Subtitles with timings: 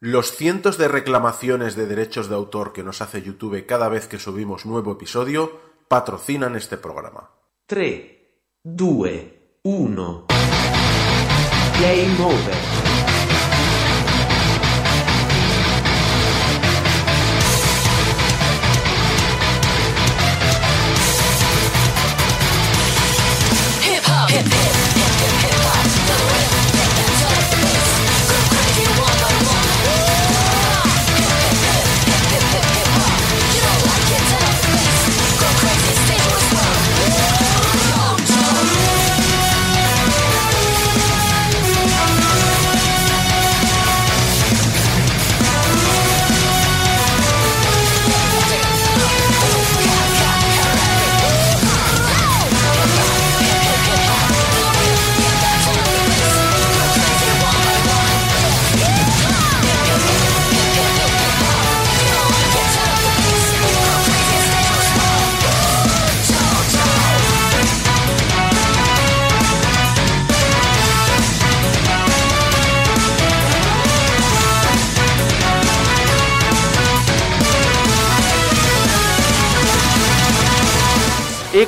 [0.00, 4.18] Los cientos de reclamaciones de derechos de autor que nos hace YouTube cada vez que
[4.18, 7.30] subimos nuevo episodio patrocinan este programa.
[7.64, 8.04] 3,
[8.62, 9.10] 2,
[9.62, 10.26] 1.
[11.80, 12.95] Game over.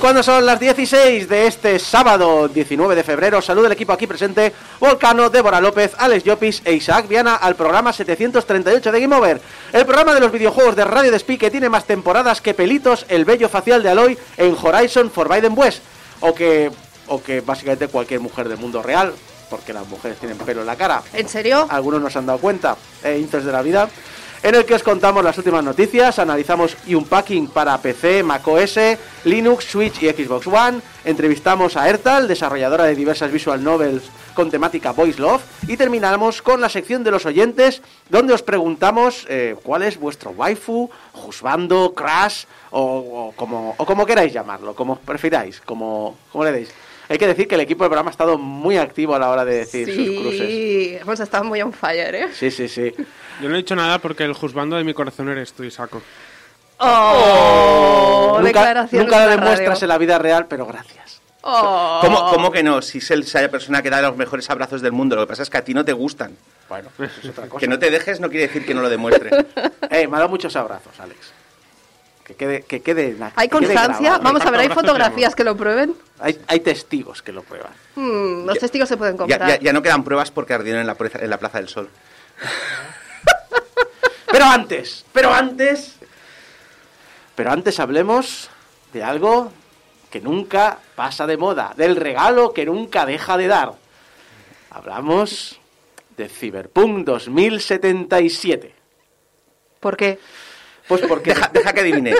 [0.08, 4.54] Cuando son las 16 de este sábado 19 de febrero, saludo el equipo aquí presente,
[4.80, 9.38] Volcano, Débora López, Alex Llopis e Isaac Viana al programa 738 de Game Over,
[9.70, 13.26] el programa de los videojuegos de Radio Despí que tiene más temporadas que pelitos el
[13.26, 15.82] bello facial de Aloy en Horizon Forbidden West,
[16.20, 16.70] o que,
[17.08, 19.12] o que básicamente cualquier mujer del mundo real,
[19.50, 21.02] porque las mujeres tienen pelo en la cara.
[21.12, 21.66] ¿En serio?
[21.68, 23.90] Algunos nos han dado cuenta, eh, de la vida
[24.42, 28.78] en el que os contamos las últimas noticias, analizamos Unpacking para PC, macOS,
[29.24, 34.92] Linux, Switch y Xbox One, entrevistamos a Ertal, desarrolladora de diversas visual novels con temática
[34.92, 39.82] Voice Love, y terminamos con la sección de los oyentes, donde os preguntamos eh, cuál
[39.82, 46.16] es vuestro waifu, juzbando, crash, o, o como, o como queráis llamarlo, como prefiráis, como,
[46.30, 46.70] como le deis.
[47.08, 49.44] Hay que decir que el equipo del programa ha estado muy activo a la hora
[49.44, 50.46] de decir sus cruces.
[50.48, 52.28] Sí, hemos estado muy on fire, ¿eh?
[52.34, 52.92] Sí, sí, sí.
[53.40, 56.02] Yo no he dicho nada porque el juzgando de mi corazón eres tú, Isaco.
[56.80, 58.34] ¡Oh!
[58.38, 59.84] nunca Declaraciones nunca en lo la demuestras radio.
[59.84, 61.20] en la vida real, pero gracias.
[61.42, 61.98] ¡Oh!
[62.02, 62.82] ¿Cómo, cómo que no?
[62.82, 65.16] Si es el- esa persona que da los mejores abrazos del mundo.
[65.16, 66.36] Lo que pasa es que a ti no te gustan.
[66.68, 67.60] Bueno, eso es otra cosa.
[67.60, 69.30] Que no te dejes no quiere decir que no lo demuestre.
[69.90, 71.32] Eh, me ha dado muchos abrazos, Alex.
[72.28, 74.18] Que quede, que quede, la- ¿Hay que constancia?
[74.18, 75.94] Vamos a ver, ¿hay fotografías que lo prueben?
[76.20, 77.72] Hay, hay testigos que lo prueban.
[77.96, 79.48] Hmm, los Ya- testigos se pueden comprar.
[79.48, 81.88] ya- ya no quedan pruebas porque ardieron en la, plaza- en la Plaza del Sol.
[84.30, 85.94] Pero antes, pero antes,
[87.34, 88.50] pero antes hablemos
[88.92, 89.50] de algo
[90.10, 93.72] que nunca pasa de moda, del regalo que nunca deja de dar.
[94.70, 95.58] Hablamos
[96.18, 98.74] de Cyberpunk 2077.
[99.80, 100.18] ¿Por qué?
[100.88, 102.14] Pues porque Deja, deja que adivine.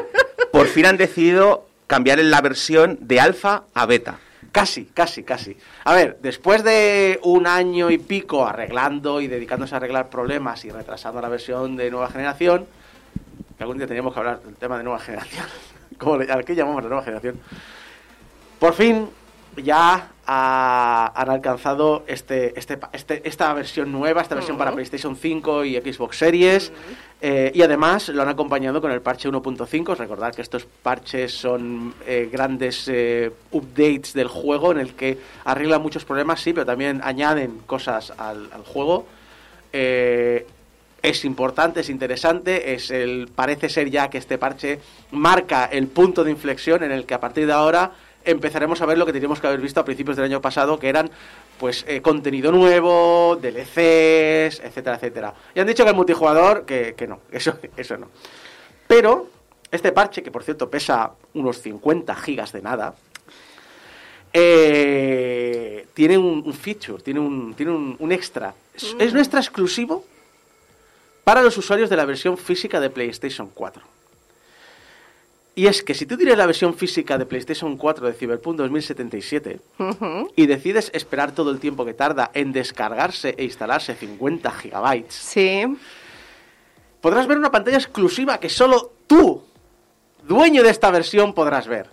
[0.52, 4.18] Por fin han decidido cambiar la versión de alfa a beta.
[4.52, 5.56] Casi, casi, casi.
[5.84, 10.70] A ver, después de un año y pico arreglando y dedicándose a arreglar problemas y
[10.70, 12.66] retrasando la versión de nueva generación,
[13.56, 15.46] que algún día teníamos que hablar del tema de nueva generación,
[15.98, 17.40] como le, al que llamamos la nueva generación,
[18.58, 19.08] por fin
[19.62, 25.64] ya ha- han alcanzado este, este, este- esta versión nueva, esta versión para PlayStation 5
[25.64, 26.72] y Xbox Series,
[27.20, 29.94] eh, y además lo han acompañado con el parche 1.5.
[29.96, 35.82] Recordad que estos parches son eh, grandes eh, updates del juego en el que arreglan
[35.82, 39.06] muchos problemas, sí, pero también añaden cosas al, al juego.
[41.00, 44.80] Es importante, es interesante, es el parece ser ya que este parche
[45.12, 47.92] marca el punto de inflexión en el que a partir de ahora
[48.30, 50.88] empezaremos a ver lo que teníamos que haber visto a principios del año pasado, que
[50.88, 51.10] eran
[51.58, 55.34] pues eh, contenido nuevo, DLCs, etcétera, etcétera.
[55.54, 58.08] Y han dicho que el multijugador, que, que no, eso, eso no.
[58.86, 59.28] Pero
[59.70, 62.94] este parche, que por cierto pesa unos 50 gigas de nada,
[64.32, 68.54] eh, tiene un, un feature, tiene un, tiene un, un extra.
[68.74, 70.04] Es, es un extra exclusivo
[71.24, 73.82] para los usuarios de la versión física de PlayStation 4.
[75.58, 79.58] Y es que si tú tienes la versión física de PlayStation 4 de Cyberpunk 2077
[79.80, 80.30] Ujú.
[80.36, 85.64] y decides esperar todo el tiempo que tarda en descargarse e instalarse 50 gigabytes, Sí.
[87.00, 89.42] podrás ver una pantalla exclusiva que solo tú,
[90.28, 91.88] dueño de esta versión, podrás ver.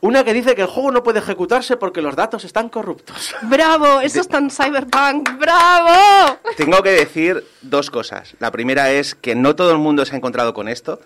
[0.00, 3.34] Una que dice que el juego no puede ejecutarse porque los datos están corruptos.
[3.42, 4.00] ¡Bravo!
[4.02, 5.28] Eso es tan cyberpunk.
[5.38, 6.38] ¡Bravo!
[6.56, 8.34] Tengo que decir dos cosas.
[8.38, 11.00] La primera es que no todo el mundo se ha encontrado con esto.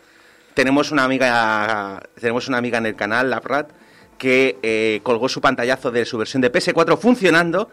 [0.59, 3.71] Tenemos una amiga, tenemos una amiga en el canal, Laprat,
[4.19, 7.71] que eh, colgó su pantallazo de su versión de PS4 funcionando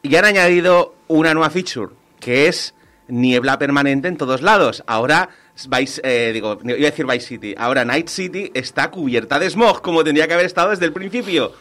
[0.00, 2.74] y han añadido una nueva feature, que es
[3.08, 4.84] niebla permanente en todos lados.
[4.86, 5.30] Ahora,
[5.68, 9.82] Vice, eh, digo, iba a decir Vice City, ahora Night City está cubierta de smog,
[9.82, 11.52] como tendría que haber estado desde el principio.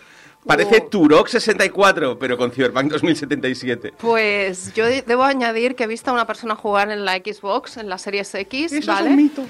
[0.46, 0.90] Parece Oh.
[0.90, 3.94] Turok 64, pero con Cyberpunk 2077.
[3.98, 7.76] Pues yo de- debo añadir que he visto a una persona jugar en la Xbox,
[7.78, 9.08] en la Series X, Eso es ¿vale?
[9.10, 9.46] Es un mito,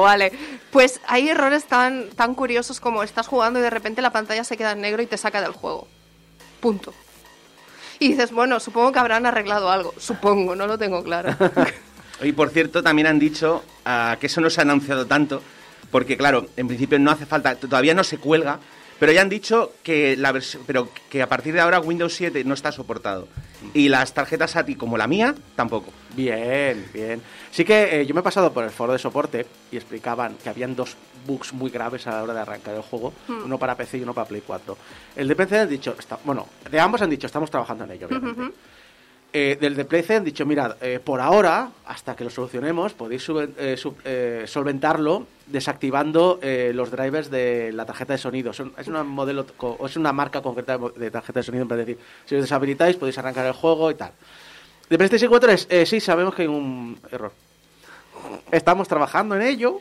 [0.00, 0.32] vale.
[0.70, 4.56] Pues hay errores tan, tan curiosos como estás jugando y de repente la pantalla se
[4.56, 5.86] queda en negro y te saca del juego.
[6.60, 6.92] Punto.
[7.98, 9.94] Y dices, bueno, supongo que habrán arreglado algo.
[9.98, 11.36] Supongo, no lo tengo claro.
[12.22, 15.42] Y por cierto, también han dicho ah, que eso no se ha anunciado tanto,
[15.90, 18.60] porque claro, en principio no hace falta, todavía no se cuelga,
[18.98, 22.54] pero ya han dicho que la pero que a partir de ahora Windows 7 no
[22.54, 23.28] está soportado.
[23.72, 25.90] Y las tarjetas ATI como la mía, tampoco.
[26.14, 27.22] Bien, bien.
[27.50, 30.48] Sí que eh, yo me he pasado por el foro de soporte y explicaban que
[30.50, 30.96] habían dos
[31.26, 34.12] bugs muy graves a la hora de arrancar el juego, uno para PC y uno
[34.12, 34.76] para Play 4.
[35.16, 38.06] El de PC han dicho, está- bueno, de ambos han dicho, estamos trabajando en ello,
[38.06, 38.54] obviamente.
[39.36, 44.44] Eh, del de han dicho, mirad, eh, por ahora, hasta que lo solucionemos, podéis eh,
[44.46, 46.38] solventarlo desactivando
[46.72, 48.52] los drivers de la tarjeta de sonido.
[48.52, 49.44] Son- es, una modelo,
[49.84, 53.44] es una marca concreta de, tarjeta de sonido, en decir, si los deshabilitáis podéis arrancar
[53.46, 54.12] el juego y tal.
[54.88, 57.32] De PlayStation 4 es, sí, sabemos que hay un error.
[58.52, 59.80] Estamos trabajando en ello.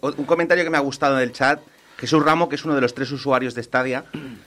[0.00, 1.60] Un comentario que me ha gustado del chat,
[1.96, 4.04] Jesús Ramo, que es uno de los tres usuarios de Stadia,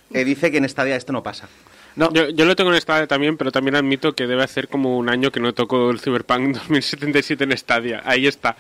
[0.09, 1.47] dice que en Stadia esto no pasa.
[1.95, 4.97] No, Yo, yo lo tengo en Stadia también, pero también admito que debe hacer como
[4.97, 8.01] un año que no toco el Cyberpunk 2077 en Stadia.
[8.05, 8.55] Ahí está.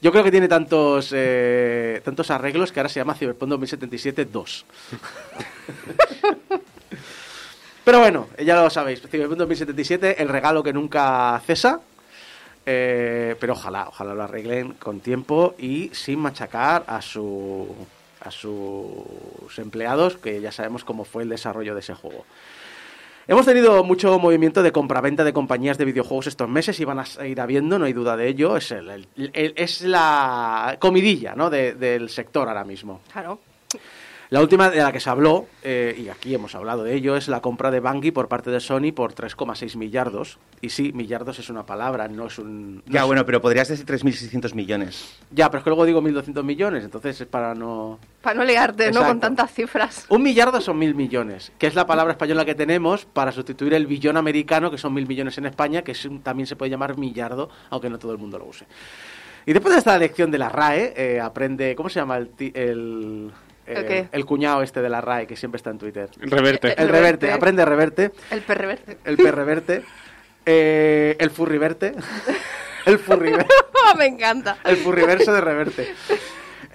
[0.00, 4.66] yo creo que tiene tantos eh, tantos arreglos que ahora se llama Cyberpunk 2077 2.
[7.84, 11.80] Pero bueno, ya lo sabéis, Cyberpunk 2077, el regalo que nunca cesa.
[12.66, 17.68] Eh, pero ojalá, ojalá lo arreglen con tiempo y sin machacar a su
[18.20, 22.24] a sus empleados, que ya sabemos cómo fue el desarrollo de ese juego.
[23.26, 27.06] Hemos tenido mucho movimiento de compraventa de compañías de videojuegos estos meses y van a
[27.06, 28.56] seguir habiendo, no hay duda de ello.
[28.56, 31.48] Es, el- es la comidilla ¿no?
[31.48, 33.00] de- del sector ahora mismo.
[33.12, 33.38] Claro.
[34.30, 37.28] La última de la que se habló, eh, y aquí hemos hablado de ello, es
[37.28, 40.38] la compra de Bungie por parte de Sony por 3,6 millardos.
[40.60, 42.76] Y sí, millardos es una palabra, no es un...
[42.76, 45.18] no Ya, es- bueno, pero podrías decir 3.600 millones.
[45.30, 47.98] Ya, pero es que luego digo 1.200 millones, entonces es para no...
[48.22, 49.04] Para no liarte, ¿no?
[49.04, 50.06] Con tantas cifras.
[50.08, 53.86] Un millardo son mil millones, que es la palabra española que tenemos para sustituir el
[53.86, 57.50] billón americano, que son mil millones en España, que es también se puede llamar millardo,
[57.70, 58.64] aunque no todo el mundo lo use.
[59.46, 63.30] Y después de esta lección de la RAE, eh, aprende, ¿cómo se llama el, el,
[63.66, 66.10] ¿El eh, el cuñado este de la RAE que siempre está en Twitter?
[66.18, 66.68] Reverte.
[66.80, 67.32] El reverte, reverte.
[67.32, 68.98] aprende reverte, El perreverte.
[69.04, 69.82] el perreverte,
[70.46, 71.94] eh, el furriverte,
[72.86, 73.46] el furriverte.
[73.98, 74.58] Me encanta.
[74.64, 75.94] El furriverso de reverte.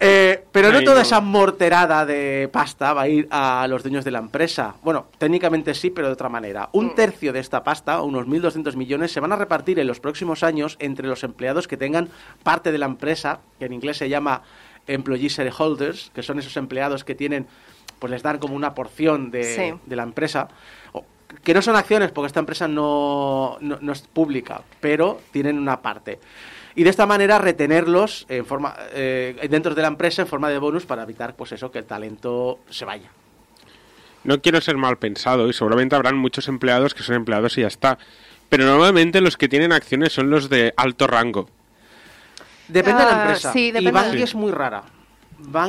[0.01, 1.01] Eh, pero no Ay, toda no.
[1.01, 4.75] esa morterada de pasta va a ir a los dueños de la empresa.
[4.81, 6.69] Bueno, técnicamente sí, pero de otra manera.
[6.71, 10.41] Un tercio de esta pasta, unos 1.200 millones, se van a repartir en los próximos
[10.43, 12.07] años entre los empleados que tengan
[12.43, 14.41] parte de la empresa, que en inglés se llama
[14.87, 17.47] employee shareholders, que son esos empleados que tienen,
[17.99, 19.73] pues les dan como una porción de, Sí.
[19.85, 20.47] de la empresa.
[20.93, 21.05] O-
[21.43, 25.81] que no son acciones, porque esta empresa no, no, no es pública, pero tienen una
[25.81, 26.19] parte.
[26.75, 30.57] Y de esta manera retenerlos en forma, eh, dentro de la empresa en forma de
[30.59, 33.09] bonus para evitar pues eso, que el talento se vaya.
[34.23, 37.67] No quiero ser mal pensado y seguramente habrán muchos empleados que son empleados y ya
[37.67, 37.97] está.
[38.49, 41.47] Pero normalmente los que tienen acciones son los de alto rango.
[42.69, 43.51] Depende de la Ah, empresa.
[43.53, 44.83] sí, y depende Bungie de- es muy rara.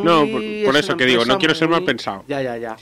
[0.02, 2.24] No, por- por es eso que digo, no quiero ser mal pensado.
[2.28, 2.72] Ya, ya, ya.
[2.72, 2.76] A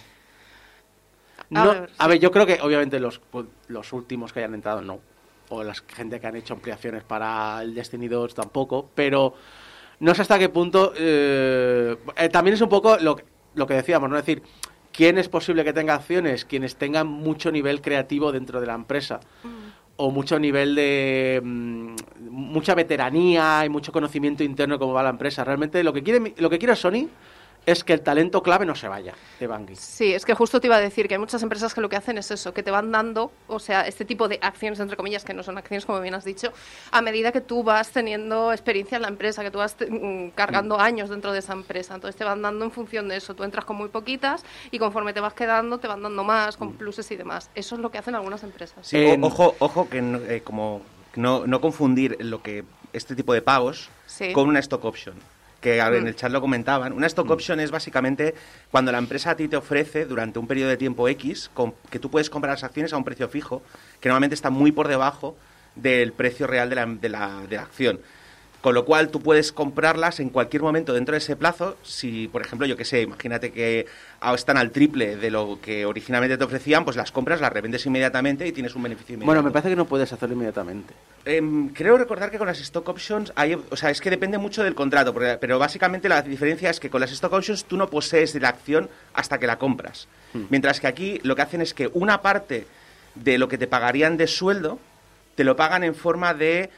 [1.51, 4.83] No, ver, a ver, yo creo que obviamente los, pues, los últimos que hayan entrado
[4.83, 5.01] no.
[5.51, 8.91] O la gente que han hecho ampliaciones para el Destiny 2 tampoco.
[8.95, 9.35] Pero
[10.01, 10.93] no sé hasta qué punto.
[10.97, 14.19] eh, eh, también es un poco lo, que- lo que decíamos, ¿no?
[14.19, 14.43] Es decir,
[14.93, 16.45] ¿quién es posible que tenga acciones?
[16.45, 19.21] Quienes tengan mucho nivel creativo dentro de la empresa.
[20.01, 21.41] O mucho nivel de.
[21.43, 21.95] mm,
[22.31, 25.45] mucha veteranía y mucho conocimiento interno de cómo va la empresa.
[25.45, 27.09] Realmente lo que quiere, lo que quiere Sony
[27.69, 29.77] es que el talento clave no se vaya de Bungie.
[29.77, 31.97] Sí, es que justo te iba a decir que hay muchas empresas que lo que
[31.97, 35.23] hacen es eso, que te van dando, o sea, este tipo de acciones, entre comillas,
[35.25, 36.51] que no son acciones, como bien has dicho,
[36.91, 40.81] a medida que tú vas teniendo experiencia en la empresa, que tú vas mm, cargando
[40.81, 41.95] años dentro de esa empresa.
[41.95, 43.35] Entonces te van dando en función de eso.
[43.35, 46.73] Tú entras con muy poquitas y conforme te vas quedando, te van dando más, con
[46.73, 47.51] pluses y demás.
[47.55, 48.79] Eso es lo que hacen algunas empresas.
[48.87, 50.81] Sí, ojo, ojo que no, eh, como
[51.17, 54.33] no, no confundir lo que este tipo de pagos Sí.
[54.33, 55.15] con una stock option.
[55.61, 56.07] Que en Mm.
[56.07, 56.93] el chat lo comentaban.
[56.93, 58.35] Una stock option es básicamente
[58.71, 61.51] cuando la empresa a ti te ofrece durante un periodo de tiempo X
[61.91, 63.63] que tú puedes comprar las acciones a un precio fijo,
[64.01, 65.37] que normalmente está muy por debajo
[65.75, 68.01] del precio real de la, de la- de la acción.
[68.61, 71.77] Con lo cual tú puedes comprarlas en cualquier momento dentro de ese plazo.
[71.85, 73.87] Si, por ejemplo, yo que sé, imagínate que
[74.21, 77.87] ah, están al triple de lo que originalmente te ofrecían, pues las compras, las revendes
[77.87, 79.27] inmediatamente y tienes un beneficio inmediato.
[79.27, 80.93] Bueno, me parece que no puedes hacerlo inmediatamente.
[81.25, 84.65] em, creo recordar que con las stock options hay, o sea, es que depende mucho
[84.65, 87.89] del contrato, porque- pero básicamente la diferencia es que con las stock options tú no
[87.91, 90.09] posees de la acción hasta que la compras.
[90.51, 92.67] Mientras que aquí lo que hacen es que una parte
[93.15, 94.79] de lo que te pagarían de sueldo
[95.35, 96.71] te lo pagan en forma de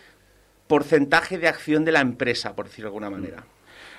[0.70, 3.42] porcentaje de acción de la empresa, por decirlo de alguna manera.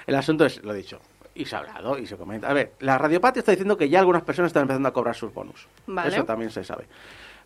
[0.08, 1.00] El asunto es, lo he dicho,
[1.36, 2.50] y se ha hablado y se comenta.
[2.50, 5.34] A ver, la Radiopatía está diciendo que ya algunas personas están empezando a cobrar sus
[5.34, 5.68] bonus.
[5.86, 6.10] Vale.
[6.16, 6.86] Eso también se sabe.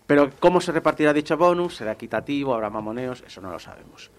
[0.08, 4.12] Pero cómo se repartirá dicho bonus, será equitativo, habrá mamoneos, eso no lo sabemos.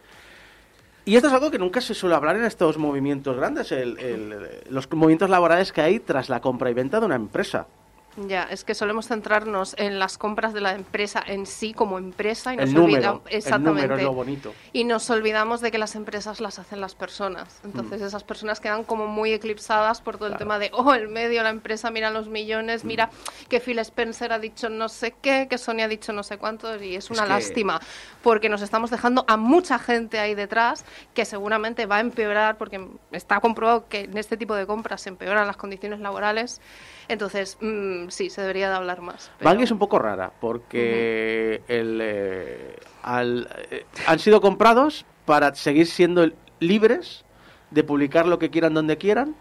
[1.04, 4.60] Y esto es algo que nunca se suele hablar en estos movimientos grandes, el- el-
[4.70, 7.68] los movimientos laborales que hay tras la compra y venta de una empresa.
[8.16, 12.54] Ya, es que solemos centrarnos en las compras de la empresa en sí como empresa
[12.54, 14.54] y nos El número, olvidamos el exactamente número es lo bonito.
[14.73, 17.61] y nos olvidamos de que las empresas las hacen las personas.
[17.62, 21.42] Entonces esas personas quedan como muy eclipsadas por todo el tema de, oh, el medio,
[21.42, 23.11] la empresa, mira los millones, mira
[23.49, 26.80] que Phil Spencer ha dicho no sé qué, que Sony ha dicho no sé cuántos
[26.82, 27.80] y es una lástima
[28.23, 32.80] porque nos estamos dejando a mucha gente ahí detrás que seguramente va a empeorar porque
[33.12, 36.61] está comprobado que en este tipo de compras se empeoran las condiciones laborales.
[37.08, 39.30] Entonces, mm, sí, se debería de hablar más.
[39.38, 45.86] pero- es un poco rara porque el, eh, al- eh, han sido comprados para seguir
[45.86, 46.28] siendo
[46.60, 47.25] libres
[47.70, 49.34] de publicar lo que quieran donde quieran.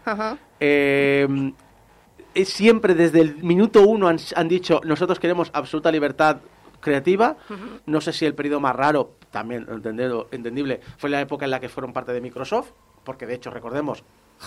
[0.60, 1.52] Eh,
[2.44, 6.38] siempre desde el minuto uno han, han dicho nosotros queremos absoluta libertad
[6.80, 7.36] creativa.
[7.86, 11.60] No sé si el periodo más raro, también entendido- entendible, fue la época en la
[11.60, 12.70] que fueron parte de Microsoft,
[13.04, 14.04] porque de hecho recordemos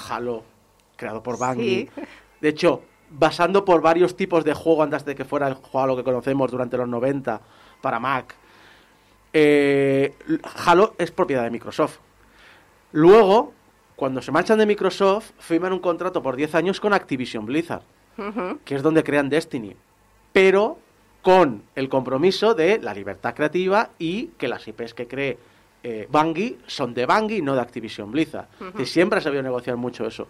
[0.09, 0.43] Halo
[0.95, 1.89] creado por Bungie.
[1.95, 2.01] Sí.
[2.41, 6.03] De hecho, basando por varios tipos de juego antes de que fuera el Halo que
[6.03, 7.41] conocemos durante los 90
[7.81, 8.35] para Mac.
[9.33, 10.13] eh,
[10.65, 11.97] Halo es propiedad de Microsoft.
[12.91, 13.53] Luego,
[13.95, 17.83] cuando se marchan de Microsoft, firman un contrato por 10 años con Activision Blizzard,
[18.65, 19.75] que es donde crean Destiny.
[20.33, 20.77] Pero
[21.21, 25.37] con el compromiso de la libertad creativa y que las IPs que cree
[25.83, 28.47] eh, Bungie son de Bungie y no de Activision Blizzard.
[28.75, 30.27] Que siempre ha sabido negociar mucho eso.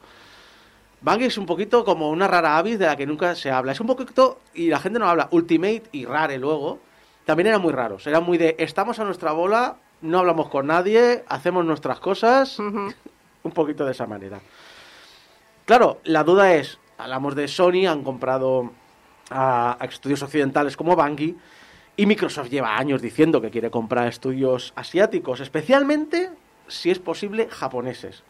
[1.01, 3.71] Bungie es un poquito como una rara avis de la que nunca se habla.
[3.71, 6.79] Es un poquito, y la gente no habla, Ultimate y Rare luego,
[7.25, 8.05] también eran muy raros.
[8.05, 13.51] Eran muy de, estamos a nuestra bola, no hablamos con nadie, hacemos nuestras cosas, un
[13.53, 14.39] poquito de esa manera.
[15.65, 18.71] Claro, la duda es, hablamos de Sony, han comprado
[19.29, 21.35] a, a estudios occidentales como Bungie,
[21.95, 26.29] y Microsoft lleva años diciendo que quiere comprar estudios asiáticos, especialmente,
[26.67, 28.23] si es posible, japoneses.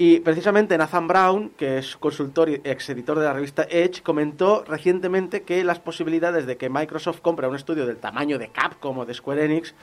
[0.00, 4.64] Y precisamente Nathan Brown, que es consultor y ex editor de la revista Edge, comentó
[4.64, 9.04] recientemente que las posibilidades de que Microsoft compre un estudio del tamaño de Capcom o
[9.04, 9.74] de Square Enix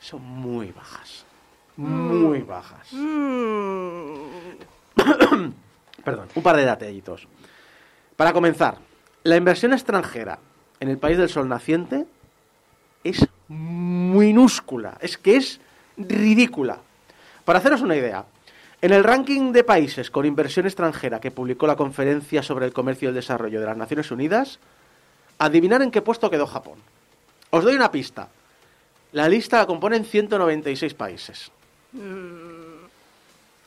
[0.00, 1.26] son muy bajas.
[1.76, 2.94] Muy bajas.
[2.94, 4.14] Mm,
[6.04, 7.28] Perdón, un par de detallitos.
[8.16, 8.78] Para comenzar,
[9.22, 10.38] la inversión extranjera
[10.80, 12.06] en el país del sol naciente
[13.02, 15.60] es minúscula, es que es
[15.98, 16.78] ridícula.
[17.44, 18.24] Para haceros una idea,
[18.84, 23.06] en el ranking de países con inversión extranjera que publicó la Conferencia sobre el Comercio
[23.06, 24.58] y el Desarrollo de las Naciones Unidas,
[25.38, 26.78] adivinar en qué puesto quedó Japón.
[27.48, 28.28] Os doy una pista.
[29.12, 31.50] La lista la componen 196 países.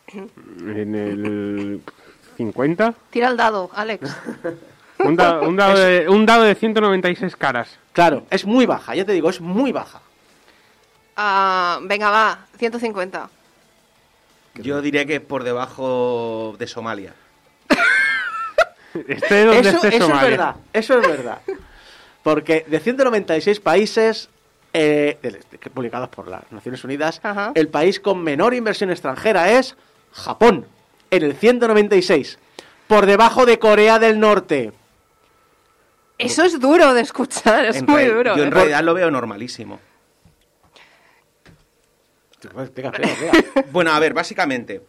[0.07, 1.81] En el
[2.37, 2.93] 50.
[3.09, 4.15] Tira el dado, Alex.
[4.99, 7.77] Un, da- un dado de, un dado de 196 caras.
[7.93, 10.01] Claro, es muy baja, ya te digo, es muy baja.
[11.15, 13.29] Ah, venga, va, 150.
[14.61, 17.13] Yo diría que por debajo de Somalia.
[19.07, 20.29] Este de donde Eso, esté eso es Somalia.
[20.29, 21.41] verdad, eso es verdad.
[22.23, 24.29] Porque de 196 países
[24.73, 25.17] eh,
[25.73, 27.51] publicados por las Naciones Unidas, Ajá.
[27.55, 29.75] el país con menor inversión extranjera es
[30.11, 30.65] Japón,
[31.11, 32.39] en el 196,
[32.87, 34.71] por debajo de Corea del Norte.
[36.17, 38.35] Eso es duro de escuchar, es En muy duro.
[38.35, 38.47] Yo ¿eh?
[38.47, 39.79] en realidad lo veo normalísimo.
[43.71, 44.81] Bueno, a ver, básicamente,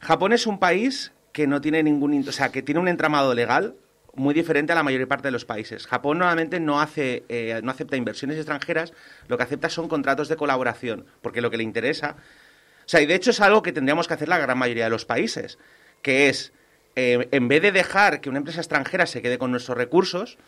[0.00, 3.34] Japón es un país que no tiene ningún, in- o sea, que tiene un entramado
[3.34, 3.74] legal
[4.14, 5.86] muy diferente a la mayor parte de los países.
[5.86, 8.92] Japón normalmente no hace, eh, no acepta inversiones extranjeras,
[9.28, 13.06] lo que acepta son contratos de colaboración, porque lo que le interesa, o sea, y
[13.06, 15.58] de hecho es algo que tendríamos que hacer la gran mayoría de los países,
[16.02, 16.52] que es
[16.96, 20.38] eh, en vez de dejar que una empresa extranjera se quede con nuestros recursos,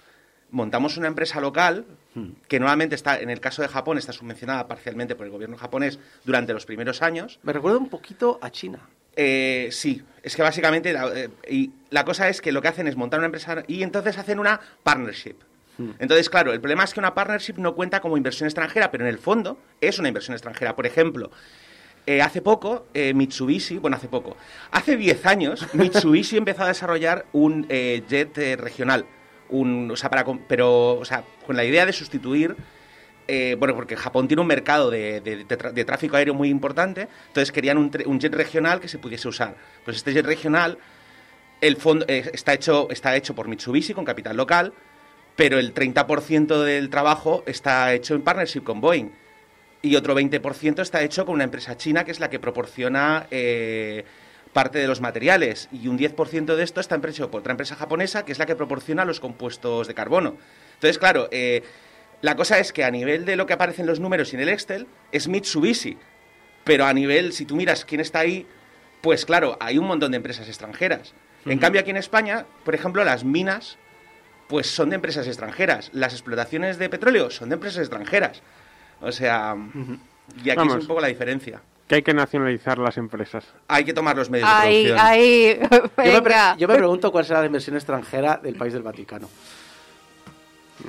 [0.53, 1.85] montamos una empresa local
[2.47, 5.99] que normalmente está, en el caso de Japón, está subvencionada parcialmente por el gobierno japonés
[6.25, 7.41] durante los primeros años.
[7.43, 8.79] Me recuerda un poquito a China.
[9.17, 12.87] Eh, sí, es que básicamente la, eh, y la cosa es que lo que hacen
[12.87, 15.37] es montar una empresa y entonces hacen una partnership.
[15.99, 19.11] Entonces, claro, el problema es que una partnership no cuenta como inversión extranjera, pero en
[19.11, 20.77] el fondo es una inversión extranjera.
[20.77, 21.31] Por ejemplo,
[22.05, 24.37] eh, hace poco eh, Mitsubishi, bueno, hace poco,
[24.73, 29.07] hace 10 años Mitsubishi empezó a desarrollar un eh, jet regional,
[29.51, 30.11] un, o sea,
[30.49, 32.57] pero, o sea, con la idea de sustituir
[33.29, 37.79] eh, bueno, porque Japón tiene un mercado de, de- tráfico aéreo muy importante, entonces querían
[37.79, 39.55] un jet regional que se pudiese usar.
[39.85, 40.77] Pues este jet regional,
[41.61, 44.73] el fondo eh, está hecho está hecho por Mitsubishi con capital local,
[45.37, 49.11] pero el 30% del trabajo está hecho en partnership con Boeing
[49.83, 54.05] y otro 20% está hecho con una empresa china que es la que proporciona eh,
[54.53, 58.25] parte de los materiales y un 10% de esto está hecho por otra empresa japonesa
[58.25, 60.37] que es la que proporciona los compuestos de carbono.
[60.75, 61.63] Entonces, claro, eh,
[62.21, 64.43] la cosa es que a nivel de lo que aparece en los números y en
[64.43, 65.97] el Excel es Mitsubishi,
[66.65, 68.47] pero a nivel, si tú miras quién está ahí,
[69.01, 71.15] pues claro, hay un montón de empresas extranjeras.
[71.45, 73.77] En cambio, aquí en España, por ejemplo, las minas,
[74.47, 75.91] pues son de empresas extranjeras.
[75.93, 78.43] Las explotaciones de petróleo son de empresas extranjeras.
[79.01, 79.57] O sea,
[80.37, 80.77] y aquí Vamos.
[80.77, 81.61] es un poco la diferencia.
[81.93, 83.45] Que hay que nacionalizar las empresas.
[83.69, 85.07] Hay que tomar los medios de Ahí, producción.
[85.07, 85.61] ahí,
[86.11, 89.29] Yo me, yo pregunto cuál será la inversión extranjera del país del Vaticano.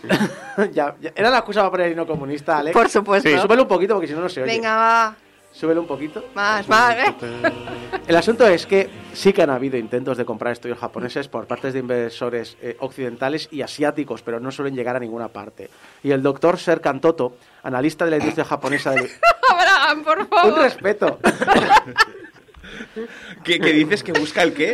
[0.71, 2.73] ya, ya- Era la excusa para poner el himno comunista, Alex.
[2.73, 3.27] Por supuesto.
[3.29, 3.37] Sí.
[3.37, 4.51] Súbelo un poquito porque si no, no se oye.
[4.53, 5.15] Venga, va.
[5.53, 6.25] Súbelo un poquito.
[6.33, 6.95] Más, más.
[6.97, 7.13] ¿eh?
[8.07, 11.73] El asunto es que sí que han habido intentos de comprar estudios japoneses por partes
[11.73, 15.69] de inversores eh, occidentales y asiáticos, pero no suelen llegar a ninguna parte.
[16.03, 19.09] Y el doctor Serkan Toto, analista de la industria japonesa del...
[19.51, 20.59] Abraham, por Un favor.
[20.63, 21.19] respeto.
[23.43, 24.73] ¿Qué, qué dices que busca el qué?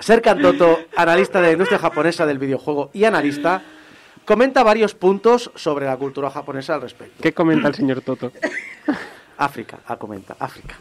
[0.00, 3.60] Serkan Toto, analista de la industria japonesa del videojuego y analista,
[4.24, 7.22] comenta varios puntos sobre la cultura japonesa al respecto.
[7.22, 8.32] ¿Qué comenta el señor Toto?
[9.38, 10.76] África, ah, comenta, África.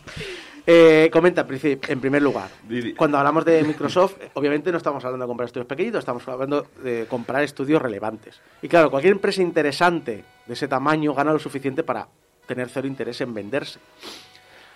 [0.65, 1.45] Eh, comenta,
[1.87, 2.49] en primer lugar,
[2.95, 6.67] cuando hablamos de Microsoft, eh, obviamente no estamos hablando de comprar estudios pequeñitos, estamos hablando
[6.81, 8.39] de comprar estudios relevantes.
[8.61, 12.07] Y claro, cualquier empresa interesante de ese tamaño gana lo suficiente para
[12.45, 13.79] tener cero interés en venderse.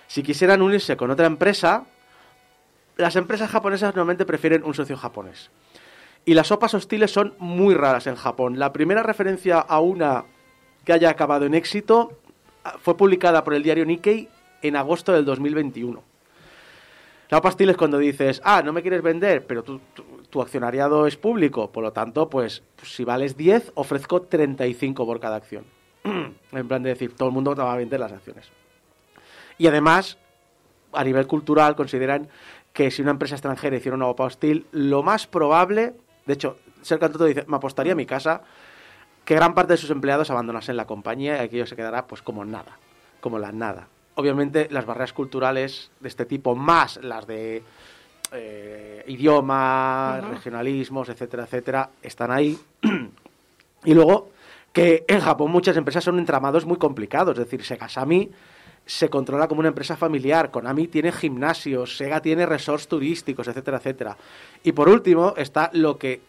[0.08, 1.86] Si quisieran unirse con otra empresa,
[2.98, 5.52] las empresas japonesas normalmente prefieren un socio japonés.
[6.26, 8.60] Y las sopas hostiles son muy raras en Japón.
[8.60, 10.26] La primera referencia a una
[10.84, 12.20] que haya acabado en éxito
[12.82, 14.30] fue publicada por el diario Nikkei
[14.62, 16.04] en agosto del 2021.
[17.30, 21.18] La sopa hostil es cuando dices, ah, no me quieres vender, pero tu, accionariado es
[21.18, 25.66] público, por lo tanto, pues si vales 10, ofrezco 35 por cada acción.
[26.04, 28.50] en plan de decir, todo el mundo te va a vender las acciones.
[29.58, 30.18] Y además,
[30.94, 32.30] a nivel cultural, consideran
[32.72, 37.12] que si una empresa extranjera hiciera una OPA hostil, lo más probable, de hecho, Serkan
[37.12, 38.44] Toto dice, me apostaría a mi casa
[39.28, 42.46] que gran parte de sus empleados abandonasen la compañía y aquello se quedará pues como
[42.46, 42.78] nada,
[43.20, 43.90] como la nada.
[44.16, 47.62] Obviamente las barreras culturales de este tipo, más las de
[48.32, 52.58] eh, idiomas, regionalismos, etcétera, etcétera, están ahí.
[53.84, 54.30] y luego
[54.72, 58.32] que en Japón muchas empresas son entramados muy complicados, es decir, Segasami
[58.86, 64.18] se controla como una empresa familiar, Konami tiene gimnasios, Sega tiene resorts turísticos, etcétera, etcétera.
[64.64, 66.22] Y por último está lo que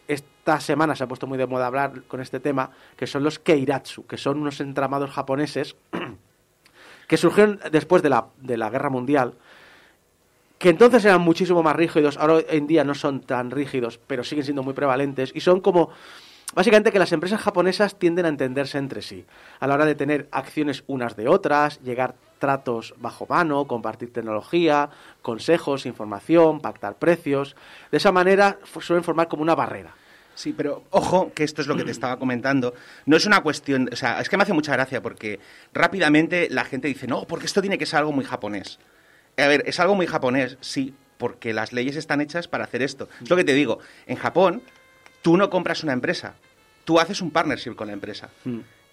[0.49, 3.39] esta semana se ha puesto muy de moda hablar con este tema, que son los
[3.39, 5.77] Keiratsu, que son unos entramados japoneses
[7.07, 9.35] que surgieron después de la, de la Guerra Mundial,
[10.57, 14.43] que entonces eran muchísimo más rígidos, ahora en día no son tan rígidos, pero siguen
[14.43, 15.91] siendo muy prevalentes, y son como,
[16.55, 19.27] básicamente que las empresas japonesas tienden a entenderse entre sí,
[19.61, 24.89] a la hora de tener acciones unas de otras, llegar tratos bajo mano, compartir tecnología,
[25.21, 27.55] consejos, información, pactar precios,
[27.91, 29.93] de esa manera suelen formar como una barrera.
[30.39, 32.73] Sí, pero ojo, que esto es lo que te estaba comentando.
[33.07, 35.41] No es una cuestión, o sea, es que me hace mucha gracia porque
[35.75, 38.79] rápidamente la gente dice, no, porque esto tiene que ser algo muy japonés.
[39.37, 43.09] A ver, es algo muy japonés, sí, porque las leyes están hechas para hacer esto.
[43.21, 44.63] Es lo que te digo, en Japón
[45.23, 46.35] tú no compras una empresa,
[46.85, 48.31] tú haces un partnership con la empresa.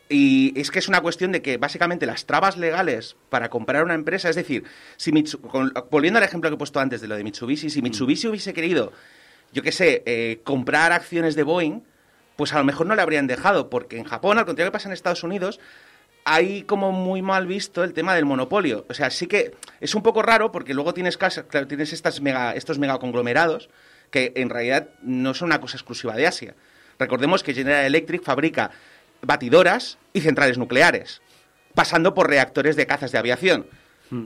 [0.10, 3.94] Y es que es una cuestión de que básicamente las trabas legales para comprar una
[3.96, 4.64] empresa, es decir,
[4.98, 7.82] si Mitsu- con- volviendo al ejemplo que he puesto antes de lo de Mitsubishi, si
[7.84, 8.94] Mitsubishi hubiese querido,
[9.56, 11.80] yo qué sé, eh, comprar acciones de Boeing,
[12.36, 14.90] pues a lo mejor no le habrían dejado, porque en Japón, al contrario que pasa
[14.90, 15.60] en Estados Unidos,
[16.26, 18.86] hay como muy mal visto el tema del monopolio.
[18.90, 22.20] O sea, sí que es un poco raro porque luego tienes, cas- claro, tienes estas
[22.20, 23.70] mega, estos megaconglomerados
[24.12, 26.56] que en realidad no son una cosa exclusiva de Asia.
[27.00, 28.72] Recordemos que General Electric fabrica
[29.22, 31.22] batidoras y centrales nucleares,
[31.74, 33.68] pasando por reactores de cazas de aviación.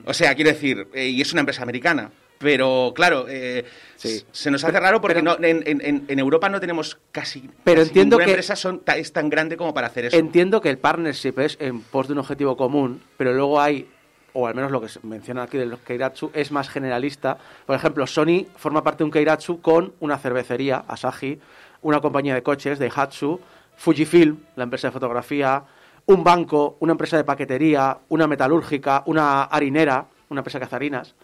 [0.05, 2.11] O sea, quiero decir, eh, y es una empresa americana.
[2.39, 3.65] Pero claro, eh,
[3.97, 4.23] Sí.
[4.31, 7.49] se nos hace raro porque Pero- no, en, en- en- en Europa no tenemos casi,
[7.65, 10.15] Pero casi entiendo ninguna que- empresa son, es tan grande como para hacer eso.
[10.17, 13.89] Entiendo que el partnership es en pos de un objetivo común, pero luego hay,
[14.31, 17.37] o al menos lo que se menciona aquí de los Keiratsu, es más generalista.
[17.65, 21.39] Por ejemplo, Sony forma parte de un Keiratsu con una cervecería, Asahi,
[21.81, 23.37] una compañía de coches, Daihatsu,
[23.75, 25.61] Fujifilm, la empresa de fotografía,
[26.05, 31.15] un banco, una empresa de paquetería, una metalúrgica, una harinera, una empresa de harinas.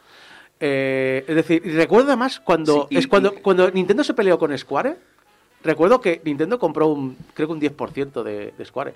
[0.60, 4.38] Eh, es decir, recuerdo además cuando, Sí, y- es cuando, y- cuando Nintendo se peleó
[4.40, 4.96] con Square,
[5.64, 8.94] recuerdo que Nintendo compró un, creo que un 10% de, de Square.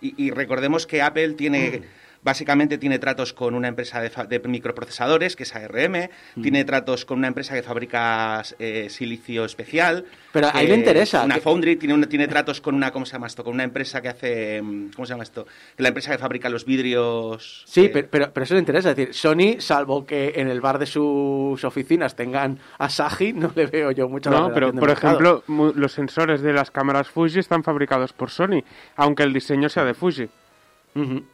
[0.00, 1.82] Y, y recordemos que Apple tiene,
[2.22, 6.08] básicamente tiene tratos con una empresa de, fa- de microprocesadores, que es ARM,
[6.42, 10.04] tiene tratos con una empresa que fabrica eh, silicio especial.
[10.32, 13.12] Pero ahí le interesa, Una que- Foundry tiene, una- tiene tratos con una, ¿cómo se
[13.12, 13.42] llama esto?
[13.44, 15.46] Con una empresa que hace, mm, ¿cómo se llama esto?
[15.78, 17.64] La empresa que fabrica los vidrios.
[17.66, 18.90] Sí, eh, pero, pero, pero eso le interesa.
[18.90, 23.66] Es decir, Sony, salvo que en el bar de sus oficinas tengan Asahi, no le
[23.66, 25.18] veo yo mucha No, pero por mercado.
[25.18, 28.62] ejemplo, los sensores de las cámaras Fuji están fabricados por Sony,
[28.96, 30.28] aunque el diseño sea de Fuji,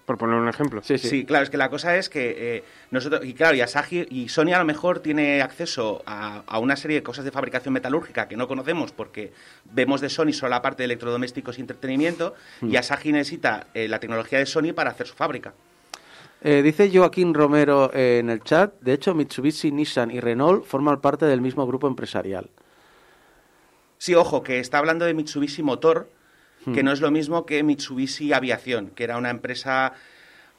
[0.05, 0.83] Por poner un ejemplo.
[0.83, 1.09] Sí, sí.
[1.09, 1.25] Sí.
[1.25, 4.53] claro, es que la cosa es que eh, nosotros, y claro, y Asahi y Sony
[4.55, 8.37] a lo mejor tiene acceso a, a una serie de cosas de fabricación metalúrgica que
[8.37, 9.33] no conocemos porque
[9.73, 14.01] vemos de Sony solo la parte de electrodomésticos y entretenimiento, y Asahi necesita eh, la
[14.01, 15.55] tecnología de Sony para hacer su fábrica.
[16.43, 21.01] Eh, dice Joaquín Romero eh, en el chat, de hecho Mitsubishi, Nissan y Renault forman
[21.01, 22.51] parte del mismo grupo empresarial.
[23.97, 26.11] Sí, ojo, que está hablando de Mitsubishi Motor,
[26.73, 26.85] que Hmm.
[26.87, 29.93] no es lo mismo que Mitsubishi Aviación, que era una empresa...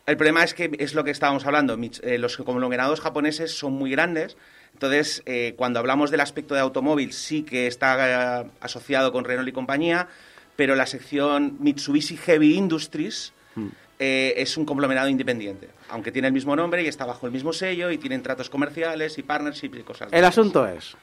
[0.05, 3.89] El problema es que es lo que estábamos hablando, eh, los conglomerados japoneses son muy
[3.89, 4.37] grandes,
[4.73, 9.49] entonces eh, cuando hablamos del aspecto de automóvil sí que está eh, asociado con Renault
[9.49, 10.07] y compañía,
[10.55, 13.69] pero la sección Mitsubishi Heavy Industries Hmm.
[13.99, 17.51] eh, es un conglomerado independiente, aunque tiene el mismo nombre y está bajo el mismo
[17.53, 20.37] sello y tienen tratos comerciales y partnerships y cosas El esas.
[20.37, 20.95] asunto es,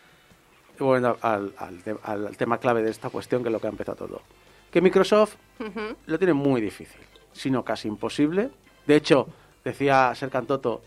[0.79, 3.97] bueno, al, al- al tema clave de esta cuestión, que es lo que ha empezado
[4.07, 4.23] todo,
[4.73, 5.37] que Microsoft
[6.07, 7.01] lo tiene muy difícil,
[7.33, 8.51] sino casi imposible.
[8.87, 9.29] De hecho,
[9.65, 10.83] decía Serkan Toto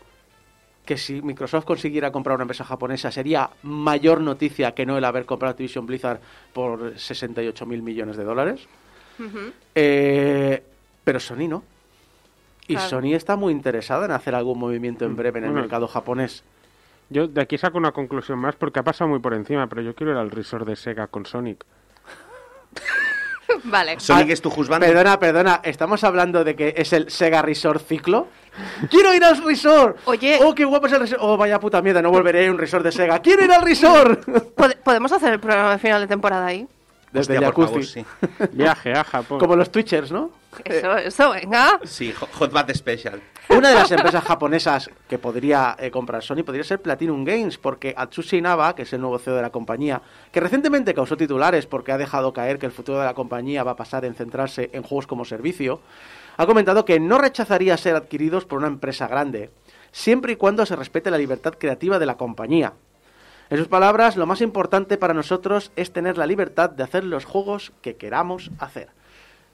[0.84, 5.24] que si Microsoft consiguiera comprar una empresa japonesa sería mayor noticia que no el haber
[5.24, 6.20] comprado Activision Blizzard
[6.52, 8.68] por 68 mil millones de dólares.
[9.74, 10.62] Eh,
[11.04, 11.62] pero Sony no.
[12.68, 12.88] Y Claro.
[12.90, 15.62] Sony está muy interesada en hacer algún movimiento en breve en el Bueno.
[15.62, 16.42] mercado japonés.
[17.10, 19.94] Yo de aquí saco una conclusión más porque ha pasado muy por encima, pero yo
[19.94, 21.64] quiero ir al resort de Sega con Sonic.
[23.66, 23.98] Vale.
[24.00, 24.86] Sonic Ah, es tu juzgando.
[24.86, 28.28] Perdona, perdona, ¿estamos hablando de que es el Sega Resort ciclo?
[28.90, 29.98] ¡Quiero ir al resort!
[30.06, 30.38] Oye.
[30.42, 31.20] ¡Oh, qué guapo es el resort!
[31.22, 33.18] ¡Oh, vaya puta mierda, no volveré a un resort de Sega!
[33.20, 34.24] ¡Quiero ir al resort!
[34.56, 36.66] Pod- ¿Podemos hacer el programa de final de temporada ahí?
[37.12, 38.02] Desde Hostia, el por jacuzzi.
[38.04, 38.46] favor, sí.
[38.56, 39.38] Viaje a Japón.
[39.38, 40.30] Como los Twitchers, ¿no?
[40.64, 41.80] Eso, eso, venga.
[41.84, 43.20] Sí, Hot Special.
[43.48, 47.94] Una de las empresas japonesas que podría eh, comprar Sony podría ser Platinum Games, porque
[47.96, 51.92] Atsushi Inaba, que es el nuevo CEO de la compañía, que recientemente causó titulares porque
[51.92, 54.82] ha dejado caer que el futuro de la compañía va a pasar en centrarse en
[54.82, 55.80] juegos como servicio,
[56.36, 59.50] ha comentado que no rechazaría ser adquiridos por una empresa grande,
[59.92, 62.72] siempre y cuando se respete la libertad creativa de la compañía.
[63.48, 67.24] En sus palabras, lo más importante para nosotros es tener la libertad de hacer los
[67.24, 68.88] juegos que queramos hacer.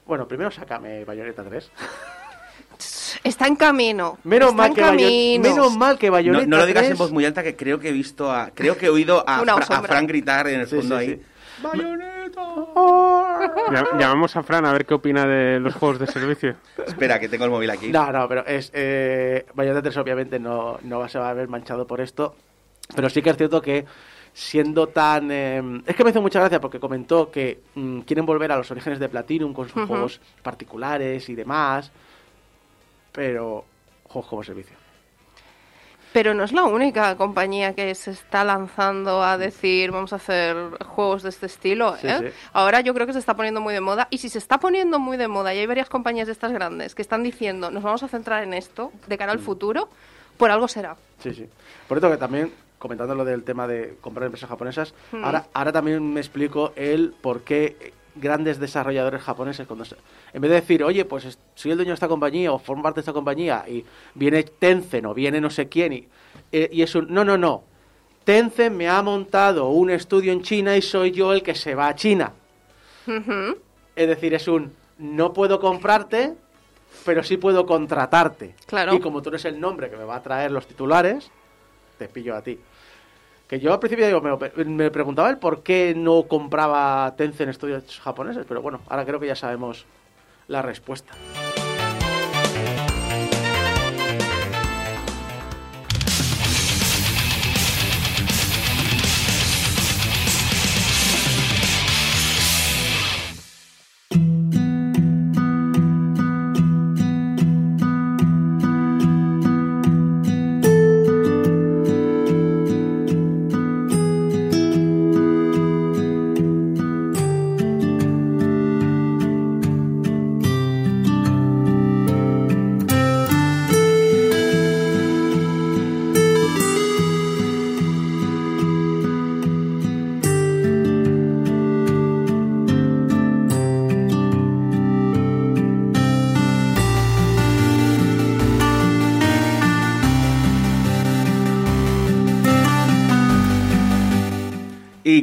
[0.05, 1.71] Bueno, primero sácame Bayonetta 3.
[3.23, 4.17] Está en camino.
[4.23, 5.49] Menos Está mal, en que Bayo- camino.
[5.49, 7.79] menos mal que No, Bayonetta no lo digas 3 en voz muy alta que creo
[7.79, 9.91] que he visto a, creo que he oído a, Una Fra- a sombra.
[9.93, 11.15] Frank gritar en el Sí, fondo sí, ahí.
[11.15, 11.21] sí.
[13.71, 16.55] Llam- Llamamos a Fran a ver qué opina de los juegos de servicio.
[16.85, 17.89] Espera, que tengo el móvil aquí.
[17.89, 21.85] No, no, pero es eh, Bayonetta 3 obviamente no, no se va a ver manchado
[21.87, 22.35] por esto,
[22.95, 23.85] pero sí que es cierto que
[24.33, 25.29] siendo tan...
[25.31, 28.69] eh, es que me hizo mucha gracia porque comentó que mm, quieren volver a los
[28.71, 31.91] orígenes de Platinum con sus juegos particulares y demás,
[33.11, 33.65] pero
[34.05, 34.75] juegos como servicio.
[36.11, 40.55] Pero no es la única compañía que se está lanzando a decir vamos a hacer
[40.85, 41.97] juegos de este estilo.
[41.97, 42.17] Sí, ¿eh?
[42.19, 42.25] sí.
[42.53, 44.07] Ahora yo creo que se está poniendo muy de moda.
[44.11, 46.93] Y si se está poniendo muy de moda y hay varias compañías de estas grandes
[46.93, 49.43] que están diciendo nos vamos a centrar en esto de cara al Mm.
[49.43, 49.89] futuro,
[50.37, 50.95] por algo será.
[51.17, 51.47] Sí, sí.
[51.87, 52.51] Por eso que también,
[52.83, 55.23] comentando lo del tema de comprar empresas japonesas, Hmm.
[55.23, 59.95] ahora, ahora también me explico el por qué grandes desarrolladores japoneses, cuando se-
[60.33, 62.83] en vez de decir, oye, pues es- soy el dueño de esta compañía o formo
[62.83, 66.07] parte de esta compañía y viene Tencent o viene no sé quién y,
[66.51, 67.63] eh, y es un, no, no, no,
[68.25, 71.87] Tencent me ha montado un estudio en China y soy yo el que se va
[71.87, 72.33] a China.
[73.95, 76.33] Es decir, es un, no puedo comprarte,
[77.05, 78.55] pero sí puedo contratarte.
[78.65, 78.93] Claro.
[78.93, 81.29] Y como tú eres el nombre que me va a traer los titulares,
[81.97, 82.59] te pillo a ti.
[83.47, 88.45] Que yo al principio digo, me, preguntaba el por qué no compraba Tencent estudios japoneses,
[88.47, 89.85] pero bueno, ahora creo que ya sabemos
[90.47, 91.13] la respuesta.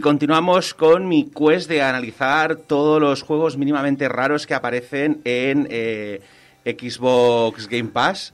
[0.02, 6.20] Continuamos con mi quest de analizar todos los juegos mínimamente raros que aparecen en eh,
[6.64, 8.32] Xbox Game Pass.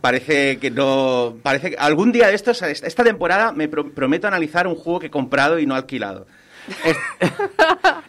[0.00, 1.36] Parece que no.
[1.42, 5.06] Parece que algún día de estos, esta temporada, me pro- prometo analizar un juego que
[5.06, 6.26] he comprado y no alquilado.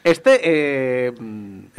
[0.04, 1.12] Este, eh,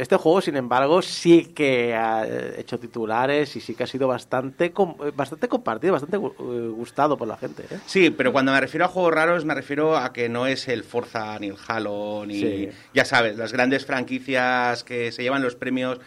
[0.01, 2.25] este juego, sin embargo, sí que ha
[2.57, 7.27] hecho titulares y sí que ha sido bastante, eh, bastante compartido, bastante eh, gustado por
[7.27, 7.65] la gente.
[7.69, 7.77] ¿eh?
[7.85, 10.83] Sí, pero cuando me refiero a juegos raros, me refiero a que no es el
[10.83, 12.39] Forza, ni el Halo, ni.
[12.39, 12.69] Sí.
[12.95, 15.99] Ya sabes, las grandes franquicias que se llevan los premios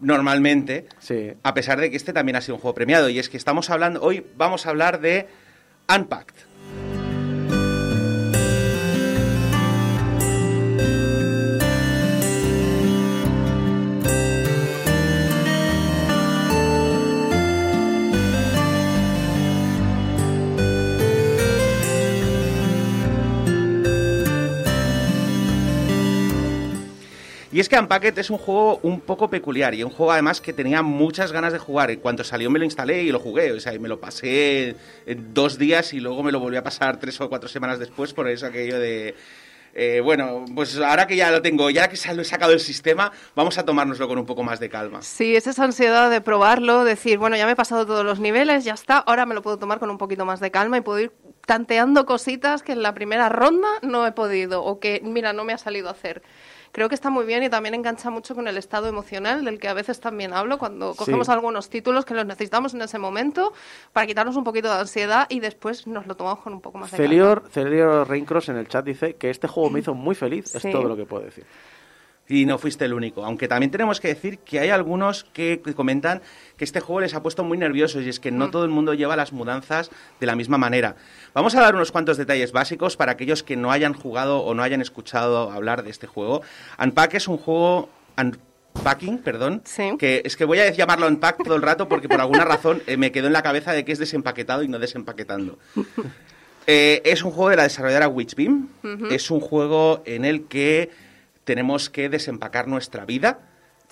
[0.00, 0.86] normalmente.
[0.98, 1.32] Sí.
[1.42, 3.10] A pesar de que este también ha sido un juego premiado.
[3.10, 4.00] Y es que estamos hablando.
[4.00, 5.26] Hoy vamos a hablar de
[5.94, 6.45] Unpacked.
[27.56, 30.52] Y es que Unpacked es un juego un poco peculiar y un juego además que
[30.52, 31.90] tenía muchas ganas de jugar.
[31.90, 33.50] En cuanto salió me lo instalé y lo jugué.
[33.52, 36.62] O sea, y me lo pasé en dos días y luego me lo volví a
[36.62, 38.12] pasar tres o cuatro semanas después.
[38.12, 39.14] Por eso aquello de...
[39.72, 43.10] eh, bueno, pues ahora que ya lo tengo, ya que lo he sacado del sistema,
[43.34, 45.00] vamos a tomárnoslo con un poco más de calma.
[45.00, 48.64] Sí, es esa ansiedad de probarlo, decir, bueno, ya me he pasado todos los niveles,
[48.64, 51.00] ya está, ahora me lo puedo tomar con un poquito más de calma y puedo
[51.00, 51.12] ir
[51.46, 55.54] tanteando cositas que en la primera ronda no he podido o que, mira, no me
[55.54, 56.20] ha salido a hacer.
[56.76, 59.66] Creo que está muy bien y también engancha mucho con el estado emocional del que
[59.66, 61.32] a veces también hablo cuando cogemos Sí.
[61.32, 63.54] algunos títulos que los necesitamos en ese momento
[63.94, 66.90] para quitarnos un poquito de ansiedad y después nos lo tomamos con un poco más
[66.90, 67.08] de calma.
[67.08, 70.50] Celior, Celior Reincross en el chat dice que este juego me hizo muy feliz.
[70.50, 70.58] Sí.
[70.68, 71.46] Es todo lo que puedo decir.
[72.28, 73.24] Y no fuiste el único.
[73.24, 76.22] Aunque también tenemos que decir que hay algunos que, comentan
[76.56, 78.94] que este juego les ha puesto muy nerviosos y es que no todo el mundo
[78.94, 80.96] lleva las mudanzas de la misma manera.
[81.34, 84.62] Vamos a dar unos cuantos detalles básicos para aquellos que no hayan jugado o no
[84.62, 86.42] hayan escuchado hablar de este juego.
[86.78, 87.90] Unpack es un juego...
[88.18, 89.62] Unpacking, perdón.
[89.64, 89.96] Sí.
[89.98, 92.96] Que es que voy a llamarlo Unpack todo el rato porque por alguna razón eh,
[92.96, 95.58] me quedó en la cabeza de que es desempaquetado y no desempaquetando.
[96.68, 98.68] Eh, es un juego de la desarrolladora Witchbeam.
[99.08, 100.90] Es un juego en el que
[101.46, 103.38] tenemos que desempacar nuestra vida,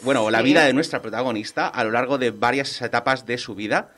[0.02, 0.44] bueno, o la Sí.
[0.44, 3.94] vida de nuestra protagonista a lo largo de varias etapas de su vida.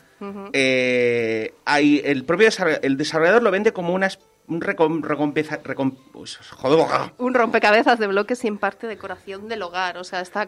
[0.52, 2.48] Eh, hay, el propio
[2.82, 4.08] el desarrollador lo vende como una
[4.48, 5.60] un recom- recompensa...
[5.62, 10.46] recom- pues, joder, Un rompecabezas de bloques sin parte decoración del hogar, o sea, está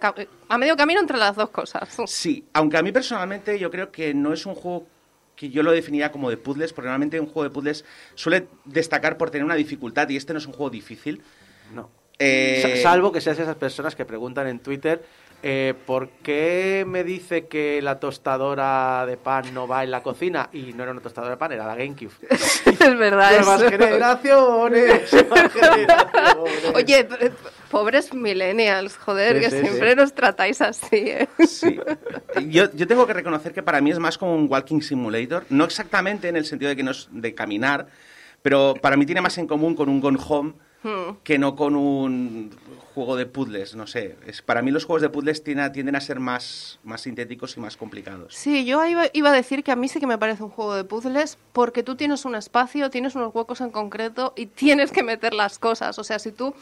[0.49, 1.97] a medio camino entre las dos cosas.
[2.07, 4.87] Sí, aunque a mí personalmente yo creo que no es un juego
[5.35, 9.17] que yo lo definiría como de puzzles, porque normalmente un juego de puzzles suele destacar
[9.17, 11.21] por tener una dificultad y este no es un juego difícil.
[11.75, 11.91] No.
[12.19, 15.05] Eh, Sa- Salvo que seas esas personas que preguntan en Twitter
[15.41, 20.51] eh, ¿por qué me dice que la tostadora de pan no va en la cocina?
[20.53, 22.11] Y no era una tostadora de pan, era la GameCube.
[22.31, 23.71] es verdad Nuevas eso.
[23.71, 26.65] generaciones, nuevas generaciones.
[26.75, 27.31] Oye, p-
[27.71, 29.97] pobres millennials, joder, Sí, que sí, siempre sí.
[29.97, 31.29] nos tratáis así, ¿eh?
[31.47, 31.79] Sí.
[32.49, 35.65] Yo, yo tengo que reconocer que para mí es más como un walking simulator, no
[35.65, 37.87] exactamente en el sentido de que no es de caminar,
[38.43, 41.17] pero para mí tiene más en común con un Gone Home Hmm.
[41.25, 42.57] que no con un
[42.95, 44.17] juego de puzzles, no sé.
[44.27, 47.57] Es, para mí los juegos de puzzles tienden a, tienden a ser más, más sintéticos
[47.57, 48.35] y más complicados.
[48.35, 50.75] Sí, yo iba, iba a decir que a mí sí que me parece un juego
[50.75, 55.03] de puzzles porque tú tienes un espacio, tienes unos huecos en concreto y tienes que
[55.03, 55.99] meter las cosas.
[55.99, 56.55] O sea, si tú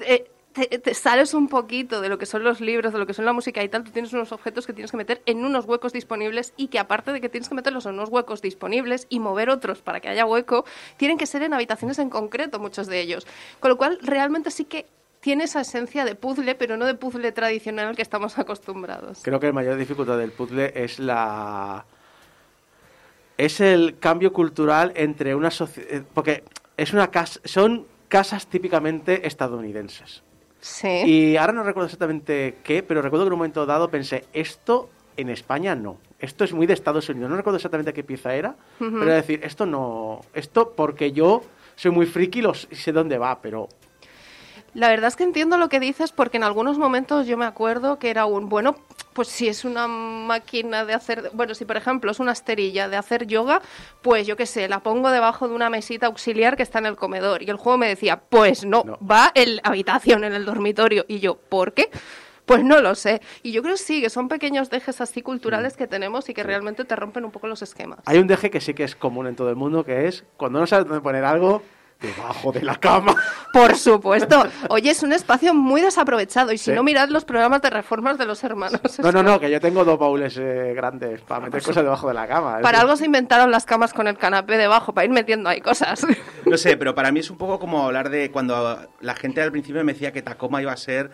[0.00, 3.24] eh, te, sales un poquito de lo que son los libros, de lo que son
[3.24, 5.92] la música y tal, tú tienes unos objetos que tienes que meter en unos huecos
[5.92, 9.50] disponibles y que aparte de que tienes que meterlos en unos huecos disponibles y mover
[9.50, 10.64] otros para que haya hueco,
[10.96, 13.26] tienen que ser en habitaciones en concreto muchos de ellos.
[13.60, 14.86] Con lo cual, realmente sí que
[15.20, 19.20] tiene esa esencia de puzzle, pero no de puzzle tradicional al que estamos acostumbrados.
[19.22, 21.84] Creo que la mayor dificultad del puzzle es la
[23.36, 26.44] es el cambio cultural entre una sociedad porque
[26.76, 30.22] es una casa son casas típicamente estadounidenses.
[30.60, 31.02] Sí.
[31.06, 34.90] Y ahora no recuerdo exactamente qué, pero recuerdo que en un momento dado pensé, esto
[35.16, 35.98] en España no.
[36.18, 37.30] Esto es muy de Estados Unidos.
[37.30, 41.42] No recuerdo exactamente qué pieza era, pero era decir, esto no, esto porque yo
[41.76, 43.68] soy muy friki los, y sé dónde va, pero
[44.74, 47.98] La verdad es que entiendo lo que dices porque en algunos momentos yo me acuerdo
[47.98, 48.76] que era un, bueno,
[49.20, 52.96] pues si es una máquina de hacer, bueno, si por ejemplo es una esterilla de
[52.96, 53.60] hacer yoga,
[54.00, 56.96] pues yo qué sé, la pongo debajo de una mesita auxiliar que está en el
[56.96, 57.42] comedor.
[57.42, 58.98] Y el juego me decía, pues no, No.
[59.06, 61.04] va en la habitación, en el dormitorio.
[61.06, 61.90] Y yo, ¿por qué?
[62.46, 63.20] Pues no lo sé.
[63.42, 66.86] Y yo creo sí, que son pequeños dejes así culturales que tenemos y que realmente
[66.86, 67.98] te rompen un poco los esquemas.
[68.06, 70.60] hay un deje que sí que es común en todo el mundo, que es cuando
[70.60, 71.62] no sabes dónde poner algo,
[72.00, 73.14] debajo de la cama.
[73.52, 74.44] Por supuesto.
[74.68, 76.52] Oye, es un espacio muy desaprovechado.
[76.52, 76.72] Y si Sí.
[76.72, 78.80] no, mirad los programas de reformas de los hermanos.
[79.00, 82.14] No, no, no, que yo tengo dos baúles eh, grandes para meter cosas debajo de
[82.14, 82.56] la cama.
[82.58, 85.60] es Para algo se inventaron las camas con el canapé debajo, para ir metiendo ahí
[85.60, 86.06] cosas.
[86.46, 89.52] No sé, pero para mí es un poco como hablar de cuando la gente al
[89.52, 91.10] principio me decía que Tacoma iba a ser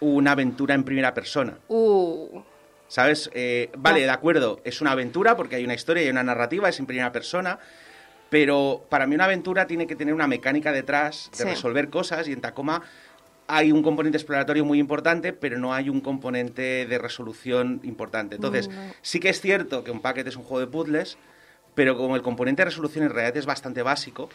[0.00, 1.58] una aventura en primera persona.
[1.68, 2.40] Uh,
[2.88, 3.30] ¿Sabes?
[3.34, 6.78] Eh, vale, de acuerdo, es una aventura porque hay una historia y una narrativa, es
[6.80, 7.58] en primera persona,
[8.34, 11.44] pero para mí una aventura tiene que tener una mecánica detrás de Sí.
[11.44, 12.82] resolver cosas y en Tacoma
[13.46, 18.34] hay un componente exploratorio muy importante, pero no hay un componente de resolución importante.
[18.34, 18.68] Entonces,
[19.02, 21.16] sí que es cierto que un paquete es un juego de puzzles,
[21.76, 24.28] pero como el componente de resolución en realidad es bastante básico,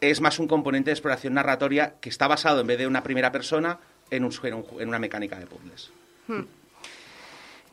[0.00, 3.30] es más un componente de exploración narratoria que está basado en vez de una primera
[3.30, 3.78] persona
[4.10, 5.92] en, un, en un- en una mecánica de puzzles.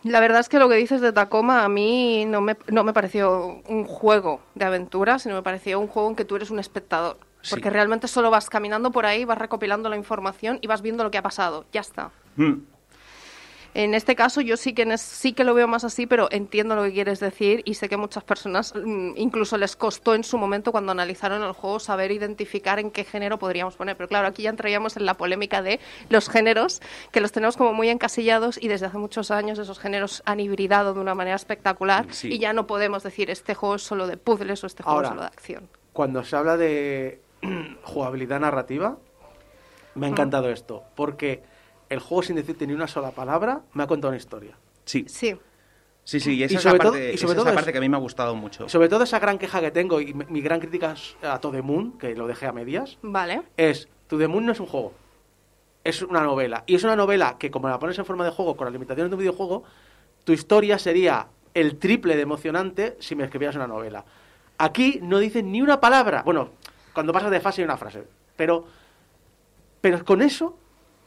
[0.04, 2.94] La verdad es que lo que dices de Tacoma a mí no me, no me
[2.94, 6.60] pareció un juego de aventura, sino me pareció un juego en que tú eres un
[6.60, 7.18] espectador.
[7.42, 7.52] Sí.
[7.52, 11.12] Porque realmente solo vas caminando por ahí, vas recopilando la información y vas viendo lo
[11.12, 11.66] que ha pasado.
[11.72, 12.12] Ya está.
[12.36, 12.62] Mm.
[13.74, 16.28] En este caso yo sí que, en es- sí que lo veo más así, pero
[16.32, 20.26] entiendo lo que quieres decir y sé que muchas personas mm, incluso les costó en
[20.26, 23.96] su momento cuando analizaron el juego saber identificar en qué género podríamos poner.
[23.96, 25.80] Pero claro, aquí ya entraríamos en la polémica de
[26.10, 26.82] los géneros,
[27.12, 30.94] que los tenemos como muy encasillados y desde hace muchos años esos géneros han hibridado
[30.94, 32.28] de una manera espectacular Sí.
[32.34, 35.08] y ya no podemos decir este juego es solo de puzzles o este juego Ahora,
[35.08, 35.70] es solo de acción.
[35.94, 37.22] Cuando se habla de
[37.84, 38.98] jugabilidad narrativa,
[39.96, 41.42] me ha encantado esto, porque
[41.92, 44.58] el juego sin decirte ni una sola palabra me ha contado una historia.
[44.86, 45.36] Sí, Sí.
[46.04, 47.46] sí, sí, y esa Y es sobre la todo- parte, y esa sobre es todo
[47.46, 48.68] la es- parte que a mí me ha gustado mucho.
[48.70, 51.52] Sobre todo esa gran queja que tengo y mi, mi gran crítica es a To
[51.52, 53.44] The Moon, que lo dejé a medias, Vale.
[53.58, 54.94] es To The Moon no es un juego,
[55.84, 56.64] es una novela.
[56.66, 59.10] Y es una novela que como la pones en forma de juego, con las limitaciones
[59.12, 59.64] de un videojuego,
[60.24, 64.06] tu historia sería el triple de emocionante si me escribieras una novela.
[64.58, 66.24] Aquí no dices ni una palabra.
[66.24, 66.50] Bueno,
[66.94, 68.04] cuando pasas de fase hay una frase.
[68.38, 68.66] Pero,
[69.82, 70.58] pero con eso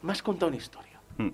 [0.05, 0.99] me has contado una historia.
[1.17, 1.29] Mm.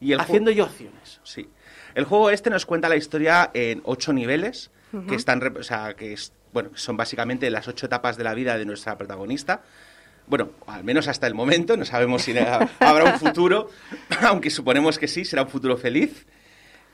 [0.00, 1.20] Y el haciendo yo acciones.
[1.24, 1.48] Sí.
[1.94, 4.70] El juego este nos cuenta la historia en ocho niveles,
[5.08, 8.58] que están, o sea, que es, bueno, son básicamente las ocho etapas de la vida
[8.58, 9.62] de nuestra protagonista.
[10.26, 13.68] Bueno, al menos hasta el momento, no sabemos si ha- habrá un futuro,
[14.22, 16.26] aunque suponemos que sí, será un futuro feliz.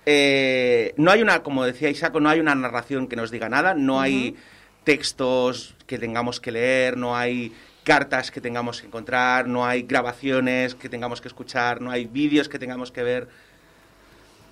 [0.04, 3.74] Eh, no hay una, como decía Isaaco, no hay una narración que nos diga nada,
[3.74, 4.36] no hay
[4.84, 7.52] textos que tengamos que leer, no hay
[7.86, 12.48] cartas que tengamos que encontrar, no hay grabaciones que tengamos que escuchar, no hay vídeos
[12.48, 13.28] que tengamos que ver.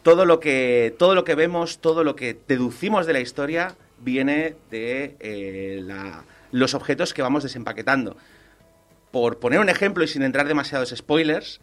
[0.05, 4.55] Todo lo que, todo lo que vemos, todo lo que deducimos de la historia viene
[4.71, 5.85] de eh,
[6.53, 8.17] los objetos que vamos desempaquetando.
[9.11, 11.61] Por poner un ejemplo y sin entrar demasiados spoilers,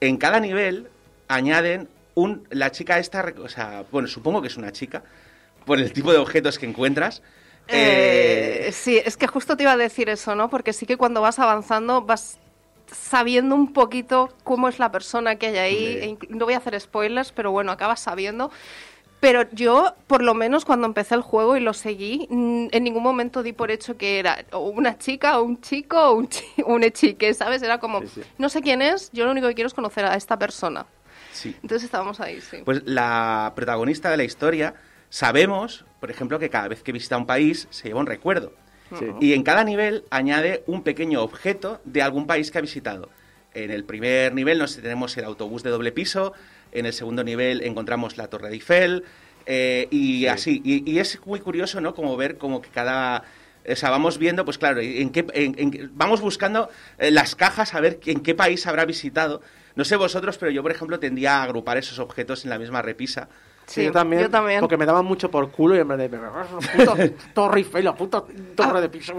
[0.00, 0.88] en cada nivel
[1.28, 5.02] añaden un la chica esta, o sea, bueno, supongo que es una chica
[5.64, 7.22] por el tipo de objetos que encuentras.
[7.68, 10.48] Eh, Eh, sí, es que justo te iba a decir eso, ¿no?
[10.50, 12.38] Porque sí que cuando vas avanzando vas
[12.90, 16.16] sabiendo un poquito cómo es la persona que hay ahí.
[16.18, 16.26] Sí.
[16.30, 18.50] e no voy a hacer spoilers, pero bueno, acabas sabiendo.
[19.20, 23.02] Pero yo, por lo menos cuando empecé el juego y lo seguí, mm, en ningún
[23.02, 26.82] momento di por hecho que era una chica o un chico o un, chi un
[26.90, 27.62] chique, ¿sabes?
[27.62, 28.22] Era como, Sí, sí.
[28.38, 30.86] no sé quién es, yo lo único que quiero es conocer a esta persona.
[31.32, 31.54] sí.
[31.62, 32.58] Entonces estábamos ahí, sí.
[32.64, 34.74] Pues la protagonista de la historia,
[35.10, 38.54] sabemos, por ejemplo, que cada vez que visita un país se lleva un recuerdo.
[38.98, 39.04] Sí.
[39.20, 43.08] Y en cada nivel añade un pequeño objeto de algún país que ha visitado.
[43.54, 46.32] En el primer nivel nos tenemos el autobús de doble piso,
[46.72, 49.04] en el segundo nivel encontramos la Torre de Eiffel,
[49.46, 50.60] eh, y así.
[50.64, 51.94] Y, y es muy curioso, ¿no?
[51.94, 53.24] Como ver como que cada...
[53.68, 57.74] O sea, vamos viendo, pues claro, en qué, en- en- vamos buscando eh, las cajas
[57.74, 59.42] a ver en qué país habrá visitado.
[59.76, 62.82] No sé vosotros, pero yo, por ejemplo, tendía a agrupar esos objetos en la misma
[62.82, 63.28] repisa.
[63.70, 64.60] Sí, yo también, yo también.
[64.60, 66.08] Porque me daban mucho por culo y en vez de.
[66.08, 66.94] Puta
[67.34, 68.24] torre Eiffel, la puta
[68.56, 69.14] torre de piso.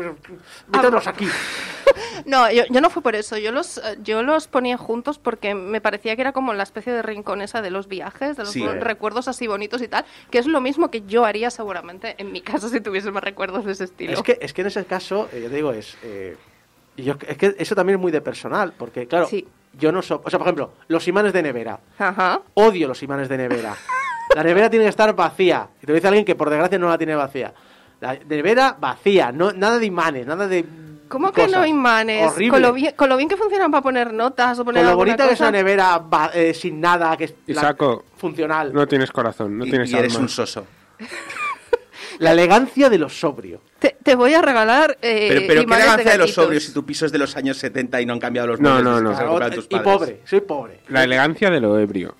[0.67, 1.27] Mételos aquí.
[2.25, 3.37] No, yo, yo no fue por eso.
[3.37, 7.01] Yo los, yo los ponía juntos porque me parecía que era como la especie de
[7.01, 8.65] rincón esa de los viajes, de los Sí.
[8.65, 12.41] recuerdos así bonitos y tal, que es lo mismo que yo haría seguramente en mi
[12.41, 14.13] casa si tuviese más recuerdos de ese estilo.
[14.13, 15.97] Es que, es que en ese caso, eh, yo te digo, es.
[16.03, 16.37] eh,
[16.95, 19.47] y yo, es que eso también es muy de personal, porque claro, Sí.
[19.73, 20.19] yo no soy.
[20.23, 21.79] O sea, por ejemplo, los imanes de nevera.
[21.97, 22.41] Ajá.
[22.53, 23.75] Odio los imanes de nevera.
[24.35, 25.67] La nevera tiene que estar vacía.
[25.81, 27.53] Y te lo dice alguien que por desgracia no la tiene vacía.
[27.99, 30.65] La nevera vacía, no, nada de imanes, nada de.
[31.07, 31.59] ¿Cómo que cosas.
[31.59, 32.31] no imanes?
[32.31, 32.51] Horrible.
[32.51, 34.97] Con lo, bien, con lo bien que funcionan para poner notas o poner Con lo
[34.97, 38.71] bonita que es una nevera va- eh, sin nada, que es la- Isaco, funcional.
[38.73, 40.23] No tienes corazón, no y, tienes y eres alma.
[40.23, 40.65] un soso.
[42.19, 43.61] La elegancia de lo sobrio.
[43.79, 46.33] Te, te voy a regalar eh, Pero, pero ¿qué elegancia de los gatitos.
[46.43, 48.69] sobrios si tu piso es de los años 70 y no han cambiado los No,
[48.73, 49.09] muebles no, no.
[49.17, 49.83] que recuperaron tus y padres?
[49.83, 50.79] pobre, soy pobre.
[50.89, 52.15] La elegancia de lo ebrio.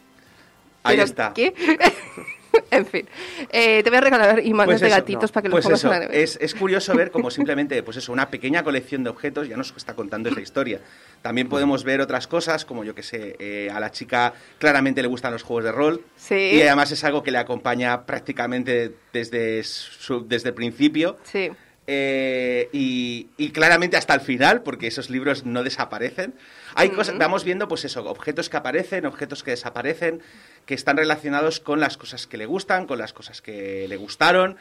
[0.84, 1.34] Ahí ¿Pero está.
[1.34, 1.54] ¿Qué?
[2.70, 3.08] En fin,
[3.50, 5.34] eh, te voy a regalar imanes Pues de gatitos no.
[5.34, 6.20] para que los Pues pongas eso, en la nevera.
[6.22, 9.74] es, es curioso ver como simplemente, pues eso, una pequeña colección de objetos ya nos
[9.78, 10.82] está contando esta historia.
[11.22, 15.08] También podemos ver otras cosas, como yo que sé, eh, a la chica claramente le
[15.08, 16.04] gustan los juegos de rol.
[16.18, 16.36] Sí.
[16.36, 21.18] Y además es algo que le acompaña prácticamente desde, su- desde el principio.
[21.24, 21.52] Sí.
[21.88, 26.34] Eh, y, y claramente hasta el final, porque esos libros no desaparecen.
[26.76, 30.22] Hay cosas, vamos viendo, pues eso, objetos que aparecen, objetos que desaparecen,
[30.66, 34.58] que están relacionados con las cosas que le gustan, con las cosas que le gustaron.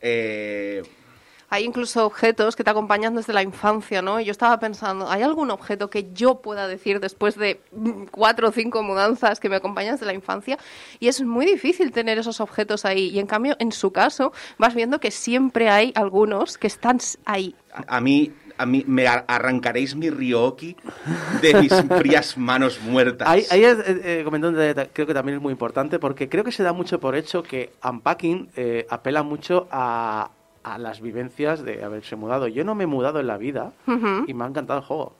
[0.00, 0.82] Eh,
[1.52, 4.20] Hay incluso objetos que te acompañan desde la infancia, ¿no?
[4.20, 8.48] Y yo estaba pensando, ¿hay algún objeto que yo pueda decir después de mm, cuatro
[8.48, 10.58] o cinco mudanzas que me acompañan desde la infancia?
[11.00, 13.08] Y es muy difícil tener esos objetos ahí.
[13.08, 17.56] Y en cambio, en su caso, vas viendo que siempre hay algunos que están ahí.
[17.74, 20.76] a, a mí, a mí me ar- arrancaréis mi Ryoki
[21.40, 23.26] de mis frías manos muertas.
[23.28, 26.28] Ahí, ahí es, eh, eh, comentando, un detalle, creo que también es muy importante porque
[26.28, 30.30] creo que se da mucho por hecho que Unpacking eh, apela mucho a,
[30.62, 32.46] a las vivencias de haberse mudado.
[32.48, 33.72] Yo no me he mudado en la vida
[34.26, 35.14] y me ha encantado el juego.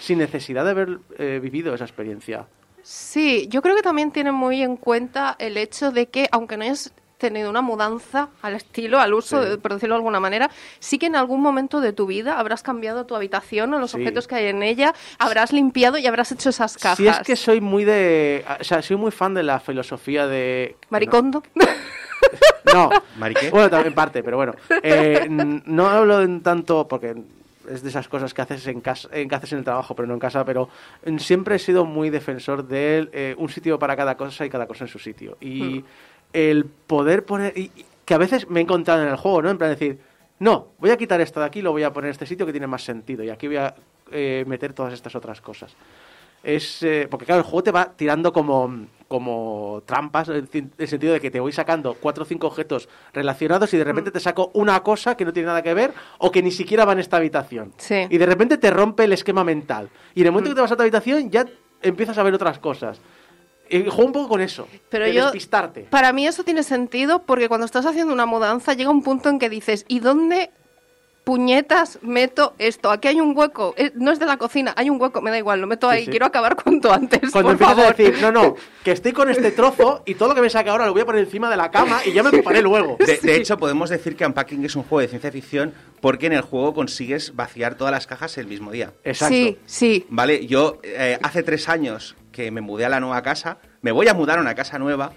[0.00, 2.46] Sin necesidad de haber eh, vivido esa experiencia.
[2.82, 6.64] Sí, yo creo que también tiene muy en cuenta el hecho de que, aunque no
[6.64, 6.92] hayas
[7.28, 9.50] tenido una mudanza al estilo, al uso, Sí.
[9.50, 12.62] de- por decirlo de alguna manera, sí que en algún momento de tu vida habrás
[12.62, 13.98] cambiado tu habitación o los Sí.
[13.98, 16.96] objetos que hay en ella, habrás limpiado y habrás hecho esas cajas.
[16.98, 18.44] Si es que soy muy de...
[18.60, 20.76] O sea, soy muy fan de la filosofía de...
[20.90, 21.42] Maricondo.
[22.72, 22.90] No.
[23.18, 23.50] ¿Mariqué?
[23.50, 24.54] Bueno, también parte, pero bueno.
[24.82, 27.14] Eh, no hablo en tanto, porque
[27.70, 30.08] es de esas cosas que haces en casa, en, que haces en el trabajo, pero
[30.08, 30.68] no en casa, pero
[31.06, 34.66] mm, siempre he sido muy defensor de eh, un sitio para cada cosa y cada
[34.66, 35.36] cosa en su sitio.
[35.40, 35.84] Y
[36.34, 37.56] el poder poner...
[37.56, 37.70] y-
[38.04, 39.48] que a veces me he encontrado en el juego, ¿no?
[39.50, 39.98] En plan decir,
[40.40, 42.52] no, voy a quitar esto de aquí, lo voy a poner en este sitio que
[42.52, 43.74] tiene más sentido y aquí voy a
[44.12, 45.74] eh, meter todas estas otras cosas
[46.44, 50.88] es eh, porque claro el juego te va tirando como como trampas en el el
[50.88, 54.20] sentido de que te voy sacando cuatro o cinco objetos relacionados y de repente te
[54.20, 56.98] saco una cosa que no tiene nada que ver o que ni siquiera va en
[56.98, 57.72] esta habitación.
[57.78, 58.06] Sí.
[58.10, 59.88] y de repente te rompe el esquema mental.
[60.14, 61.46] Y en el momento que te vas a tu habitación ya
[61.80, 63.00] empiezas a ver otras cosas
[63.70, 67.22] y juego un poco con eso Pero de yo, despistarte para mí eso tiene sentido
[67.22, 70.50] porque cuando estás haciendo una mudanza llega un punto en que dices, ¿y dónde
[71.24, 72.90] puñetas meto esto?
[72.90, 75.38] Aquí hay un hueco, eh, no es de la cocina, hay un hueco, me da
[75.38, 76.10] igual, lo meto ahí, sí.
[76.10, 77.94] quiero acabar cuanto antes, cuando por empiezas favor.
[77.94, 78.54] a decir no no
[78.84, 81.06] que estoy con este trozo y todo lo que me saque ahora lo voy a
[81.06, 84.16] poner encima de la cama y ya me ocuparé luego De, de hecho, podemos decir
[84.16, 87.92] que Unpacking es un juego de ciencia ficción porque en el juego consigues vaciar todas
[87.92, 88.92] las cajas el mismo día.
[89.02, 90.06] exacto Sí, sí.
[90.10, 94.08] Vale, yo eh, hace tres años que me mudé a la nueva casa, me voy
[94.08, 95.12] a mudar a una casa nueva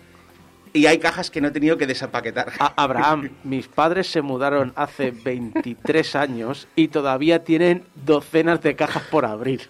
[0.72, 2.54] y hay cajas que no he tenido que desempaquetar.
[2.60, 9.04] A- Abraham, mis padres se mudaron hace 23 años y todavía tienen docenas de cajas
[9.10, 9.70] por abrir.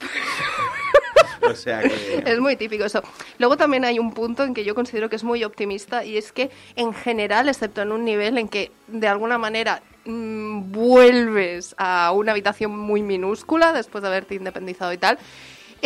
[1.42, 2.22] o sea que...
[2.26, 3.02] Es muy típico eso.
[3.38, 6.32] Luego también hay un punto en que yo considero que es muy optimista y es
[6.32, 12.12] que en general, excepto en un nivel en que de alguna manera mm, vuelves a
[12.12, 15.18] una habitación muy minúscula después de haberte independizado y tal,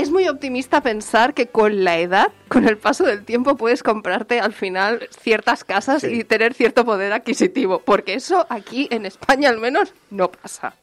[0.00, 4.40] es muy optimista pensar que con la edad, con el paso del tiempo, puedes comprarte
[4.40, 6.08] al final ciertas casas Sí.
[6.20, 10.74] y tener cierto poder adquisitivo, porque eso aquí en España al menos no pasa.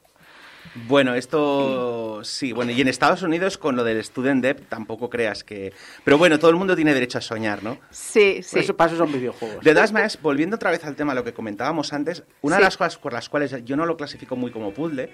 [0.87, 5.45] Bueno, esto sí, bueno, y en Estados Unidos con lo del student debt tampoco creas
[5.45, 5.71] que...
[6.03, 7.77] Pero bueno, todo el mundo tiene derecho a soñar, ¿no?
[7.91, 8.59] Sí, sí.
[8.59, 9.63] Eso, para eso son videojuegos.
[9.63, 12.59] De todas maneras, volviendo otra vez al tema de lo que comentábamos antes, una Sí.
[12.59, 15.09] de las cosas por las cuales yo no lo clasifico muy como puzzle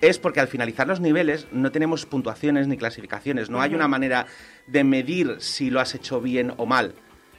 [0.00, 4.26] es porque al finalizar los niveles no tenemos puntuaciones ni clasificaciones, no hay una manera
[4.66, 6.94] de medir si lo has hecho bien o mal.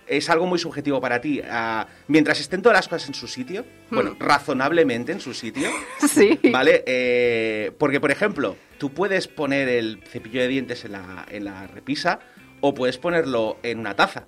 [0.07, 1.41] Es algo muy subjetivo para ti.
[1.49, 5.69] Ah, mientras estén todas las cosas en su sitio, bueno, razonablemente en su sitio,
[6.07, 6.39] Sí.
[6.51, 6.83] ¿Vale?
[6.87, 11.67] Eh, porque, por ejemplo, tú puedes poner el cepillo de dientes en la, en la
[11.67, 12.19] repisa
[12.61, 14.27] o puedes ponerlo en una taza.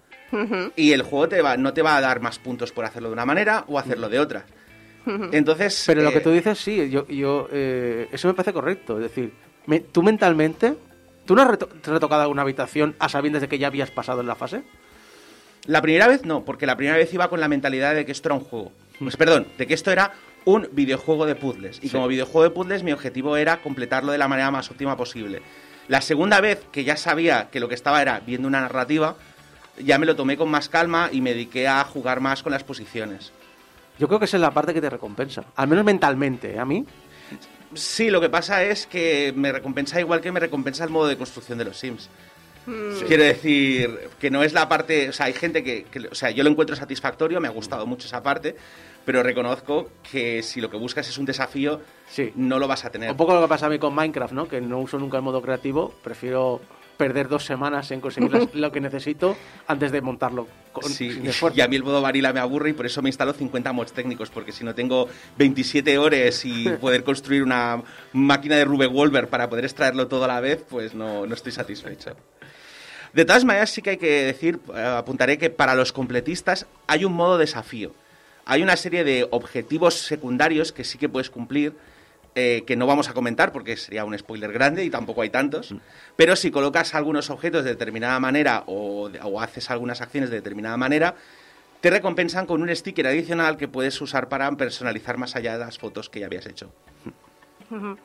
[0.75, 3.13] Y el juego te va, no te va a dar más puntos por hacerlo de
[3.13, 4.45] una manera o hacerlo de otra.
[5.05, 5.83] Entonces.
[5.87, 8.97] Pero lo eh, que tú dices, sí, yo, yo eh, eso me parece correcto.
[8.97, 9.33] Es decir,
[9.65, 10.75] me- tú mentalmente,
[11.25, 14.27] ¿tú no has reto- retocado alguna habitación a sabiendas de que ya habías pasado en
[14.27, 14.61] la fase?
[15.65, 18.29] La primera vez no, porque la primera vez iba con la mentalidad de que esto
[18.29, 18.71] era un juego.
[18.99, 20.13] Pues perdón, de que esto era
[20.45, 21.79] un videojuego de puzzles.
[21.81, 21.89] Y Sí.
[21.89, 25.41] como videojuego de puzzles, mi objetivo era completarlo de la manera más óptima posible.
[25.87, 29.15] La segunda vez que ya sabía que lo que estaba era viendo una narrativa,
[29.83, 32.63] ya me lo tomé con más calma y me dediqué a jugar más con las
[32.63, 33.31] posiciones.
[33.99, 35.43] Yo creo que esa es la parte que te recompensa.
[35.55, 36.59] Al menos mentalmente, ¿eh?
[36.59, 36.85] a mí.
[37.73, 41.17] Sí, lo que pasa es que me recompensa igual que me recompensa el modo de
[41.17, 42.09] construcción de los Sims.
[43.07, 46.29] Quiero decir que no es la parte, o sea, hay gente que, que- o sea,
[46.29, 48.55] yo lo encuentro satisfactorio, me ha gustado mucho esa parte,
[49.05, 52.31] pero reconozco que si lo que buscas es un desafío, Sí.
[52.35, 53.09] no lo vas a tener.
[53.09, 54.47] Un poco lo que pasa a mí con Minecraft, ¿no?
[54.47, 56.61] Que no uso nunca el modo creativo, prefiero
[56.99, 59.37] perder dos semanas en conseguir las- lo que necesito
[59.67, 61.57] antes de montarlo con, Sí, sin esfuerzo.
[61.57, 63.93] y a mí el modo vanilla me aburre y por eso me instalo 50 mods
[63.93, 67.81] técnicos, porque si no tengo 27 horas y poder construir una
[68.11, 71.53] máquina de Rube Wolver para poder extraerlo todo a la vez, pues no, no estoy
[71.53, 72.15] satisfecho.
[73.13, 77.05] De todas maneras, sí que hay que decir, eh, apuntaré que para los completistas hay
[77.05, 77.95] un modo desafío.
[78.45, 81.73] Hay una serie de objetivos secundarios que sí que puedes cumplir,
[82.35, 85.73] eh, que no vamos a comentar porque sería un spoiler grande y tampoco hay tantos.
[86.15, 90.77] Pero si colocas algunos objetos de determinada manera o, o haces algunas acciones de determinada
[90.77, 91.15] manera,
[91.81, 95.77] te recompensan con un sticker adicional que puedes usar para personalizar más allá de las
[95.77, 96.71] fotos que ya habías hecho.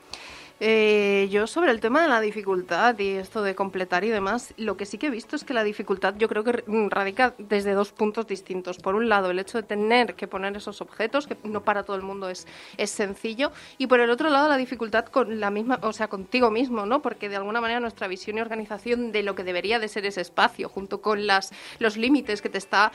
[0.61, 4.77] Eh, yo sobre el tema de la dificultad y esto de completar y demás, lo
[4.77, 7.73] que sí que he visto es que la dificultad yo creo que mm, radica desde
[7.73, 8.77] dos puntos distintos.
[8.77, 11.97] Por un lado, el hecho de tener que poner esos objetos, que no para todo
[11.97, 12.47] el mundo es,
[12.77, 16.49] es sencillo, y por el otro lado, la dificultad con la misma, o sea, contigo
[16.51, 17.01] mismo, ¿no?
[17.01, 20.21] Porque de alguna manera nuestra visión y organización de lo que debería de ser ese
[20.21, 22.93] espacio, junto con las, los límites que te está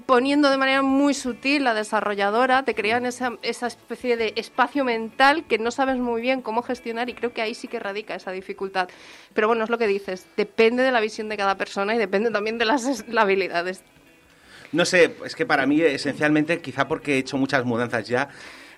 [0.00, 5.44] poniendo de manera muy sutil la desarrolladora, te crean esa, esa especie de espacio mental
[5.44, 8.30] que no sabes muy bien cómo gestionar y creo que ahí sí que radica esa
[8.32, 8.88] dificultad.
[9.32, 12.30] Pero bueno, es lo que dices, depende de la visión de cada persona y depende
[12.30, 13.82] también de las es- habilidades.
[14.72, 18.28] No sé, es que para mí, esencialmente, quizá porque he hecho muchas mudanzas ya,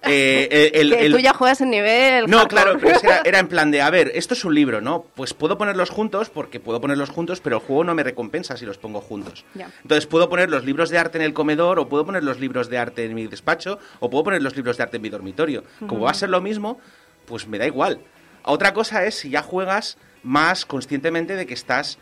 [0.08, 2.26] eh, el- que el- tú ya juegas en nivel.
[2.30, 2.62] No, hardcore.
[2.62, 4.80] claro, pero es que era, era en plan de, a ver, esto es un libro,
[4.80, 5.06] ¿no?
[5.14, 8.64] Pues puedo ponerlos juntos porque puedo ponerlos juntos, pero el juego no me recompensa si
[8.66, 9.44] los pongo juntos.
[9.82, 12.68] Entonces puedo poner los libros de arte en el comedor, o puedo poner los libros
[12.68, 15.64] de arte en mi despacho, o puedo poner los libros de arte en mi dormitorio.
[15.86, 16.80] Como va a ser lo mismo,
[17.26, 18.00] pues me da igual.
[18.44, 21.98] Otra cosa es si ya juegas más conscientemente de que estás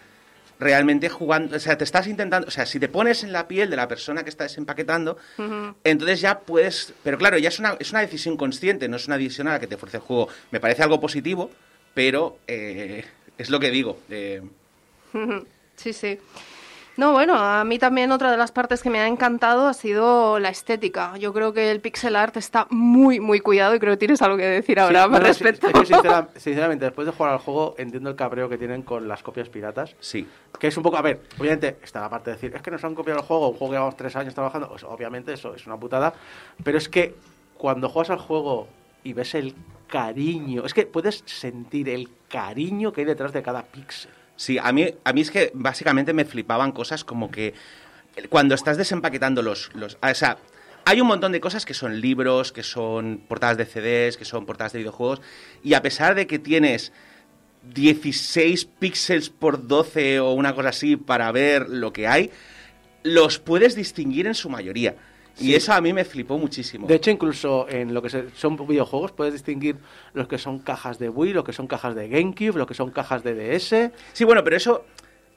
[0.65, 3.69] realmente jugando, o sea, te estás intentando, o sea, si te pones en la piel
[3.71, 5.19] de la persona que está desempaquetando,
[5.85, 9.19] entonces ya puedes, pero claro, ya es una, es una decisión consciente, no es una
[9.19, 10.29] decisión a la que te fuerce el juego.
[10.51, 11.51] Me parece algo positivo,
[11.93, 13.05] pero eh,
[13.39, 14.01] es lo que digo.
[14.11, 14.43] eh,
[15.77, 16.19] Sí, sí.
[16.97, 20.39] No, bueno, a mí también otra de las partes que me ha encantado ha sido
[20.39, 21.17] la estética.
[21.19, 24.37] Yo creo que el pixel art está muy, muy cuidado y creo que tienes algo
[24.37, 25.67] que decir ahora Sí, al no, no, respecto.
[25.67, 29.09] es que sincera- sinceramente, después de jugar al juego, entiendo el cabreo que tienen con
[29.09, 29.97] las copias piratas.
[29.99, 30.27] sí.
[30.61, 32.85] Que es un poco, a ver, obviamente está la parte de decir, es que nos
[32.85, 35.67] han copiado el juego, un juego que llevamos tres años trabajando, pues obviamente eso es
[35.67, 36.15] una putada,
[36.63, 37.17] pero es que
[37.59, 38.69] cuando juegas al juego
[39.03, 39.53] y ves el
[39.89, 44.13] cariño, es que puedes sentir el cariño que hay detrás de cada píxel.
[44.37, 47.55] Sí, a mí, a mí es que básicamente me flipaban cosas como que
[48.29, 49.97] cuando estás desempaquetando los, los...
[50.01, 50.39] O sea,
[50.85, 54.45] hay un montón de cosas que son libros, que son portadas de CDs, que son
[54.45, 55.23] portadas de videojuegos,
[55.63, 56.93] y a pesar de que tienes
[57.73, 62.31] 16 píxeles por 12 o una cosa así para ver lo que hay,
[63.03, 64.97] los puedes distinguir en su mayoría.
[65.41, 66.87] Y eso a mí me flipó muchísimo.
[66.87, 69.77] De hecho, incluso en lo que son videojuegos puedes distinguir
[70.13, 72.91] los que son cajas de Wii, lo que son cajas de GameCube, lo que son
[72.91, 73.91] cajas de DS.
[74.13, 74.85] Sí, bueno, pero eso,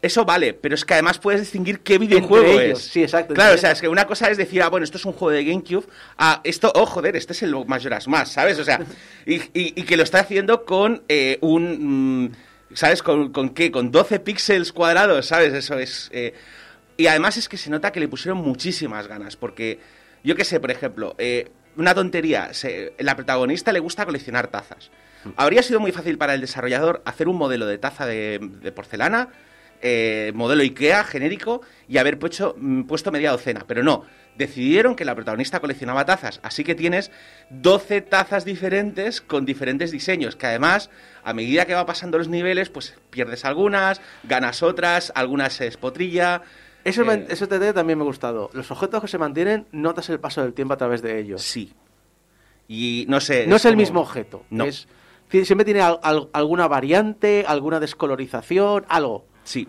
[0.02, 2.80] eso vale, pero es que además puedes distinguir qué videojuego es.
[2.80, 5.06] sí, exacto, Claro, o sea, es que una cosa es decir, ah, bueno, esto es
[5.06, 5.86] un juego de GameCube,
[6.20, 8.60] ah, esto, oh, joder, este es el Majora's Mask, ¿sabes?
[8.60, 8.80] O sea,
[9.26, 9.41] y, y-
[9.76, 12.32] y que lo está haciendo con eh, un, mm,
[12.76, 13.02] ¿sabes?
[13.02, 13.72] ¿Con, con qué?
[13.72, 15.54] Con 12 píxeles cuadrados, ¿sabes?
[15.54, 16.10] Eso es...
[16.14, 16.36] eh,
[16.98, 19.80] y además es que se nota que le pusieron muchísimas ganas, porque
[20.24, 24.89] yo qué sé, por ejemplo, eh, una tontería, se- la protagonista le gusta coleccionar tazas.
[25.36, 29.30] Habría sido muy fácil para el desarrollador hacer un modelo de taza de, de porcelana,
[29.82, 34.06] eh, modelo IKEA genérico, y haber puesto, mm, puesto media docena, pero no.
[34.38, 37.12] Decidieron que la protagonista coleccionaba tazas, así que tienes
[37.50, 40.89] 12 tazas diferentes con diferentes diseños, que además,
[41.24, 46.41] a medida que va pasando los niveles, pues pierdes algunas, ganas otras, algunas se espotrilla.
[46.89, 48.49] Eso, me- Eh, eso te- también me ha gustado.
[48.53, 51.41] Los objetos que se mantienen, notas el paso del tiempo a través de ellos.
[51.41, 51.73] Sí.
[52.67, 53.47] Y no sé.
[53.47, 54.43] No es el como- mismo objeto.
[54.49, 54.65] No.
[54.65, 54.88] Es,
[55.29, 59.25] siempre tiene al- al- alguna variante, alguna descolorización, algo.
[59.43, 59.67] Sí.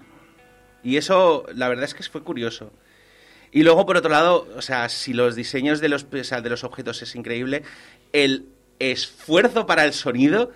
[0.83, 2.71] Y eso, la verdad es que fue curioso.
[3.51, 6.51] Y luego, por otro lado, o sea, si los diseños de los, o sea, de
[6.51, 7.63] los objetos es increíble,
[8.13, 8.47] el
[8.79, 10.53] esfuerzo para el sonido,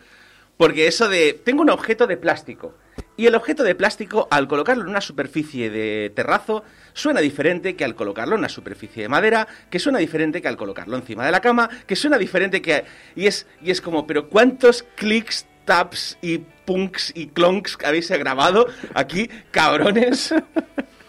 [0.57, 2.75] porque eso de, tengo un objeto de plástico,
[3.17, 7.85] y el objeto de plástico, al colocarlo en una superficie de terrazo, suena diferente que
[7.85, 11.33] al colocarlo en una superficie de madera, que suena diferente que al colocarlo encima de
[11.33, 12.85] la cama, que suena diferente que...
[13.15, 18.67] Y es, y es como, pero ¿cuántos clics, taps y punks y clonks habéis grabado
[18.95, 20.35] aquí, cabrones?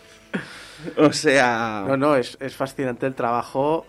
[0.98, 1.86] o sea...
[1.88, 3.86] No, no, es, es fascinante el trabajo.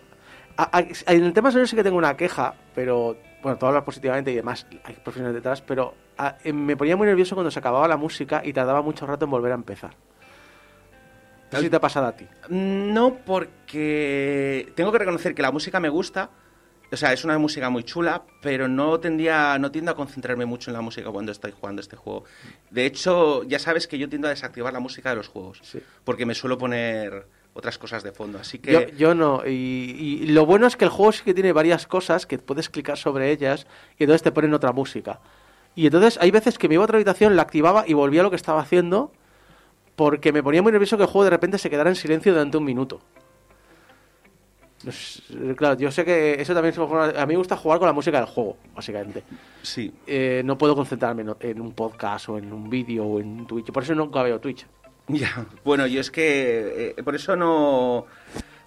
[0.57, 4.31] A- en el tema sonido sí que tengo una queja, pero bueno, todo habla positivamente
[4.31, 7.87] y demás, hay profesionales detrás, pero a- eh, me ponía muy nervioso cuando se acababa
[7.87, 9.95] la música y tardaba mucho rato en volver a empezar.
[11.51, 12.27] Sé si te ha pasado a ti.
[12.49, 16.29] No, porque tengo que reconocer que la música me gusta,
[16.91, 20.69] O sea, es una música muy chula, pero no tendría, no tiendo a concentrarme mucho
[20.69, 22.25] en la música cuando estoy jugando este juego.
[22.69, 25.79] De hecho, ya sabes que yo tiendo a desactivar la música de los juegos, Sí.
[26.03, 28.37] porque me suelo poner otras cosas de fondo.
[28.39, 29.41] Así que Yo, yo no.
[29.45, 29.49] Y,
[30.21, 32.97] y lo bueno es que el juego sí que tiene varias cosas que puedes clicar
[32.97, 33.65] sobre ellas
[33.97, 35.19] y entonces te ponen otra música.
[35.75, 38.23] Y entonces hay veces que me iba a otra habitación, la activaba y volvía a
[38.23, 39.11] lo que estaba haciendo
[39.95, 42.57] porque me ponía muy nervioso que el juego de repente se quedara en silencio durante
[42.57, 43.01] un minuto.
[44.89, 47.79] Sé, claro, yo sé que eso también es una forma- A mí me gusta jugar
[47.79, 49.23] con la música del juego, básicamente.
[49.63, 49.91] sí.
[50.05, 53.71] Eh, no puedo concentrarme en, un podcast o en un vídeo o en Twitch.
[53.71, 54.65] Por eso nunca veo Twitch.
[55.07, 58.05] Ya, bueno, yo es que eh, por eso no...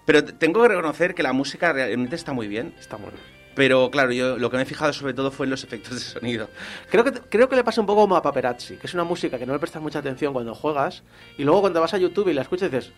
[0.05, 2.73] Pero tengo que reconocer que la música realmente está muy bien.
[2.79, 3.38] Está muy bien.
[3.55, 5.99] Pero claro, yo lo que me he fijado sobre todo fue en los efectos de
[5.99, 6.49] sonido.
[6.89, 9.37] Creo que, creo que le pasa un poco como a Paparazzi, que es una música
[9.37, 11.03] que no le prestas mucha atención cuando juegas,
[11.37, 12.91] y luego cuando vas a YouTube y la escuchas dices,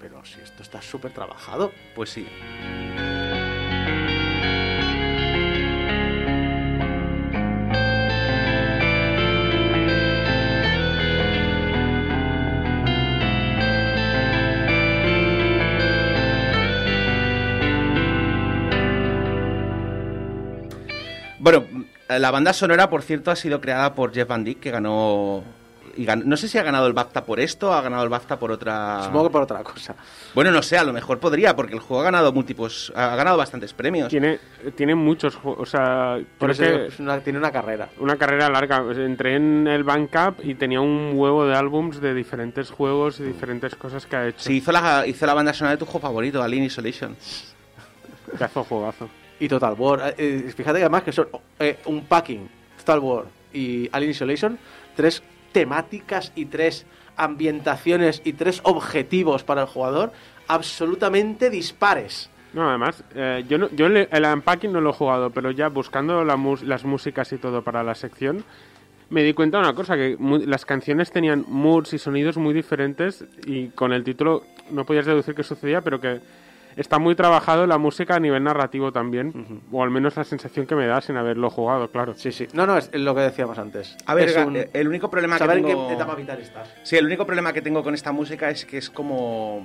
[0.00, 1.72] pero si esto está súper trabajado.
[1.94, 2.26] Pues sí.
[21.46, 21.64] Bueno,
[22.08, 25.44] la banda sonora, por cierto, ha sido creada por Jeff Van Dyke, que ganó...
[25.96, 28.08] Y ganó- no sé si ha ganado el BAFTA por esto o ha ganado el
[28.08, 29.00] BAFTA por otra...
[29.04, 29.94] Supongo que por otra cosa.
[30.34, 33.36] Bueno, no sé, a lo mejor podría, porque el juego ha ganado múltiples, ha ganado
[33.36, 34.08] bastantes premios.
[34.08, 34.40] Tiene,
[34.74, 37.90] tiene muchos juegos, o sea, Por creo eso que es una- tiene una carrera.
[38.00, 38.78] una carrera larga.
[38.96, 43.76] Entré en el Bandcamp y tenía un huevo de álbums de diferentes juegos y diferentes
[43.76, 44.40] cosas que ha hecho.
[44.40, 47.16] Sí, hizo la, hizo la banda sonora de tu juego favorito, Alien Isolation.
[48.36, 49.08] De juegazo.
[49.38, 50.14] Y Total War.
[50.16, 51.28] eh, eh, fíjate que además que son
[51.58, 54.58] eh, un packing, Total War y Alien Isolation,
[54.94, 55.22] tres
[55.52, 60.12] temáticas y tres ambientaciones y tres objetivos para el jugador
[60.48, 62.30] absolutamente dispares.
[62.52, 66.24] No, además, eh, yo, no, yo el Unpacking no lo he jugado, pero ya buscando
[66.24, 68.44] las músicas y todo para la sección,
[69.10, 70.16] me di cuenta de una cosa, que
[70.46, 75.34] las canciones tenían moods y sonidos muy diferentes y con el título no podías deducir
[75.34, 76.20] qué sucedía, pero que
[76.76, 80.74] está muy trabajado la música a nivel narrativo también, o al menos la sensación que
[80.74, 82.14] me da sin haberlo jugado, claro.
[82.16, 82.46] Sí, sí.
[82.52, 83.96] No, no, es lo que decíamos antes.
[84.06, 85.68] A ver, un- eh, el único problema que tengo...
[85.82, 86.68] en qué etapa vital estás.
[86.82, 89.64] Sí, el único problema que tengo con esta música es que es como...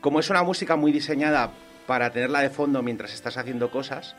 [0.00, 1.52] Como es una música muy diseñada
[1.86, 4.16] para tenerla de fondo mientras estás haciendo cosas,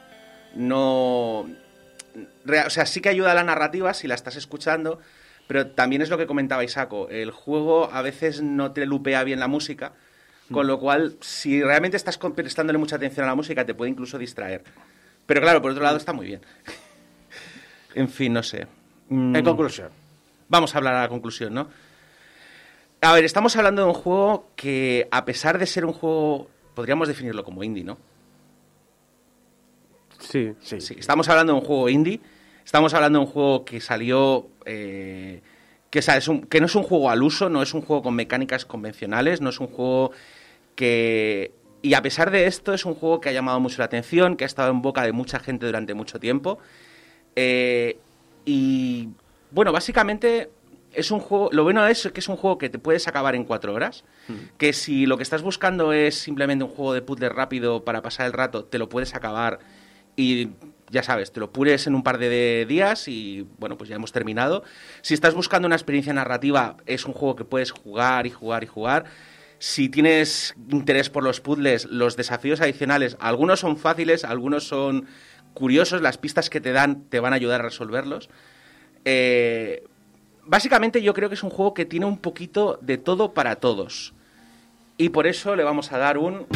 [0.55, 1.39] no...
[1.45, 4.99] O sea, sí que ayuda a la narrativa si la estás escuchando,
[5.47, 7.07] pero también es lo que comentaba Isaco.
[7.09, 9.93] El juego a veces no te lupea bien la música,
[10.51, 14.17] con lo cual, si realmente estás prestándole mucha atención a la música, te puede incluso
[14.17, 14.63] distraer.
[15.25, 16.41] Pero claro, por otro lado está muy bien.
[17.95, 18.67] en fin, no sé.
[19.09, 19.35] Mm.
[19.35, 19.89] En conclusión.
[20.47, 21.67] Vamos a hablar a la conclusión, ¿no?
[23.01, 27.07] A ver, estamos hablando de un juego que, a pesar de ser un juego, podríamos
[27.07, 27.97] definirlo como indie, ¿no?
[30.19, 30.81] Sí, Sí.
[30.81, 32.19] Sí, estamos hablando de un juego indie,
[32.65, 35.41] estamos hablando de un juego que salió, eh,
[35.89, 38.15] que, es un- que no es un juego al uso, no es un juego con
[38.15, 40.11] mecánicas convencionales, no es un juego
[40.75, 41.53] que...
[41.81, 44.43] Y a pesar de esto, es un juego que ha llamado mucho la atención, que
[44.43, 46.59] ha estado en boca de mucha gente durante mucho tiempo.
[47.35, 47.97] Eh,
[48.43, 49.09] y
[49.51, 50.49] bueno, básicamente
[50.93, 51.49] es un juego.
[51.53, 54.03] Lo bueno es que es un juego que te puedes acabar en cuatro horas.
[54.57, 58.25] Que si lo que estás buscando es simplemente un juego de puzzle rápido para pasar
[58.25, 59.59] el rato, te lo puedes acabar
[60.15, 60.49] y
[60.91, 64.11] ya sabes, te lo pures en un par de días y bueno, pues ya hemos
[64.11, 64.63] terminado.
[65.01, 68.67] Si estás buscando una experiencia narrativa, es un juego que puedes jugar y jugar y
[68.67, 69.05] jugar.
[69.59, 75.05] Si tienes interés por los puzzles, los desafíos adicionales, algunos son fáciles, algunos son
[75.53, 78.29] curiosos, las pistas que te dan te van a ayudar a resolverlos.
[79.03, 79.83] Eh,
[80.45, 84.13] básicamente yo creo que es un juego que tiene un poquito de todo para todos.
[84.97, 86.47] Y por eso le vamos a dar un...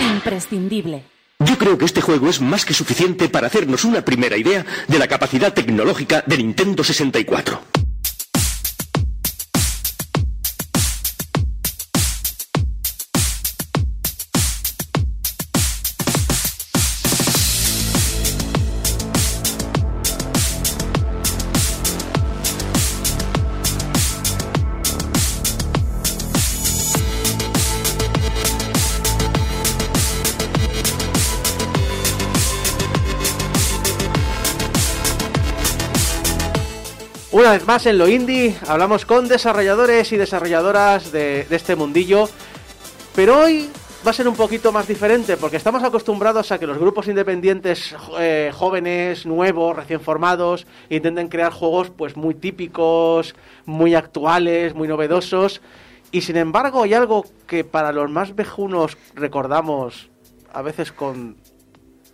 [0.00, 1.17] Imprescindible.
[1.44, 4.98] Yo creo que este juego es más que suficiente para hacernos una primera idea de
[4.98, 7.77] la capacidad tecnológica de Nintendo 64.
[37.68, 42.26] Más en lo indie hablamos con desarrolladores y desarrolladoras de, este mundillo,
[43.14, 43.68] pero hoy
[44.06, 47.94] va a ser un poquito más diferente porque estamos acostumbrados a que los grupos independientes
[48.18, 53.34] eh, jóvenes, nuevos, recién formados, intenten crear juegos pues muy típicos,
[53.66, 55.60] muy actuales, muy novedosos.
[56.10, 60.08] Y sin embargo hay algo que para los más vejunos recordamos
[60.54, 61.36] a veces con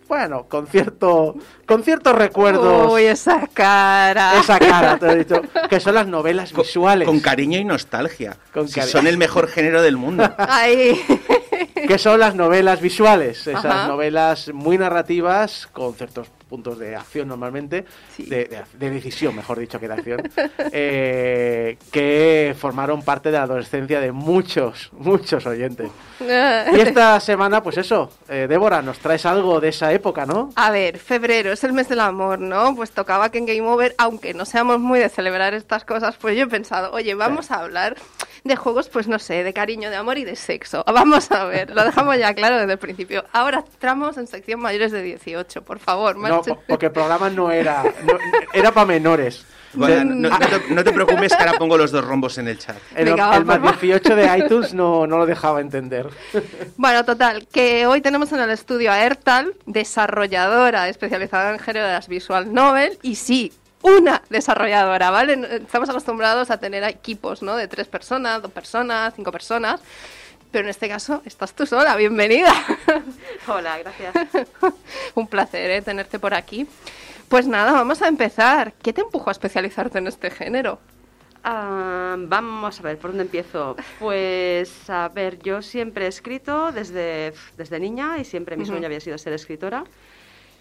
[0.09, 1.35] bueno, con cierto
[1.67, 2.93] con ciertos recuerdos.
[2.93, 4.39] Uy, esa cara.
[4.39, 7.07] Esa cara, te he dicho, que son las novelas Con- visuales.
[7.09, 8.37] Con cariño y nostalgia.
[8.53, 10.29] Con Si son el mejor género del mundo.
[10.39, 11.01] Ay.
[11.89, 13.87] que son las novelas visuales, esas Ajá.
[13.89, 17.85] novelas muy narrativas con ciertos puntos de acción normalmente,
[18.17, 18.27] Sí.
[18.27, 20.23] de, de- de decisión, mejor dicho que de acción,
[20.73, 25.91] eh, que formaron parte de la adolescencia de muchos, muchos oyentes.
[26.21, 30.51] Y esta semana, pues eso, eh, Débora, nos traes algo de esa época, ¿no?
[30.55, 32.77] A ver, febrero es el mes del amor, ¿no?
[32.77, 36.37] Pues tocaba que en Game Over, aunque no seamos muy de celebrar estas cosas, pues
[36.37, 37.97] yo he pensado, oye, vamos a hablar
[38.45, 40.84] de juegos, pues no sé, de cariño, de amor y de sexo.
[40.92, 43.24] Vamos a ver, lo dejamos ya claro desde el principio.
[43.32, 46.14] Ahora entramos en sección mayores de 18, por favor.
[46.16, 46.57] No, marchen.
[46.68, 48.18] porque el programa no era, no-
[48.53, 49.45] era para menores.
[49.76, 52.57] Bueno, no, no te, no te preocupes que ahora pongo los dos rombos en el
[52.61, 52.76] chat.
[52.95, 53.80] El, Venga, va, el más por favor.
[53.80, 56.09] 18 de iTunes no, no lo dejaba entender.
[56.76, 62.53] Bueno, total, que hoy tenemos en el estudio a Ertal, desarrolladora especializada en géneros visual
[62.53, 63.53] novel, y sí,
[63.85, 65.39] una desarrolladora, ¿vale?
[65.62, 67.55] Estamos acostumbrados a tener equipos, ¿no?
[67.55, 69.80] De tres personas, dos personas, cinco personas,
[70.51, 72.51] pero en este caso estás tú sola, bienvenida.
[73.47, 74.14] Hola, gracias.
[75.14, 75.82] Un placer, ¿eh?
[75.82, 76.66] Tenerte por aquí.
[77.28, 78.72] Pues nada, vamos a empezar.
[78.82, 80.78] ¿Qué te empujó a especializarte en este género?
[81.43, 83.76] Ah, vamos a ver, ¿por dónde empiezo?
[83.99, 89.01] Pues, a ver, yo siempre he escrito desde, desde niña y siempre mi sueño había
[89.01, 89.85] sido ser escritora.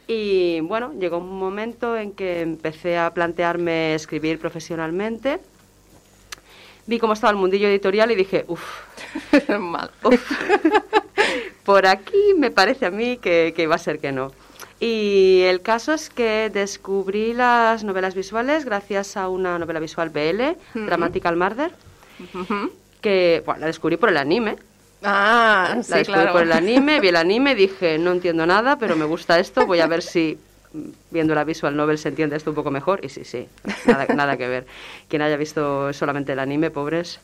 [0.07, 5.39] Y bueno, llegó un momento en que empecé a plantearme escribir profesionalmente.
[6.85, 8.63] Vi cómo estaba el mundillo editorial y dije, uff,
[9.59, 9.89] Mal.
[11.63, 14.31] por aquí me parece a mí que, que iba a ser que no.
[14.85, 20.57] Y el caso es que descubrí las novelas visuales gracias a una novela visual BL,
[20.73, 21.71] Dramatical Murder,
[22.99, 24.57] que bueno, la descubrí por el anime.
[25.03, 26.33] Ah, la sí, descubrí claro.
[26.33, 29.79] por el anime, vi el anime, dije, no entiendo nada, pero me gusta esto, voy
[29.81, 30.37] a ver si
[31.11, 33.03] viendo la visual novel se entiende esto un poco mejor.
[33.03, 33.47] Y sí, sí,
[33.85, 34.65] nada, nada que ver.
[35.07, 37.19] Quien haya visto solamente el anime, pobres,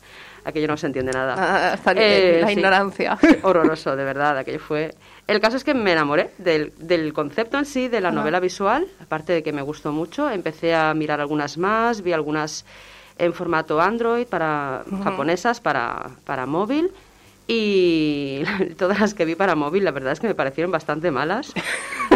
[0.46, 1.36] aquello no se entiende nada.
[1.38, 2.54] Ah, Eh, la sí.
[2.54, 3.18] ignorancia.
[3.44, 4.94] Horroroso, de verdad, aquello fue...
[5.28, 8.88] El caso es que me enamoré del, del concepto en sí, de la novela visual,
[9.00, 12.66] aparte de que me gustó mucho, empecé a mirar algunas más, vi algunas
[13.20, 16.90] en formato Android para japonesas, para, para móvil,
[17.52, 18.44] y
[18.78, 21.52] todas las que vi para móvil, la verdad es que me parecieron bastante malas.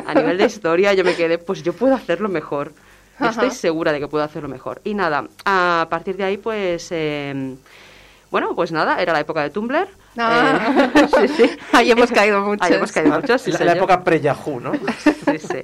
[0.06, 2.72] A nivel de historia yo me quedé, pues yo puedo hacerlo mejor.
[3.20, 4.80] Estoy segura de que puedo hacerlo mejor.
[4.84, 6.90] Y nada, a partir de ahí, pues...
[6.92, 7.56] eh,
[8.30, 9.88] bueno, pues nada, era la época de Tumblr.
[10.18, 10.92] Ah.
[10.96, 11.58] Eh, sí, sí.
[11.72, 12.68] Ahí hemos caído muchos.
[12.68, 14.72] Ahí hemos caído muchos, sí, la, la época pre-Yahoo, ¿no?
[15.26, 15.64] Sí, sí.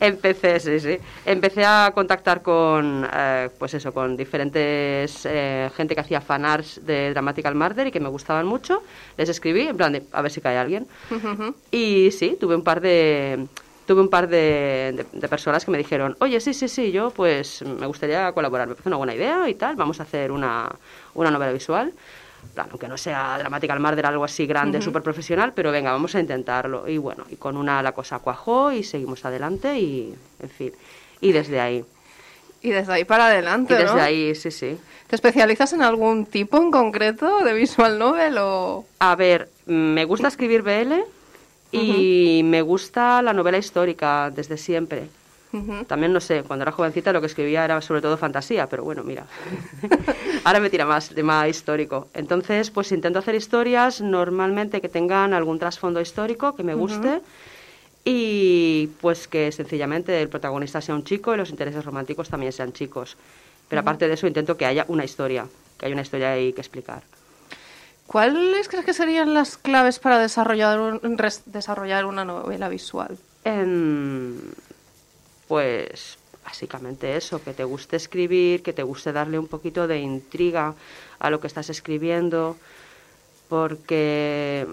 [0.00, 0.98] Empecé, sí, sí.
[1.26, 7.10] Empecé a contactar con, eh, pues eso, con diferentes eh, gente que hacía fanarts de
[7.10, 8.82] Dramatical Murder y que me gustaban mucho.
[9.16, 10.86] Les escribí, en plan de, a ver si cae alguien.
[11.70, 13.46] Y sí, tuve un par de
[13.86, 17.10] tuve un par de, de- de personas que me dijeron, oye, sí, sí, sí, yo
[17.10, 20.68] pues me gustaría colaborar, me parece una buena idea y tal, vamos a hacer una,
[21.14, 21.94] una novela visual.
[22.54, 26.20] Plan, aunque no sea Dramatical Murder, algo así grande, súper profesional, pero venga, vamos a
[26.20, 26.88] intentarlo.
[26.88, 30.72] Y bueno, y con una la cosa cuajó y seguimos adelante y, en fin,
[31.20, 31.84] y desde ahí.
[32.60, 34.02] Y desde ahí para adelante, Y desde ¿no?
[34.02, 34.78] ahí, sí, sí.
[35.06, 38.84] ¿Te especializas en algún tipo en concreto de visual novel o...?
[38.98, 40.94] A ver, me gusta escribir BL
[41.70, 45.08] y me gusta la novela histórica desde siempre.
[45.86, 49.02] También, no sé, cuando era jovencita lo que escribía era sobre todo fantasía, pero bueno,
[49.02, 49.24] mira.
[50.44, 52.08] Ahora me tira más tema histórico.
[52.14, 57.20] Entonces, pues intento hacer historias normalmente que tengan algún trasfondo histórico que me guste
[58.04, 62.72] y pues que sencillamente el protagonista sea un chico y los intereses románticos también sean
[62.72, 63.16] chicos.
[63.68, 65.46] Pero aparte de eso intento que haya una historia,
[65.78, 67.02] que haya una historia ahí que explicar.
[68.06, 73.18] ¿Cuáles crees que serían las claves para desarrollar, un- desarrollar una novela visual?
[73.44, 74.38] Em,
[75.48, 80.74] pues básicamente eso, que te guste escribir, que te guste darle un poquito de intriga
[81.18, 82.56] a lo que estás escribiendo,
[83.48, 84.66] porque,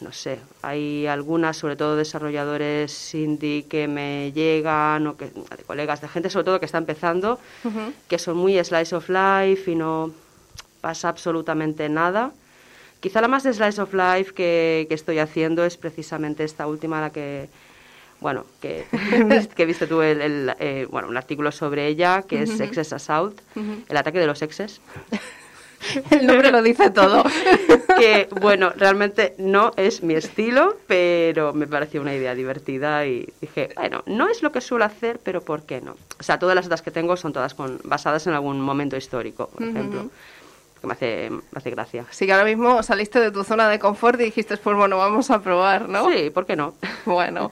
[0.00, 6.00] no sé, hay algunas, sobre todo desarrolladores indie, que me llegan, o que, de colegas,
[6.00, 7.38] de gente sobre todo que está empezando,
[8.08, 10.12] que son muy slice of life y no
[10.80, 12.32] pasa absolutamente nada.
[13.00, 17.00] Quizá la más de slice of life que, que estoy haciendo es precisamente esta última,
[17.00, 17.48] la que,
[18.22, 18.86] bueno, que,
[19.56, 23.40] que viste tú el, el, eh, bueno, un artículo sobre ella, que es Excess Assault,
[23.88, 24.80] el ataque de los exes.
[26.10, 27.24] El nombre lo dice todo.
[27.98, 33.70] que bueno, realmente no es mi estilo, pero me pareció una idea divertida y dije,
[33.76, 35.96] bueno, no es lo que suelo hacer, pero ¿por qué no?
[36.18, 39.48] O sea, todas las otras que tengo son todas con, basadas en algún momento histórico,
[39.48, 40.10] por ejemplo.
[40.80, 42.06] que me hace, me hace gracia.
[42.08, 45.30] Así que ahora mismo saliste de tu zona de confort y dijiste, pues bueno, vamos
[45.30, 46.10] a probar, ¿no?
[46.10, 46.74] Sí, ¿por qué no?
[47.04, 47.50] Bueno.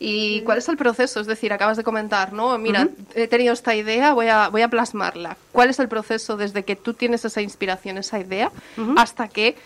[0.00, 1.20] ¿Y cuál es el proceso?
[1.20, 2.56] Es decir, acabas de comentar, ¿no?
[2.58, 5.36] Mira, he tenido esta idea, voy a, voy a plasmarla.
[5.50, 8.52] ¿Cuál es el proceso desde que tú tienes esa inspiración, esa idea,
[8.96, 9.56] hasta que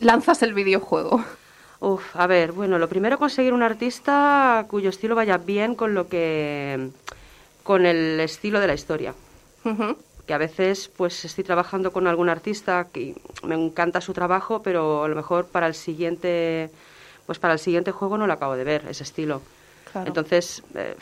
[0.00, 1.22] lanzas el videojuego?
[1.80, 6.08] Uf, a ver, bueno, lo primero conseguir un artista cuyo estilo vaya bien con lo
[6.08, 6.90] que
[7.62, 9.14] con el estilo de la historia.
[10.26, 15.04] Que a veces pues estoy trabajando con algún artista que me encanta su trabajo, pero
[15.04, 16.70] a lo mejor para el siguiente
[17.26, 19.42] pues para el siguiente juego no lo acabo de ver ese estilo.
[20.08, 20.96] Entonces, eh,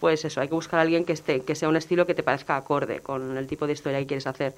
[0.00, 2.22] pues eso, hay que buscar a alguien que esté que sea un estilo que te
[2.22, 4.54] parezca acorde con el tipo de historia que quieres hacer.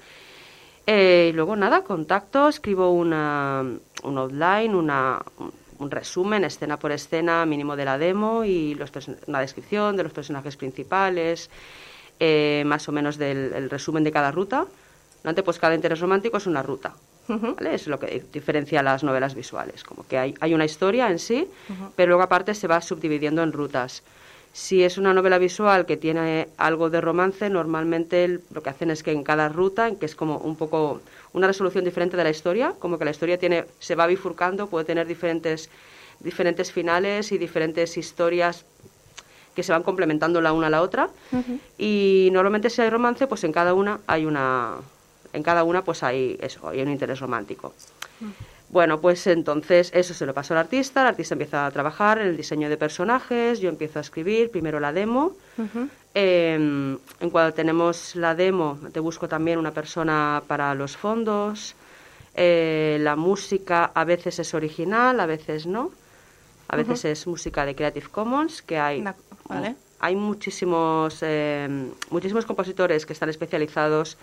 [0.87, 3.63] Eh, y luego nada, contacto, escribo una,
[4.03, 8.91] un outline, una, un- resumen, escena por escena, mínimo de la demo y los
[9.27, 11.49] una descripción de los personajes principales,
[12.19, 14.65] eh, más o menos del el resumen de cada ruta.
[15.23, 15.33] ¿no?
[15.35, 16.95] Pues cada interés romántico es una ruta.
[17.29, 17.75] ¿Vale?
[17.75, 21.47] Es lo que diferencia las novelas visuales, como que hay, hay una historia en sí,
[21.95, 24.03] pero luego aparte se va subdividiendo en rutas.
[24.51, 29.03] Si es una novela visual que tiene algo de romance, normalmente lo que hacen es
[29.03, 31.01] que en cada ruta, en que es como un poco
[31.33, 34.85] una resolución diferente de la historia, como que la historia tiene, se va bifurcando, puede
[34.85, 35.69] tener diferentes,
[36.19, 38.65] diferentes finales y diferentes historias
[39.55, 41.09] que se van complementando la una a la otra.
[41.77, 44.77] Y normalmente si hay romance, pues en cada una hay una,
[45.33, 47.73] en cada una pues hay eso, hay un interés romántico.
[48.69, 52.27] Bueno, pues entonces eso se lo pasó al artista, el artista empieza a trabajar en
[52.27, 55.35] el diseño de personajes, yo empiezo a escribir primero la demo.
[56.13, 61.75] Eh, en cuanto tenemos la demo, te busco también una persona para los fondos.
[62.35, 65.91] Eh, la música a veces es original, a veces no.
[66.67, 69.03] A veces es música de Creative Commons, que hay,
[69.45, 69.75] vale.
[69.99, 71.67] hay muchísimos, eh,
[72.11, 74.17] muchísimos compositores que están especializados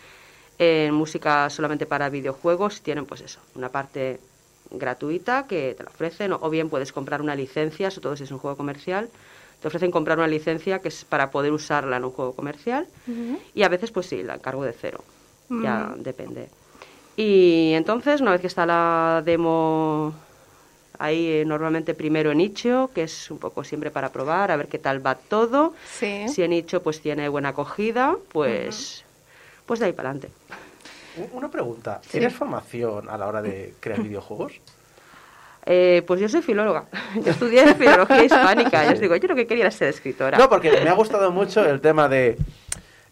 [0.58, 2.80] en música solamente para videojuegos.
[2.82, 4.20] Tienen pues eso, una parte
[4.70, 8.24] gratuita que te la ofrecen, o, o bien puedes comprar una licencia, sobre todo si
[8.24, 9.08] es un juego comercial.
[9.60, 12.86] Te ofrecen comprar una licencia que es para poder usarla en un juego comercial.
[13.54, 15.02] Y a veces, pues sí, la encargo de cero.
[15.48, 16.50] Ya depende.
[17.16, 20.12] Y entonces, una vez que está la demo
[20.98, 24.68] ahí, eh, normalmente primero en Itch.io, que es un poco siempre para probar, a ver
[24.68, 25.72] qué tal va todo.
[25.90, 26.28] Sí.
[26.28, 29.05] Si en Itch.io pues tiene buena acogida, pues,
[29.66, 30.32] pues de ahí para adelante.
[31.32, 32.00] Una pregunta.
[32.10, 34.60] ¿Tienes formación a la hora de crear videojuegos?
[35.64, 36.84] Eh, pues yo soy filóloga.
[37.16, 38.88] Yo estudié filología hispánica.
[38.92, 40.38] Os digo, yo lo que quería era ser escritora.
[40.38, 42.38] No, porque me ha gustado mucho el tema de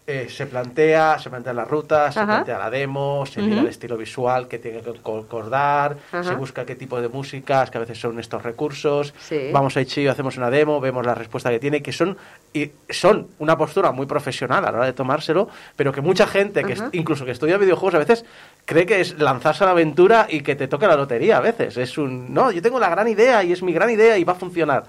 [0.07, 2.27] eh, se plantea, se plantea la ruta, se Ajá.
[2.27, 6.23] plantea la demo, se mira el estilo visual que tiene que concordar, Ajá.
[6.23, 9.13] se busca qué tipo de músicas, que a veces son estos recursos.
[9.19, 9.49] Sí.
[9.51, 12.17] Vamos a Itch.io, hacemos una demo, vemos la respuesta que tiene, que son
[12.53, 16.63] y son una postura muy profesional a la hora de tomárselo, pero que mucha gente,
[16.63, 16.89] que Ajá.
[16.91, 18.25] incluso que estudia videojuegos, a veces
[18.65, 21.77] cree que es lanzarse a la aventura y que te toque la lotería a veces.
[21.77, 24.33] Es un, no, yo tengo la gran idea y es mi gran idea y va
[24.33, 24.83] a funcionar.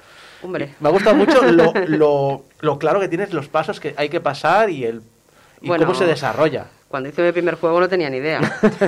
[0.47, 0.75] Hombre.
[0.79, 4.21] Me ha gustado mucho lo, lo, lo claro que tienes los pasos que hay que
[4.21, 5.03] pasar y el
[5.61, 5.85] y Bueno.
[5.87, 6.67] cómo se desarrolla.
[6.89, 8.39] Cuando hice mi primer juego no tenía ni idea.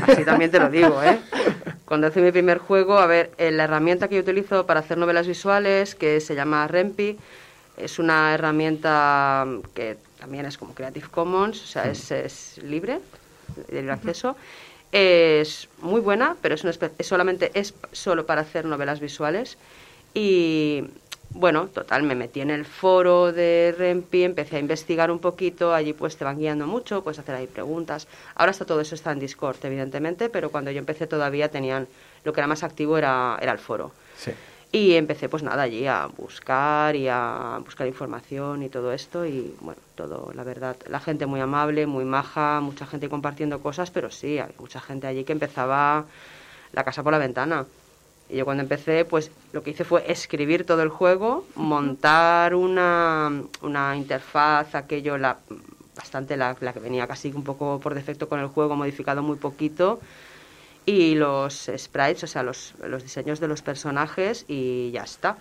[0.06, 1.18] Así también te lo digo, ¿eh?
[1.84, 4.98] Cuando hice mi primer juego, a ver, eh, la herramienta que yo utilizo para hacer
[4.98, 7.18] novelas visuales, que se llama Rempi,
[7.76, 9.44] es una herramienta
[9.74, 13.00] que también es como Creative Commons, o sea, es, es libre,
[13.68, 14.36] de libre acceso.
[14.92, 19.58] Es muy buena, pero es, una es solamente es solo para hacer novelas visuales.
[20.14, 20.84] Y
[21.30, 25.92] bueno, total, me metí en el foro de Rempi, empecé a investigar un poquito, allí
[25.92, 28.08] pues te van guiando mucho, puedes hacer ahí preguntas.
[28.34, 31.86] Ahora está todo eso está en Discord, evidentemente, pero cuando yo empecé todavía tenían,
[32.24, 33.92] lo que era más activo era, era el foro.
[34.16, 34.32] Sí.
[34.70, 39.54] Y empecé pues nada allí a buscar y a buscar información y todo esto y
[39.60, 44.10] bueno, todo, la verdad, la gente muy amable, muy maja, mucha gente compartiendo cosas, pero
[44.10, 46.04] sí, hay mucha gente allí que empezaba
[46.72, 47.64] la casa por la ventana.
[48.30, 53.42] Y yo cuando empecé, pues lo que hice fue escribir todo el juego, montar una,
[53.62, 55.38] una interfaz, aquello, la,
[55.96, 59.38] bastante la, la que venía casi un poco por defecto con el juego, modificado muy
[59.38, 60.00] poquito,
[60.84, 65.38] y los sprites, o sea, los, los diseños de los personajes, y ya está.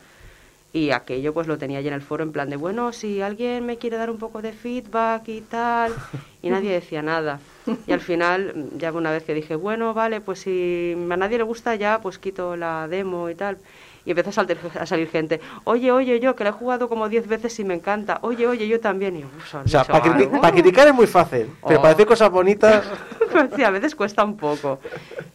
[0.73, 3.65] Y aquello pues lo tenía allí en el foro en plan de, bueno, si alguien
[3.65, 5.93] me quiere dar un poco de feedback y tal,
[6.41, 7.39] y nadie decía nada.
[7.85, 11.43] Y al final, ya una vez que dije, bueno, vale, pues si a nadie le
[11.43, 13.57] gusta ya, pues quito la demo y tal.
[14.05, 17.09] Y empezó a, salir, a salir gente, oye, oye, yo que la he jugado como
[17.09, 19.17] 10 veces y me encanta, oye, oye, yo también.
[19.17, 20.39] Y yo, "Uf, ¿han O sea, para algo?".
[20.41, 21.81] criticar es muy fácil, pero Oh.
[21.81, 22.85] para decir cosas bonitas...
[23.55, 24.79] Sí, a veces cuesta un poco.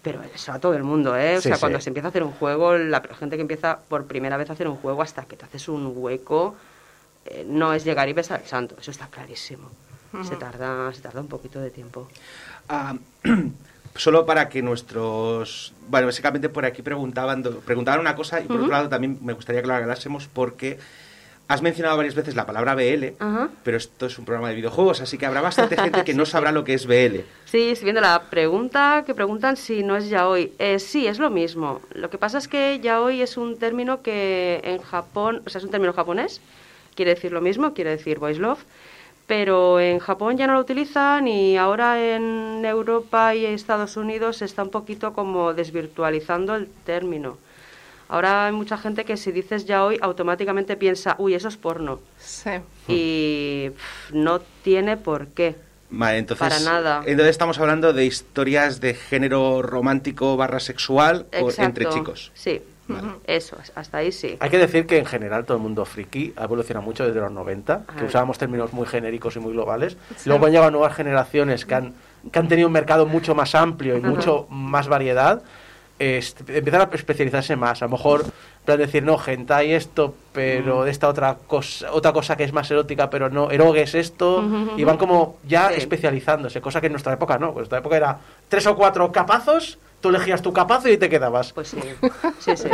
[0.03, 1.37] Pero eso a todo el mundo, ¿eh?
[1.37, 1.61] O Sí, sea, sí.
[1.61, 4.55] cuando se empieza a hacer un juego, la gente que empieza por primera vez a
[4.55, 6.57] hacer un juego hasta que te haces un hueco,
[7.27, 9.71] eh, no es llegar y besar el santo, eso está clarísimo.
[10.23, 12.09] Se tarda, se tarda un poquito de tiempo.
[12.69, 12.97] Ah,
[13.97, 15.73] solo para que nuestros...
[15.89, 19.63] Bueno, básicamente por aquí preguntaban, preguntaban una cosa y por otro lado también me gustaría
[19.63, 20.79] que lo aclarásemos porque
[21.49, 23.51] has mencionado varias veces la palabra BL, Ajá.
[23.63, 26.53] pero esto es un programa de videojuegos, así que habrá bastante gente que no sabrá
[26.53, 27.21] lo que es BL.
[27.45, 30.53] Sí, estoy viendo la pregunta que preguntan si no es yaoi.
[30.59, 31.83] Eh, sí, es lo mismo.
[31.93, 35.65] Lo que pasa es que yaoi es un término que en Japón, o sea, es
[35.65, 36.41] un término japonés,
[36.95, 38.61] quiere decir lo mismo, quiere decir boys love,
[39.27, 44.45] pero en Japón ya no lo utilizan y ahora en Europa y Estados Unidos se
[44.45, 47.39] está un poquito como desvirtualizando el término.
[48.09, 52.01] Ahora hay mucha gente que si dices yaoi automáticamente piensa, uy, eso es porno.
[52.19, 52.51] Sí.
[52.87, 55.57] Y pff, no tiene por qué.
[55.89, 57.03] Vale, entonces, Para nada.
[57.07, 62.33] Entonces estamos hablando de historias de género romántico barra sexual entre chicos.
[62.35, 62.63] Sí,
[63.27, 64.37] eso, hasta ahí sí.
[64.41, 67.31] Hay que decir que en general todo el mundo friki ha evolucionado mucho desde los
[67.33, 69.97] 90, que usábamos términos muy genéricos y muy globales.
[70.27, 71.95] Luego han llegado nuevas generaciones que han,
[72.31, 74.09] que han tenido un mercado mucho más amplio y Ajá.
[74.09, 75.43] mucho más variedad.
[75.99, 77.81] est- empiezan a especializarse más.
[77.81, 78.25] A lo mejor,
[78.65, 82.69] plan decir, no, hentai esto, pero de esta otra cosa, otra cosa que es más
[82.73, 84.43] erótica, pero no, erogue es esto.
[84.77, 85.75] Y van como ya Sí.
[85.77, 87.51] especializándose, cosa que en nuestra época no.
[87.51, 88.19] En nuestra época era
[88.49, 91.53] tres o cuatro capazos, tú elegías tu capazo y te quedabas.
[91.55, 91.79] Pues sí,
[92.41, 92.69] sí, sí.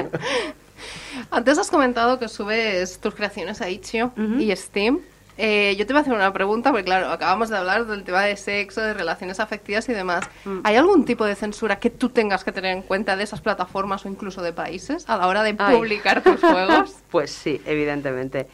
[1.31, 5.01] Antes has comentado que subes tus creaciones a Itch.io y Steam.
[5.41, 8.23] Eh, yo te voy a hacer una pregunta, porque claro, acabamos de hablar del tema
[8.23, 10.29] de sexo, de relaciones afectivas y demás.
[10.45, 10.59] Mm.
[10.65, 14.05] ¿Hay algún tipo de censura que tú tengas que tener en cuenta de esas plataformas
[14.05, 15.77] o incluso de países a la hora de Ay.
[15.77, 16.97] publicar tus juegos?
[17.09, 18.49] Pues sí, evidentemente.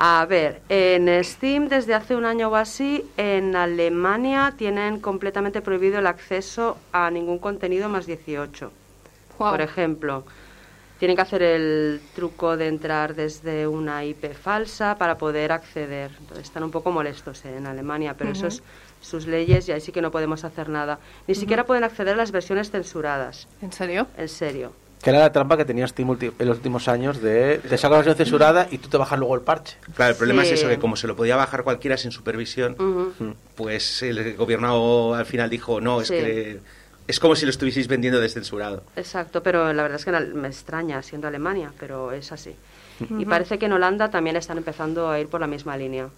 [0.00, 5.98] A ver, en Steam desde hace un año o así, en Alemania tienen completamente prohibido
[5.98, 8.72] el acceso a ningún contenido más 18.
[9.36, 9.50] Guau.
[9.50, 10.24] Por ejemplo,
[11.00, 16.12] tienen que hacer el truco de entrar desde una IP falsa para poder acceder.
[16.20, 18.62] Entonces, están un poco molestos eh, en Alemania, pero eso es
[19.00, 21.00] sus leyes y ahí sí que no podemos hacer nada.
[21.26, 23.48] Ni siquiera pueden acceder a las versiones censuradas.
[23.62, 24.06] ¿En serio?
[24.16, 24.72] En serio.
[25.02, 27.92] Que era la trampa que tenía Steam ulti- en los últimos años de te sacan
[27.92, 29.76] la versión censurada y tú te bajas luego el parche.
[29.94, 30.48] Claro, el problema Sí.
[30.54, 32.76] es eso, que como se lo podía bajar cualquiera sin supervisión,
[33.54, 36.14] pues el gobierno al final dijo, no, es Sí.
[36.14, 36.60] que
[37.06, 38.82] es como si lo estuvieseis vendiendo descensurado.
[38.96, 42.54] Exacto, pero la verdad es que me extraña siendo Alemania, pero es así.
[43.18, 46.08] Y parece que en Holanda también están empezando a ir por la misma línea.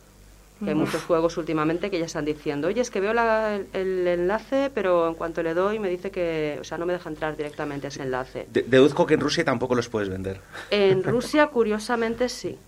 [0.62, 3.66] Que hay muchos juegos últimamente que ya están diciendo, oye, es que veo la- el,
[3.72, 7.08] el enlace, pero en cuanto le doy me dice que, o sea, no me deja
[7.08, 8.46] entrar directamente a ese enlace.
[8.52, 10.40] De- deduzco que en Rusia tampoco los puedes vender.
[10.70, 12.58] En Rusia, curiosamente, sí.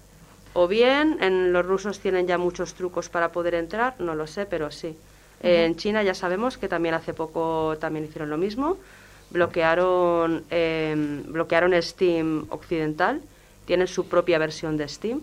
[0.54, 4.46] O bien, en los rusos tienen ya muchos trucos para poder entrar, no lo sé,
[4.46, 4.96] pero sí.
[5.42, 8.78] En China ya sabemos que también hace poco también hicieron lo mismo.
[9.30, 10.94] Bloquearon, eh,
[11.26, 13.20] bloquearon Steam occidental,
[13.66, 15.20] tienen su propia versión de Steam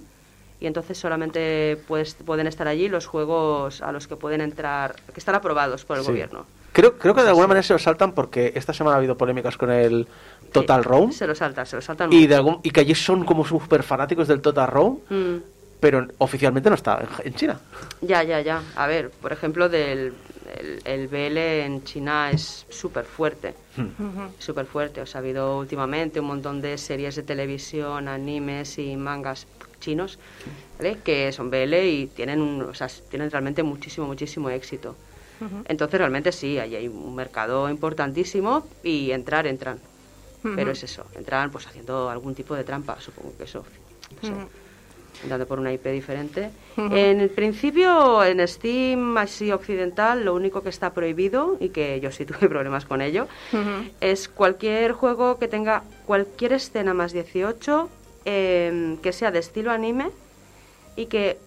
[0.60, 5.20] y entonces solamente pues, pueden estar allí los juegos a los que pueden entrar, que
[5.20, 6.10] están aprobados por el Sí.
[6.12, 6.46] gobierno.
[6.72, 9.58] Creo, creo que de alguna manera se lo saltan porque esta semana ha habido polémicas
[9.58, 10.08] con el
[10.52, 12.94] Total Sí, Roam Se lo saltan, se lo saltan y, de algún, y que allí
[12.96, 15.38] son como súper fanáticos del Total Roam, Mm.
[15.80, 17.60] pero oficialmente no está en, China.
[18.02, 18.62] Ya, ya, ya.
[18.76, 20.14] A ver, por ejemplo, del,
[20.60, 23.54] el, el BL en China es súper fuerte.
[24.40, 25.02] Súper fuerte.
[25.02, 29.48] O sea, ha habido últimamente un montón de series de televisión, animes y mangas
[29.80, 30.20] chinos,
[30.78, 30.98] ¿vale?
[31.04, 34.96] Que son BL y tienen, un, o sea, tienen realmente muchísimo, muchísimo éxito.
[35.70, 39.80] Entonces, realmente sí, ahí hay un mercado importantísimo y entrar, entran.
[40.42, 43.66] Pero es eso, entran pues haciendo algún tipo de trampa, supongo que eso.
[44.22, 44.34] no sé
[45.24, 46.52] entrando por una IP diferente.
[46.78, 52.12] En el principio, en Steam así occidental, lo único que está prohibido, y que yo
[52.12, 53.28] sí tuve problemas con ello,
[54.00, 57.90] es cualquier juego que tenga cualquier escena más 18,
[58.26, 60.10] eh, que sea de estilo anime
[60.96, 61.38] y que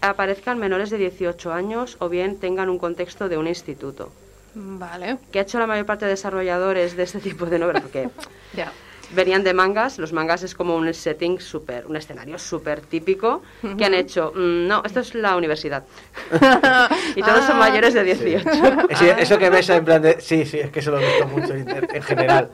[0.00, 4.10] aparezcan menores de 18 años o bien tengan un contexto de un instituto.
[4.54, 7.82] Vale, ¿Qué ha hecho la mayor parte de desarrolladores de este tipo de novelas?
[7.82, 8.08] Porque
[8.54, 8.70] ya.
[9.14, 13.42] venían de mangas, los mangas es como un setting súper, un escenario súper típico,
[13.78, 15.84] que han hecho, mm, no, esto es la universidad.
[17.16, 17.60] y todos son Ah.
[17.70, 18.48] mayores de 18.
[18.90, 20.20] Ese- eso que ves en plan de...
[20.20, 22.50] Sí, sí, es que se lo he visto mucho en, en general.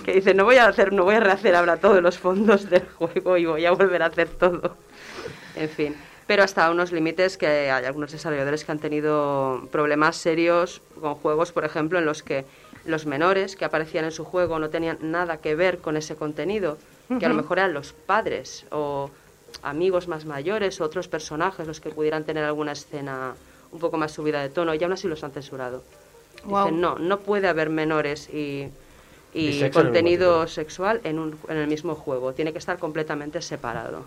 [0.00, 2.86] Que dicen, no voy a hacer, no voy a rehacer ahora todos los fondos del
[2.86, 4.76] juego y voy a volver a hacer todo.
[5.56, 5.96] En fin.
[6.26, 11.50] Pero hasta unos límites que hay algunos desarrolladores que han tenido problemas serios con juegos,
[11.50, 12.44] por ejemplo, en los que
[12.84, 16.78] los menores que aparecían en su juego no tenían nada que ver con ese contenido,
[17.18, 19.10] que a lo mejor eran los padres o
[19.62, 23.34] amigos más mayores o otros personajes los que pudieran tener alguna escena
[23.72, 25.82] un poco más subida de tono y aún así los han censurado.
[26.44, 28.68] Dicen, no, no puede haber menores y,
[29.34, 32.32] y sexo contenido sexual en, un, en el mismo juego.
[32.32, 34.04] Tiene que estar completamente separado.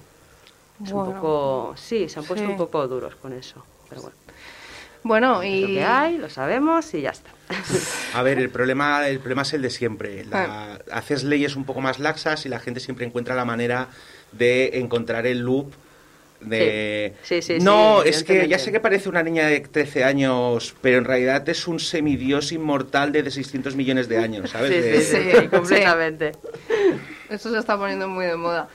[0.83, 1.21] Es un Bueno.
[1.21, 1.73] poco...
[1.77, 2.51] Sí, se han puesto Sí.
[2.51, 3.63] un poco duros con eso.
[3.89, 4.15] Pero bueno.
[5.05, 5.65] Bueno, Lo y...
[5.75, 7.29] que hay, lo sabemos y ya está.
[8.13, 10.23] A ver, el problema, el problema es el de siempre.
[10.25, 13.89] La- haces leyes un poco más laxas y la gente siempre encuentra la manera
[14.31, 15.73] de encontrar el loop
[16.45, 17.13] de...
[17.23, 20.03] Sí, sí, sí, no, sí, es que ya sé que parece una niña de 13
[20.03, 24.71] años, pero en realidad es un semidios inmortal de 600 millones de años, ¿sabes?
[24.73, 26.31] Sí, De- sí, sí, completamente.
[27.29, 28.67] Eso se está poniendo muy de moda.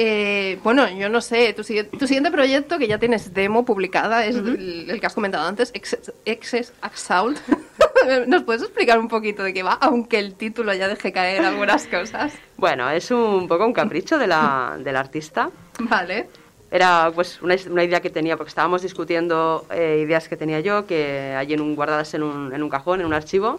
[0.00, 1.62] Eh, bueno, yo no sé, tu,
[1.98, 5.72] tu siguiente proyecto, que ya tienes demo publicada, es el, el que has comentado antes,
[5.74, 7.36] Excess, Excess Assault.
[8.28, 9.72] ¿Nos puedes explicar un poquito de qué va?
[9.72, 12.32] Aunque el título ya deje caer algunas cosas.
[12.56, 15.50] Bueno, es un poco un capricho de la, del artista.
[15.80, 16.28] Vale.
[16.70, 20.86] Era pues una, una idea que tenía, porque estábamos discutiendo eh, ideas que tenía yo,
[20.86, 23.58] que hay en un, guardadas en un, en un cajón, en un archivo,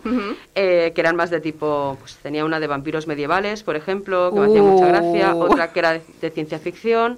[0.53, 4.39] eh, que eran más de tipo, pues tenía una de vampiros medievales, por ejemplo, que
[4.39, 5.41] me hacía mucha gracia, Uh.
[5.41, 7.18] otra que era de, de ciencia ficción,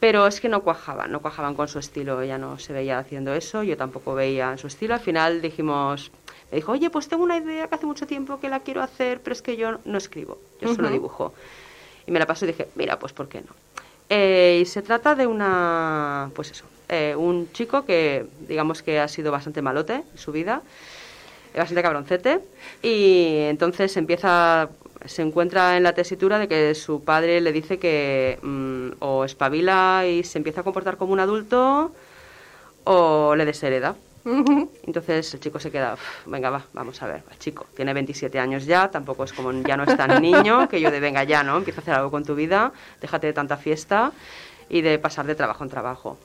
[0.00, 3.34] pero es que no cuajaban, no cuajaban con su estilo, ella no se veía haciendo
[3.34, 6.10] eso, yo tampoco veía en su estilo, al final dijimos,
[6.50, 9.20] me dijo, oye, pues tengo una idea que hace mucho tiempo que la quiero hacer,
[9.20, 11.34] pero es que yo no escribo, yo solo dibujo.
[12.06, 13.54] Y me la pasó y dije, mira, pues ¿por qué no?
[14.14, 19.08] Eh, y se trata de una, pues eso, eh, un chico que digamos que ha
[19.08, 20.60] sido bastante malote en su vida,
[21.54, 22.40] eh, bastante cabroncete,
[22.82, 24.68] y entonces empieza,
[25.06, 30.04] se encuentra en la tesitura de que su padre le dice que mm, o espabila
[30.06, 31.90] y se empieza a comportar como un adulto
[32.84, 33.96] o le deshereda.
[34.86, 38.38] Entonces el chico se queda, "Uf, venga, va, vamos a ver, el chico tiene 27
[38.38, 41.42] años ya, tampoco es como, ya no es tan niño, que yo de, venga, ya,
[41.42, 41.56] ¿no?
[41.56, 44.12] Empieza a hacer algo con tu vida, déjate de tanta fiesta
[44.68, 46.18] y de pasar de trabajo en trabajo.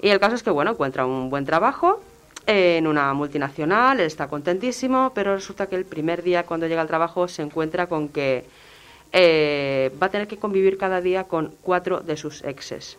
[0.00, 2.00] Y el caso es que, bueno, encuentra un buen trabajo
[2.46, 6.88] en una multinacional, él está contentísimo, pero resulta que el primer día cuando llega al
[6.88, 8.44] trabajo se encuentra con que
[9.12, 12.98] eh, va a tener que convivir cada día con cuatro de sus exes.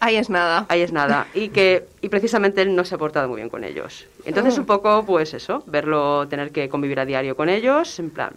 [0.00, 0.66] Ahí es nada.
[0.68, 1.26] Ahí es nada.
[1.34, 4.06] Y que y precisamente él no se ha portado muy bien con ellos.
[4.24, 4.60] Entonces, Ah.
[4.60, 8.32] un poco, pues eso, verlo, tener que convivir a diario con ellos, en plan,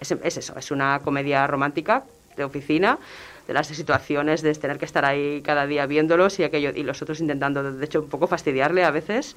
[0.00, 2.04] es, es eso, es una comedia romántica
[2.36, 2.98] de oficina,
[3.46, 7.00] de las situaciones de tener que estar ahí cada día viéndolos y aquello, y los
[7.02, 9.36] otros intentando, de hecho, un poco fastidiarle a veces.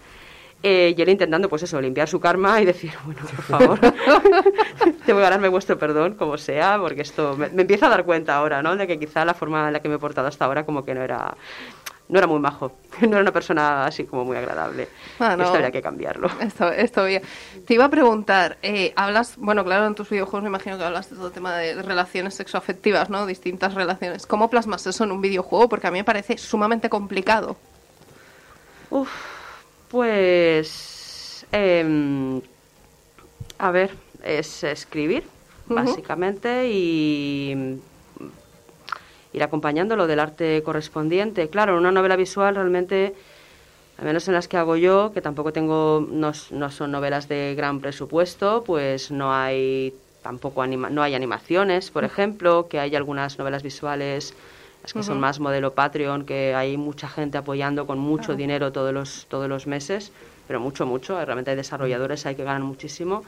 [0.62, 3.80] Eh, y él intentando, pues eso, limpiar su karma y decir, bueno, por favor,
[5.05, 8.36] tengo que ganarme vuestro perdón, como sea, porque esto me, me empiezo a dar cuenta
[8.36, 8.76] ahora, ¿no?
[8.76, 10.93] De que quizá la forma en la que me he portado hasta ahora como que
[10.93, 11.34] no era,
[12.10, 14.89] no era muy majo, no era una persona así como muy agradable.
[15.20, 15.43] Ah, no.
[15.43, 16.30] Esto habría que cambiarlo.
[16.41, 17.22] Esto, esto bien.
[17.66, 21.10] Te iba a preguntar, eh, hablas, bueno, claro, en tus videojuegos me imagino que hablas
[21.10, 23.26] de todo el tema de relaciones sexoafectivas, ¿no?
[23.26, 24.26] Distintas relaciones.
[24.26, 25.70] ¿Cómo plasmas eso en un videojuego?
[25.70, 27.55] Porque a mí me parece sumamente complicado.
[28.89, 29.10] Uf,
[29.89, 32.41] pues, em,
[33.57, 33.91] a ver,
[34.23, 35.23] es escribir,
[35.67, 37.79] básicamente, y
[39.33, 41.49] ir acompañándolo del arte correspondiente.
[41.49, 43.13] Claro, en una novela visual realmente,
[43.97, 47.53] al menos en las que hago yo, que tampoco tengo, no, no son novelas de
[47.55, 53.37] gran presupuesto, pues no hay tampoco anima- no hay animaciones, por ejemplo, que hay algunas
[53.37, 54.33] novelas visuales
[54.89, 58.93] las que son más modelo Patreon, que hay mucha gente apoyando con mucho dinero todos
[58.93, 60.11] los, todos los meses,
[60.47, 61.23] pero mucho, mucho.
[61.23, 63.23] Realmente hay desarrolladores ahí que ganan muchísimo.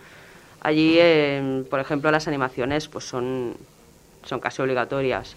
[0.62, 3.56] Allí, eh, por ejemplo, las animaciones pues son,
[4.24, 5.36] son casi obligatorias.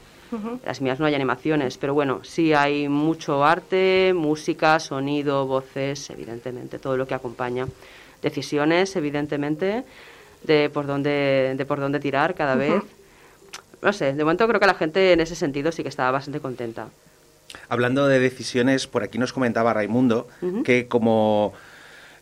[0.64, 6.80] Las mías no hay animaciones, pero bueno, sí hay mucho arte, música, sonido, voces, evidentemente,
[6.80, 7.68] todo lo que acompaña.
[8.20, 9.84] Decisiones, evidentemente,
[10.42, 12.82] de por dónde, de por dónde tirar cada vez.
[13.84, 16.40] No sé, de momento creo que la gente en ese sentido sí que estaba bastante
[16.40, 16.88] contenta.
[17.68, 20.26] Hablando de decisiones, por aquí nos comentaba Raimundo
[20.64, 21.52] que como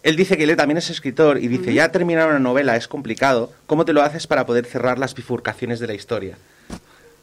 [0.03, 3.53] él dice que él también es escritor y dice, ya terminar una novela es complicado,
[3.67, 6.37] ¿cómo te lo haces para poder cerrar las bifurcaciones de la historia?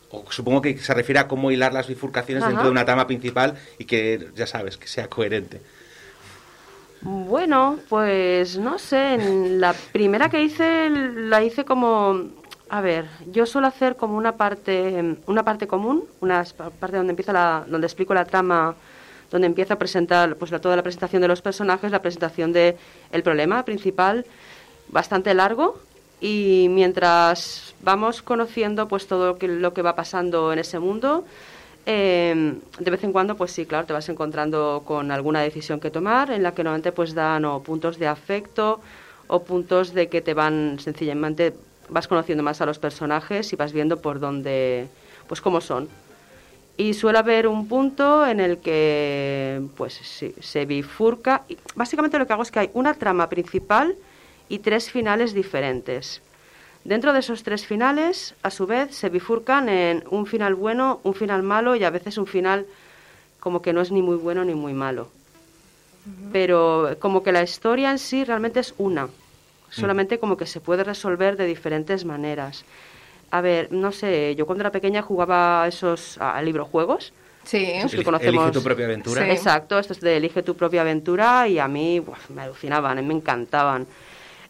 [0.10, 2.50] O supongo que se refiere a cómo hilar las bifurcaciones Ajá.
[2.52, 5.62] dentro de una trama principal y que, ya sabes, que sea coherente.
[7.02, 12.30] Bueno, pues no sé, en la primera que hice la hice como,
[12.70, 16.46] a ver, yo suelo hacer como una parte, una parte común, una
[16.80, 18.76] parte donde empieza la, donde explico la trama,
[19.32, 22.78] donde empieza a presentar, pues la, toda la presentación de los personajes, la presentación de
[23.12, 24.26] el problema principal,
[24.90, 25.80] bastante largo
[26.22, 31.26] y mientras vamos conociendo pues todo lo que, lo que va pasando en ese mundo,
[31.88, 35.90] eh, de vez en cuando, pues sí, claro, te vas encontrando con alguna decisión que
[35.90, 38.80] tomar en la que normalmente pues dan o puntos de afecto
[39.28, 41.54] o puntos de que te van sencillamente
[41.90, 44.88] vas conociendo más a los personajes y vas viendo por dónde,
[45.28, 45.90] pues cómo son.
[46.78, 51.44] Y suele haber un punto en el que pues sí, se bifurca.
[51.50, 53.96] Y básicamente lo que hago es que hay una trama principal
[54.48, 56.22] y tres finales diferentes.
[56.86, 61.14] Dentro de esos tres finales, a su vez, se bifurcan en un final bueno, un
[61.14, 62.66] final malo y a veces un final
[63.40, 65.10] como que no es ni muy bueno ni muy malo.
[66.32, 69.10] pero como que la historia en sí realmente es una,
[69.70, 72.66] solamente como que se puede resolver de diferentes maneras.
[73.32, 77.14] A ver, no sé, yo cuando era pequeña jugaba a esos a librojuegos.
[77.44, 77.64] Sí.
[77.64, 78.36] Esos que conocemos.
[78.36, 79.24] elige tu propia aventura.
[79.24, 79.32] Sí.
[79.32, 83.88] Exacto, estos de Elige tu propia aventura y a mí buah, me alucinaban, me encantaban.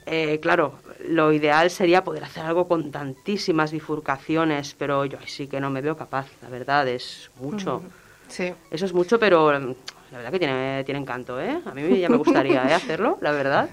[0.05, 5.47] Eh, claro, lo ideal sería poder hacer algo con tantísimas bifurcaciones, pero yo ahí sí
[5.47, 7.83] que no me veo capaz, la verdad, es mucho.
[8.27, 8.51] Sí.
[8.71, 9.75] Eso es mucho, pero mm,
[10.11, 11.59] la verdad que tiene, tiene encanto, ¿eh?
[11.63, 12.73] A mí ya me gustaría ¿eh?
[12.73, 13.69] hacerlo, la verdad.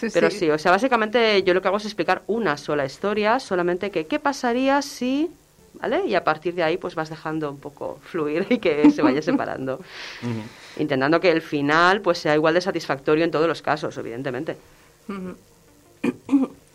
[0.00, 0.38] Sí, Pero sí.
[0.38, 4.06] sí, o sea, básicamente yo lo que hago es explicar una sola historia, solamente que
[4.06, 5.30] qué pasaría si,
[5.74, 6.06] ¿vale?
[6.06, 9.20] Y a partir de ahí pues vas dejando un poco fluir y que se vaya
[9.22, 9.80] separando.
[10.78, 14.56] Intentando que el final pues sea igual de satisfactorio en todos los casos, evidentemente.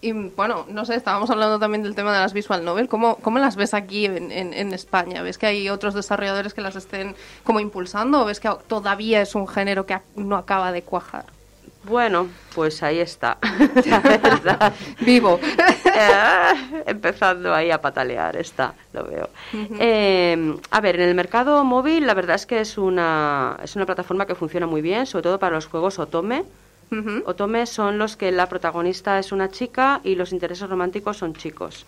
[0.02, 2.88] Y bueno, no sé, estábamos hablando también del tema de las visual novel.
[2.88, 5.24] ¿Cómo, cómo las ves aquí en, en- en España?
[5.24, 9.34] ¿Ves que hay otros desarrolladores que las estén como impulsando o ves que todavía es
[9.34, 11.26] un género que no acaba de cuajar?
[11.86, 13.38] Bueno, pues ahí está,
[13.86, 14.74] la verdad.
[15.02, 15.40] Vivo.
[15.42, 19.30] Eh, empezando ahí a patalear, está, lo veo.
[19.80, 23.86] Eh, a ver, en el mercado móvil la verdad es que es una, es una
[23.86, 26.44] plataforma que funciona muy bien, sobre todo para los juegos Otome.
[26.92, 27.24] Ujú.
[27.26, 31.86] Otome son los que la protagonista es una chica y los intereses románticos son chicos.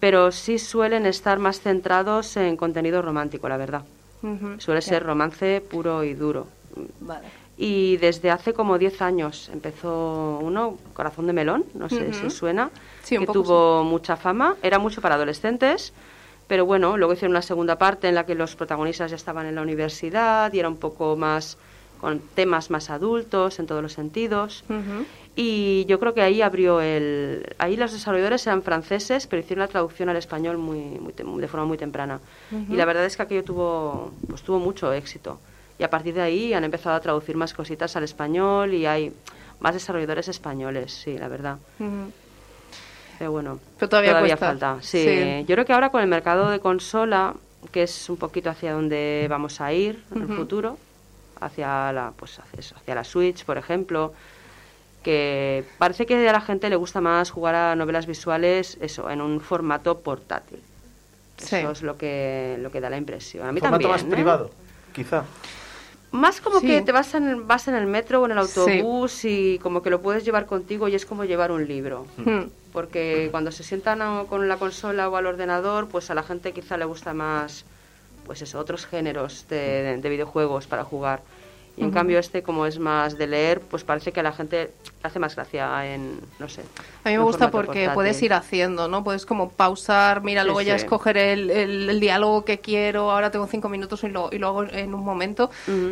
[0.00, 3.82] Pero sí suelen estar más centrados en contenido romántico, la verdad.
[4.58, 6.46] Suele ser romance puro y duro.
[7.00, 7.26] Vale.
[7.58, 12.26] Y desde hace como 10 años empezó uno, Corazón de Melón, no sé si Ujú.
[12.28, 12.70] os suena,
[13.02, 15.92] Sí, que tuvo mucha fama, era mucho para adolescentes,
[16.46, 19.56] pero bueno, luego hicieron una segunda parte en la que los protagonistas ya estaban en
[19.56, 21.58] la universidad y era un poco más
[22.00, 24.64] con temas más adultos en todos los sentidos.
[25.34, 27.44] Y yo creo que ahí abrió el...
[27.58, 31.66] Ahí los desarrolladores eran franceses, pero hicieron la traducción al español muy, muy de forma
[31.66, 32.20] muy temprana.
[32.70, 35.38] Y la verdad es que aquello tuvo, pues, tuvo mucho éxito.
[35.78, 39.12] Y a partir de ahí han empezado a traducir más cositas al español y hay
[39.60, 41.58] más desarrolladores españoles, sí, la verdad.
[43.18, 44.78] Pero bueno, Pero todavía falta.
[44.80, 45.04] Sí.
[45.04, 45.44] Sí.
[45.46, 47.34] yo creo que ahora con el mercado de consola,
[47.72, 50.78] que es un poquito hacia donde vamos a ir en el futuro,
[51.40, 54.12] hacia la, pues hacia, eso, hacia la Switch, por ejemplo,
[55.02, 59.20] que parece que a la gente le gusta más jugar a novelas visuales, eso, en
[59.20, 60.60] un formato portátil.
[61.36, 61.56] Sí.
[61.56, 63.46] Eso es lo que, lo que da la impresión.
[63.48, 63.90] A mí formato también.
[63.90, 64.14] más ¿eh?
[64.16, 64.50] privado,
[64.92, 65.24] quizá.
[66.10, 66.66] Más como Sí.
[66.66, 68.60] que te vas en, vas en el metro o en el Sí.
[68.60, 72.06] autobús y como que lo puedes llevar contigo y es como llevar un libro.
[72.16, 72.44] Mm.
[72.72, 76.52] Porque cuando se sientan a- con la consola o al ordenador, pues a la gente
[76.52, 77.64] quizá le gusta más,
[78.24, 81.20] pues eso, otros géneros de, de videojuegos para jugar.
[81.76, 84.72] Y en cambio este, como es más de leer, pues parece que a la gente
[85.02, 86.62] hace más gracia en, no sé.
[87.04, 87.94] A mí me gusta porque portátil.
[87.94, 89.04] puedes ir haciendo, ¿no?
[89.04, 90.84] Puedes como pausar, mira, Sí, luego ya sí.
[90.84, 94.48] escoger el, el- el diálogo que quiero, ahora tengo cinco minutos y lo, y lo
[94.48, 95.50] hago en un momento.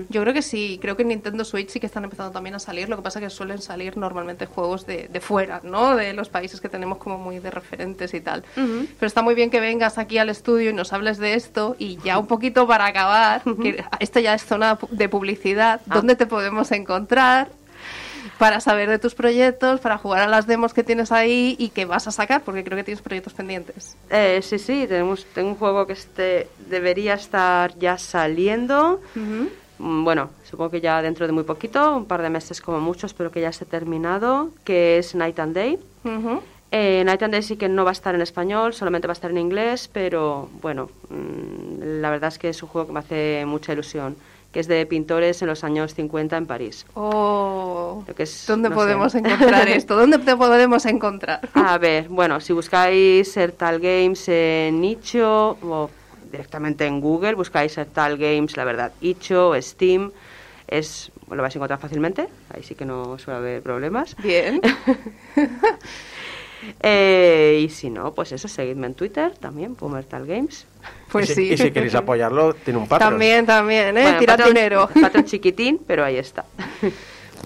[0.08, 2.58] Yo creo que sí, creo que en Nintendo Switch sí que están empezando también a
[2.58, 5.94] salir, lo que pasa que suelen salir normalmente juegos de, de fuera, ¿no?
[5.96, 8.44] De los países que tenemos como muy de referentes y tal.
[8.54, 11.96] Pero está muy bien que vengas aquí al estudio y nos hables de esto y
[12.04, 15.94] ya un poquito para acabar, que esto ya es zona de publicidad, Ah.
[15.94, 17.48] ¿dónde te podemos encontrar?
[18.38, 21.84] Para saber de tus proyectos, para jugar a las demos que tienes ahí y que
[21.84, 23.96] vas a sacar, porque creo que tienes proyectos pendientes.
[24.10, 29.00] Eh, sí, sí, tenemos, tengo un juego que este debería estar ya saliendo.
[29.14, 33.06] Mm, Bueno, supongo que ya dentro de muy poquito, un par de meses como mucho,
[33.06, 35.78] espero que ya esté terminado, que es Night and Day.
[36.72, 39.18] Eh, Night and Day sí que no va a estar en español, solamente va a
[39.20, 43.00] estar en inglés, pero bueno, mm, la verdad es que es un juego que me
[43.00, 44.16] hace mucha ilusión,
[44.56, 46.86] que es de pintores en los años 50 en París.
[46.94, 48.80] Oh, Lo que es, ¿Dónde no sé.
[48.80, 49.96] podemos encontrar esto?
[49.96, 51.46] ¿Dónde te podemos encontrar?
[51.52, 55.90] A ver, bueno, si buscáis Sertal Games en Itch.io o
[56.32, 60.10] directamente en Google, buscáis Sertal Games, la verdad, Itch.io, Steam,
[60.66, 64.16] es, lo vais a encontrar fácilmente, ahí sí que no suele haber problemas.
[64.22, 64.62] Bien.
[66.82, 70.66] Eh, y si no, pues eso, seguidme en Twitter también, Pumertal Games.
[71.10, 71.52] Pues y, si, sí.
[71.52, 73.12] y si queréis apoyarlo, tiene un Patreon.
[73.12, 74.02] También, también, ¿eh?
[74.02, 74.90] Bueno, Tira Patreon- dinero.
[75.00, 76.44] Patreon chiquitín, pero ahí está.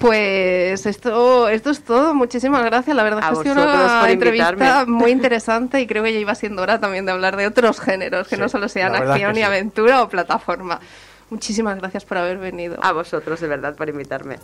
[0.01, 2.15] Pues esto, esto es todo.
[2.15, 2.97] Muchísimas gracias.
[2.97, 4.87] La verdad es que ha sido una entrevista invitarme.
[4.93, 8.29] muy interesante y creo que ya iba siendo hora también de hablar de otros géneros,
[8.29, 9.43] que Sí, no solo sean acción y sí.
[9.43, 10.81] aventura o plataforma.
[11.29, 12.79] Muchísimas gracias por haber venido.
[12.83, 14.39] A vosotros, de verdad, por invitarme.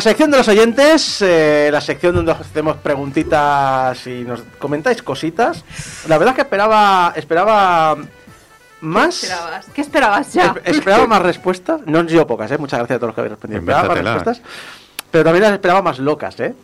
[0.00, 5.02] La sección de los oyentes, eh, la sección donde os hacemos preguntitas y nos comentáis
[5.02, 5.62] cositas.
[6.08, 7.96] La verdad es que esperaba, esperaba
[8.80, 9.20] más.
[9.20, 9.66] ¿Qué esperabas?
[9.74, 10.54] ¿Qué esperabas ya?
[10.54, 11.82] Espe- Esperaba más respuestas.
[11.84, 12.56] No han sido pocas, ¿eh?
[12.56, 13.60] Muchas gracias a todos los que habéis respondido.
[13.60, 14.42] Esperaba más respuestas.
[15.10, 16.54] Pero también las esperaba más locas, ¿eh?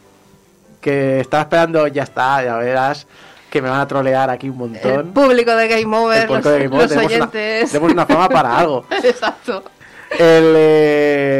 [0.81, 3.07] Que estaba esperando, ya está, ya verás,
[3.51, 5.13] que me van a trolear aquí un El montón.
[5.13, 7.71] público de Game Over, El los, de Game Over, los tenemos una- oyentes.
[7.71, 8.87] tenemos una fama para algo.
[9.05, 9.63] Exacto.
[10.11, 10.55] El,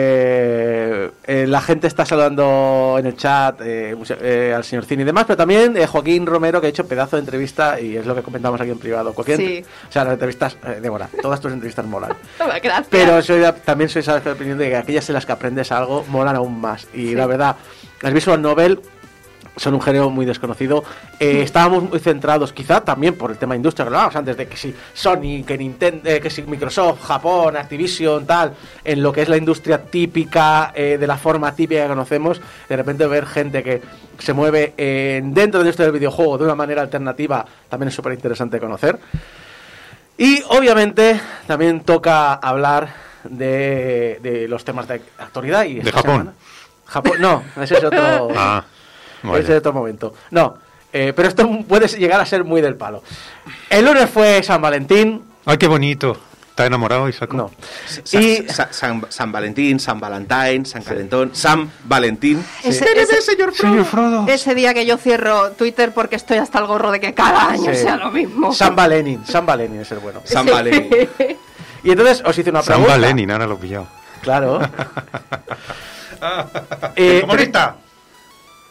[0.09, 5.25] eh, eh, la gente está saludando en el chat eh, al señor Cine y demás,
[5.27, 8.61] pero también Joaquín Romero, que ha hecho pedazo de entrevista y es lo que comentamos
[8.61, 9.13] aquí en privado.
[9.15, 9.65] Cualquier Sí.
[9.89, 12.13] O sea, las entrevistas, eh, Débora, todas tus entrevistas molan.
[12.63, 12.87] Gracias.
[12.91, 15.71] Pero soy de- también soy de la opinión de que aquellas en las que aprendes
[15.73, 16.87] algo molan aún más.
[16.95, 17.57] Y la verdad,
[18.03, 18.81] las visual novel
[19.57, 20.85] son un género muy desconocido.
[21.19, 24.37] Eh, estábamos muy centrados, quizá también por el tema de industria, que lo hablábamos antes
[24.37, 28.53] de que si Sony, que Nintendo, que si Microsoft, Japón, Activision, tal,
[28.85, 32.77] en lo que es la industria típica, eh, de la forma típica que conocemos, de
[32.77, 33.81] repente ver gente que
[34.19, 37.95] se mueve eh, dentro de la industria del videojuego de una manera alternativa, también es
[37.95, 38.99] súper interesante conocer.
[40.19, 42.89] Y obviamente también toca hablar
[43.25, 46.11] de, de los temas de actualidad y esta Japón?
[46.13, 46.33] semana-
[46.87, 48.65] Japón, no, ese es otro, Ah,
[49.35, 50.15] es otro momento.
[50.31, 50.57] No,
[50.93, 53.03] eh, pero esto puede llegar a ser muy del palo.
[53.71, 56.17] El lunes fue San Valentín, Ay, qué bonito.
[56.51, 57.37] ¿Está enamorado, Isaco?
[57.37, 57.51] no.
[58.03, 62.43] Sa- Y Sa- San, San Valentín, San Valentín, San Calentón, San Valentín.
[62.65, 63.53] Ese, ese- Señor
[63.85, 64.25] Frodo.
[64.27, 67.75] ese día que yo cierro Twitter porque estoy hasta el gorro de que cada año
[67.75, 67.83] Sí.
[67.83, 68.55] sea lo mismo.
[68.55, 70.23] San Valenin, San Valenin es el bueno.
[70.25, 71.09] San Valentín.
[71.85, 72.93] Y entonces os hice una San pregunta.
[72.93, 73.87] Valenin, ahora lo he pillado.
[74.23, 74.59] Claro.
[76.97, 77.77] Eh, ¡Comunista!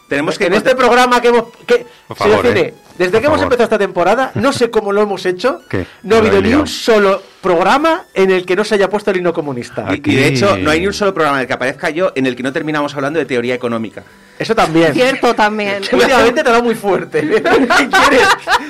[0.07, 1.45] Tenemos que en este programa que hemos.
[1.65, 2.73] Que, señor favor, Cine, eh.
[2.97, 3.43] desde Por que hemos favor.
[3.53, 5.61] empezado esta temporada, no sé cómo lo hemos hecho.
[5.67, 5.87] ¿Qué?
[6.03, 9.17] No ha habido ni un solo programa en el que no se haya puesto el
[9.17, 9.87] hino comunista.
[9.89, 12.11] Y, y de hecho, no hay ni un solo programa en el que aparezca yo
[12.15, 14.03] en el que no terminamos hablando de teoría económica.
[14.37, 14.93] Eso también.
[14.93, 15.81] Cierto también.
[15.91, 17.21] Últimamente te da muy fuerte.
[17.27, 17.41] ¿Qué
[17.89, 18.27] quieres?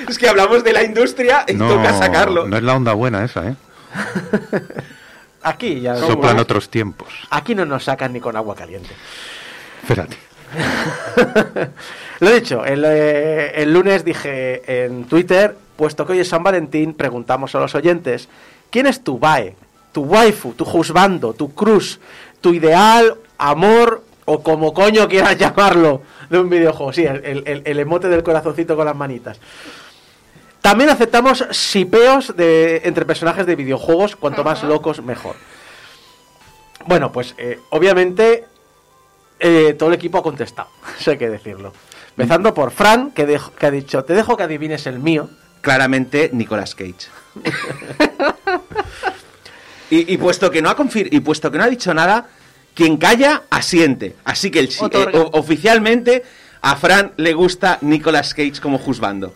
[0.08, 2.46] Es que hablamos de la industria y No, toca sacarlo.
[2.46, 3.54] no es la onda buena esa, ¿eh?
[5.42, 5.96] Aquí ya.
[5.96, 7.08] Soplan otros tiempos.
[7.30, 8.90] Aquí no nos sacan ni con agua caliente.
[9.82, 10.16] Espérate.
[12.20, 16.42] Lo he dicho, el, eh, el lunes dije en Twitter, puesto que hoy es San
[16.42, 18.28] Valentín, preguntamos a los oyentes,
[18.70, 19.54] ¿quién es tu bae,
[19.92, 22.00] tu waifu, tu juzbando, tu cruz,
[22.40, 26.92] tu ideal, amor o como coño quieras llamarlo de un videojuego?
[26.92, 29.38] Sí, el, el- el- el emote del corazoncito con las manitas.
[30.62, 35.36] También aceptamos sipeos de, entre personajes de videojuegos, cuanto más locos mejor.
[36.86, 38.44] Bueno, pues eh, obviamente
[39.40, 40.68] eh, todo el equipo ha contestado,
[41.00, 41.72] eso hay que decirlo.
[42.16, 45.28] Empezando por Fran, que, dej- que ha dicho, te dejo que adivines el mío.
[45.60, 47.08] Claramente, Nicolas Cage.
[49.90, 52.26] y, y puesto que no ha confir- y puesto que no ha dicho nada,
[52.74, 54.16] quien calla asiente.
[54.24, 56.22] Así que el, eh, o- oficialmente
[56.62, 59.34] a Fran le gusta Nicolas Cage como juzgando.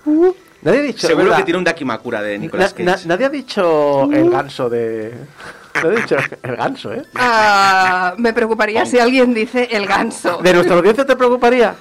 [0.63, 1.39] Nadie ha dicho, Seguro ¿verdad?
[1.39, 3.09] que tiene un Dakimakura de Nicolas Na- na- Cage.
[3.09, 5.13] nadie ha dicho el ganso de...
[5.75, 7.03] Nadie ha dicho el ganso, ¿eh?
[7.15, 10.39] Ah, me preocuparía si alguien dice el ganso.
[10.43, 11.75] ¿De nuestra audiencia te preocuparía?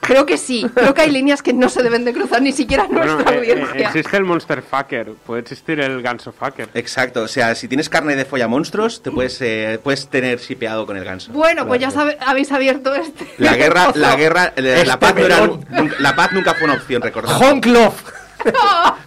[0.00, 0.66] Creo que sí.
[0.74, 3.34] Creo que hay líneas que no se deben de cruzar ni siquiera en Bueno, nuestra
[3.34, 3.86] eh, eh, audiencia.
[3.88, 6.68] existe el Monster Fucker, puede existir el Ganso Fucker.
[6.74, 10.96] Exacto, o sea, si tienes carne de follamonstruos, te puedes, eh, puedes tener sipeado con
[10.96, 11.32] el ganso.
[11.32, 13.26] Bueno, pues ya sabe- habéis abierto este.
[13.38, 15.64] La guerra, la guerra, eh, la, Este paz no era- melón.
[15.70, 17.36] nunca- la paz nunca fue una opción, recordad.
[17.40, 18.02] Honglof.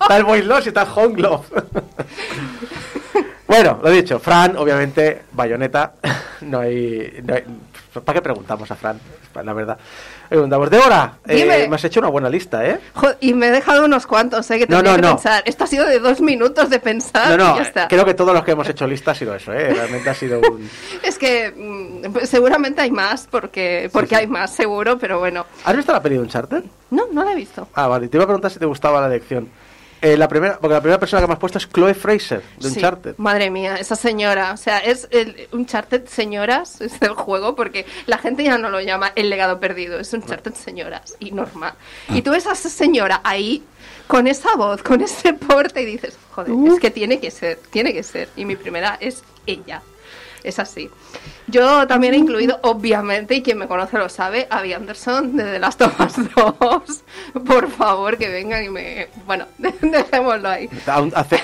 [0.01, 1.45] está el Boy y está el.
[3.51, 5.93] bueno, lo dicho, Fran, obviamente, bayoneta.
[6.41, 7.43] No hay, no hay-
[7.93, 8.99] ¿Para qué preguntamos a Fran?
[9.43, 9.77] La verdad.
[10.27, 12.79] Preguntamos, Débora, eh, me has hecho una buena lista, ¿eh?
[12.95, 14.57] Jo- y me he dejado unos cuantos, ¿eh?
[14.57, 15.07] Que No, tenía no, que no.
[15.15, 15.43] pensar.
[15.45, 17.87] Esto ha sido de dos minutos de pensar No, y no, ya está.
[17.87, 19.71] creo que todos los que hemos hecho lista ha sido eso, ¿eh?
[19.71, 20.67] Realmente ha sido un...
[21.03, 25.45] Es que mm, pues seguramente hay más, porque, porque hay más, seguro, pero bueno.
[25.63, 26.63] ¿Has visto la peli de Uncharted?
[26.89, 27.67] No, no la he visto.
[27.75, 29.47] Ah, vale, te iba a preguntar si te gustaba la elección.
[30.01, 32.69] Eh, la primera, porque la primera persona que me has puesto es Chloe Fraser, de
[32.69, 33.13] Sí, Uncharted.
[33.17, 34.51] madre mía, esa señora.
[34.53, 38.81] O sea, es el Uncharted Señoras, es el juego, porque la gente ya no lo
[38.81, 41.73] llama el legado perdido, es Uncharted Señoras, y normal.
[42.09, 43.63] Y tú ves a esa señora ahí,
[44.07, 47.93] con esa voz, con ese porte, y dices, joder, es que tiene que ser, tiene
[47.93, 48.29] que ser.
[48.35, 49.83] Y mi primera es ella.
[50.43, 50.89] Es así.
[51.47, 55.43] Yo también he incluido, obviamente, y quien me conoce lo sabe, a Abby Anderson de
[55.43, 57.03] The Last of Us 2.
[57.45, 59.07] Por favor, que vengan y me...
[59.25, 60.69] Bueno, dejémoslo ahí.
[61.15, 61.41] Hace,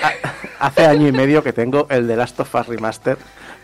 [0.58, 3.18] hace año y medio que tengo el de Last of Us Remaster,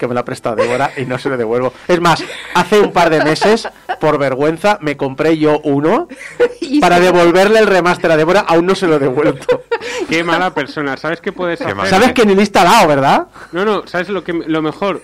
[0.04, 1.72] que me lo ha prestado Débora y no se lo devuelvo.
[1.88, 2.22] Es más,
[2.54, 3.68] hace un par de meses,
[4.00, 6.08] por vergüenza, me compré yo uno
[6.80, 9.62] para devolverle el remaster a Débora, aún no se lo he devuelto.
[10.08, 10.96] Qué mala persona.
[10.96, 11.74] ¿Sabes qué puedes hacer?
[11.74, 11.88] mala.
[11.88, 13.28] Sabes que ni lo he instalado, ¿verdad?
[13.52, 15.02] No, no, ¿sabes lo, que, lo mejor?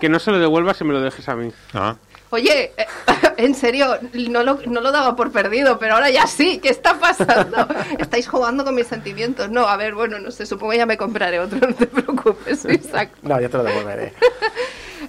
[0.00, 1.50] Que no se lo devuelvas y me lo dejes a mí.
[1.74, 1.96] Ah,
[2.32, 2.86] Oye, eh,
[3.36, 3.98] en serio,
[4.30, 7.68] no lo, no lo daba por perdido, pero ahora ya sí, ¿qué está pasando?
[7.98, 9.50] Estáis jugando con mis sentimientos.
[9.50, 13.10] No, a ver, bueno, no sé, supongo ya me compraré otro, no te preocupes, Isaac.
[13.20, 14.14] No, ya te lo devolveré.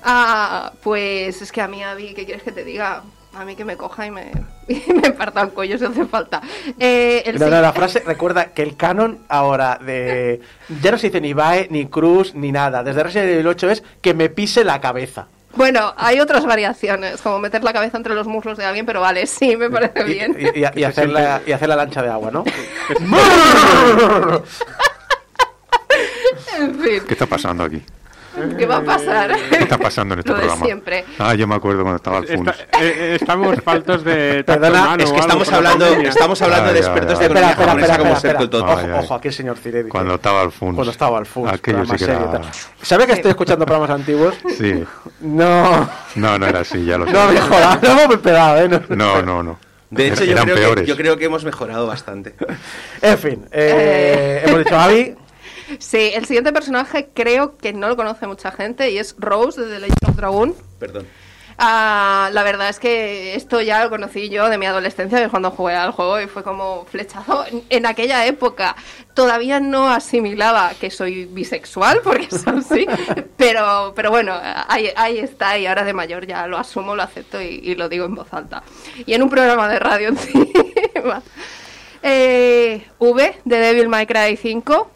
[0.03, 3.03] Ah, pues es que a mí, Avi, ¿qué quieres que te diga?
[3.33, 4.29] A mí que me coja y me,
[4.67, 6.41] y me parta el cuello si hace falta.
[6.77, 10.41] Eh, el No, no, la frase recuerda que el canon ahora de.
[10.81, 12.83] Ya no se dice ni Bae, ni Cruz, ni nada.
[12.83, 15.29] Desde Resident Evil 8 es que me pise la cabeza.
[15.55, 19.27] Bueno, hay otras variaciones, como meter la cabeza entre los muslos de alguien, pero vale,
[19.27, 20.35] sí, me parece Y, bien.
[20.39, 22.43] y- y- y hacer la, y hacer la lancha de agua, ¿no?
[26.59, 27.83] En fin, ¿Qué está pasando aquí?
[28.57, 29.35] ¿qué va a pasar?
[29.49, 30.65] ¿Qué está pasando en este Lo de programa?
[30.65, 31.05] siempre.
[31.19, 32.51] Ah, yo me acuerdo cuando estaba Alfonso.
[32.51, 37.13] eh, eh, estamos faltos de Perdona, Es que estamos hablando, estamos hablando Ay, de expertos
[37.13, 37.19] ay.
[37.19, 38.93] de Espera, economía espera, japonesa espera, como espera, espera.
[38.95, 39.89] Ojo, ojo, aquí el señor Ciredi.
[39.89, 40.75] Cuando estaba Alfonso.
[40.75, 41.53] Cuando estaba Alfonso.
[41.53, 42.41] Aquello sí que era...
[42.81, 44.35] ¿Sabe que estoy escuchando programas antiguos?
[44.57, 44.83] Sí.
[45.21, 45.89] No.
[46.15, 47.13] No, no era así, ya lo sé.
[47.13, 47.59] No, mejor.
[47.83, 48.69] No hemos pegado, ¿eh?
[48.69, 48.81] No.
[48.95, 49.59] No, no, no.
[49.89, 52.33] De hecho, yo creo, que, yo creo que hemos mejorado bastante.
[52.99, 55.15] En fin, eh, hemos dicho Avi.
[55.79, 59.67] Sí, el siguiente personaje creo que no lo conoce mucha gente y es Rose de
[59.67, 60.55] The Legend of Dragon.
[60.79, 61.07] Perdón.
[61.57, 65.51] Ah, la verdad es que esto ya lo conocí yo de mi adolescencia, de cuando
[65.51, 67.45] jugué al juego y fue como flechazo.
[67.45, 68.75] En, en aquella época
[69.13, 72.87] todavía no asimilaba que soy bisexual, porque eso sí,
[73.37, 74.33] pero, pero bueno,
[74.67, 77.89] ahí, ahí está y ahora de mayor ya lo asumo, lo acepto y, y lo
[77.89, 78.63] digo en voz alta.
[79.05, 81.21] Y en un programa de radio encima.
[82.01, 84.92] Eh, v de Devil May Cry 5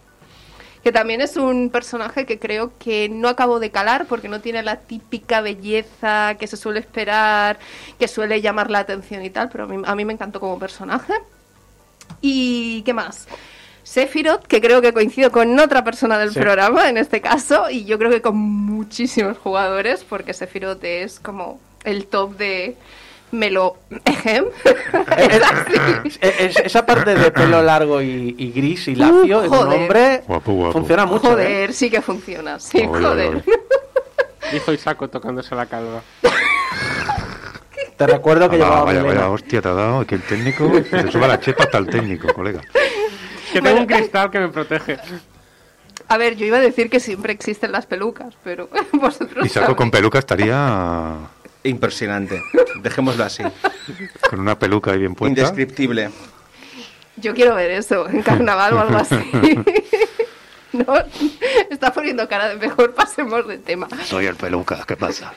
[0.87, 4.63] que también es un personaje que creo que no acabo de calar porque no tiene
[4.63, 7.59] la típica belleza que se suele esperar,
[7.99, 10.57] que suele llamar la atención y tal, pero a mí, a mí me encantó como
[10.57, 11.11] personaje.
[12.21, 13.27] ¿Y qué más?
[13.83, 16.39] Sephiroth, que creo que coincido con otra persona del Sí.
[16.39, 21.59] programa en este caso, y yo creo que con muchísimos jugadores, porque Sephiroth es como
[21.83, 22.77] el top de
[23.31, 24.45] Melo Ejem.
[25.17, 25.73] es así.
[26.21, 29.73] Es- es- esa parte de pelo largo y, y gris y lacio Uh, en un
[29.73, 30.71] hombre Guapo, guapo.
[30.73, 31.27] funciona mucho.
[31.27, 31.31] ¿eh?
[31.31, 33.29] Joder, sí que funciona, sí, Oye, joder.
[33.35, 33.43] oye.
[34.53, 36.01] Dijo Isaco tocándose la calva.
[37.97, 39.21] Te recuerdo que Ah, llevaba vaya, melena.
[39.21, 42.31] vaya, hostia, te ha dado que el técnico se sube la chepa hasta el técnico,
[42.33, 42.61] colega.
[43.51, 44.97] Que tengo un cristal que me protege.
[46.09, 49.61] A ver, yo iba a decir que siempre existen las pelucas, pero vosotros Y saco
[49.65, 49.77] sabéis.
[49.77, 51.15] con peluca estaría
[51.67, 52.41] Impresionante.
[52.81, 53.43] Dejémoslo así.
[54.29, 55.39] con una peluca ahí bien puesta.
[55.39, 56.09] Indescriptible.
[57.17, 59.15] Yo quiero ver eso, en carnaval o algo así.
[60.73, 60.85] no,
[61.69, 63.87] está poniendo cara de mejor, pasemos de tema.
[64.05, 65.33] Soy el peluca, ¿qué pasa?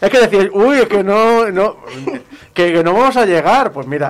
[0.00, 1.78] Es que decir, uy, es que no, no
[2.52, 3.72] que, que no vamos a llegar.
[3.72, 4.08] Pues mira,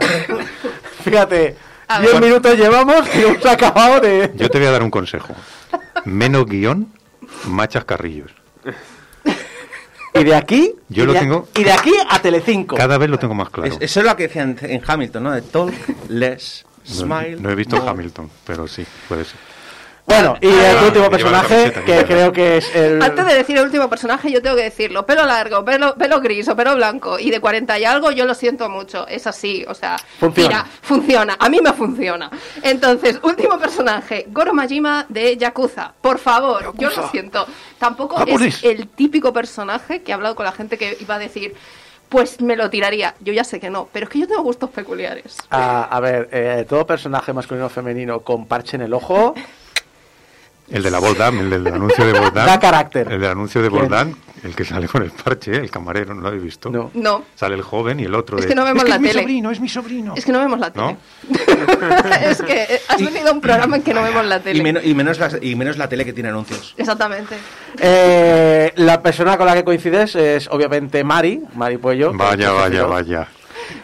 [1.02, 1.56] fíjate,
[1.88, 2.22] A 10 ver.
[2.22, 4.32] minutos llevamos y hemos acabado de.
[4.34, 5.34] Yo te voy a dar un consejo.
[6.04, 6.92] Menos guion,
[7.46, 8.30] machas carrillos.
[10.14, 10.72] Y de aquí.
[10.88, 12.76] Yo y lo de- tengo- Y de aquí a Telecinco.
[12.76, 13.72] Cada vez lo tengo más claro.
[13.72, 15.32] Es- eso es lo que decían en Hamilton, ¿no?
[15.32, 15.72] De talk,
[16.08, 17.36] less, No, smile.
[17.40, 17.88] no he visto more.
[17.90, 19.36] Hamilton, pero sí, puede ser.
[20.06, 23.00] Bueno, y Ah, el último personaje, que creo que es el.
[23.02, 25.06] Antes de decir el último personaje, yo tengo que decirlo.
[25.06, 28.34] Pelo largo, pelo, pelo gris o pelo blanco y de 40 y algo, yo lo
[28.34, 29.08] siento mucho.
[29.08, 30.48] Es así, o sea, Funciona.
[30.48, 31.36] mira, funciona.
[31.38, 32.30] A mí me funciona.
[32.62, 35.92] Entonces, último personaje, Goro Majima de Yakuza.
[36.00, 37.46] Por favor, yo lo siento.
[37.78, 38.56] Tampoco Japonés.
[38.58, 41.54] es el típico personaje que he hablado con la gente que iba a decir,
[42.10, 43.14] pues me lo tiraría.
[43.20, 45.38] Yo ya sé que no, pero es que yo tengo gustos peculiares.
[45.50, 49.34] A, a ver, eh, todo personaje masculino o femenino con parche en el ojo
[50.74, 52.46] El de la Boldam, el del anuncio de Boldam.
[52.46, 53.10] da carácter.
[53.10, 53.68] El del anuncio de.
[53.68, 56.68] Boldam, el que sale con el parche, el camarero, ¿no lo habéis visto?
[56.68, 56.90] No.
[56.94, 58.48] No, Sale el joven y el otro Es de...
[58.48, 59.20] que no vemos "Es que la es mi tele".
[59.22, 60.14] sobrino, es mi sobrino.
[60.16, 60.86] es que no vemos la tele.
[60.86, 60.96] ¿No?
[62.30, 64.58] es que eh, has venido a un programa en que no vemos la tele.
[64.58, 66.74] Y, menos, y, menos la, y menos la tele que tiene anuncios.
[66.76, 67.36] Exactamente.
[67.78, 72.12] Eh, la persona con la que coincides es obviamente Mari, Mari Puello.
[72.12, 73.28] Vaya, vaya, vaya.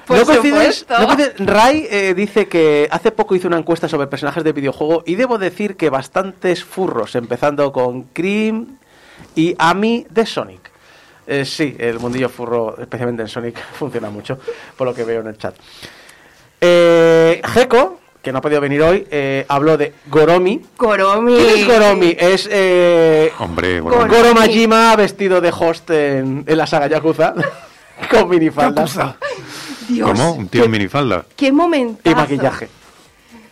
[0.06, 0.98] Por no coincides, supuesto.
[1.00, 5.02] no coincides- Rai eh, dice que hace poco hizo una encuesta sobre personajes de videojuego
[5.06, 8.78] y debo decir que bastantes furros, empezando con Cream
[9.34, 10.70] y Ami de Sonic.
[11.26, 14.38] Eh, sí, el mundillo furro, especialmente en Sonic, funciona mucho,
[14.76, 15.54] por lo que veo en el chat.
[16.60, 20.60] Eh, Geko, que no ha podido venir hoy, eh, habló de Goromi.
[20.76, 21.36] Goromi.
[21.36, 22.16] ¿Quién es Goromi?
[22.18, 27.32] Es eh, Hombre, Goro- bueno, Goro Majima vestido de host en, en la saga Yakuza,
[28.10, 28.98] con minifaldas
[29.90, 30.08] Dios.
[30.10, 30.32] ¿cómo?
[30.32, 31.24] Un tío en minifalda.
[31.36, 32.08] Qué momento.
[32.10, 32.68] y maquillaje.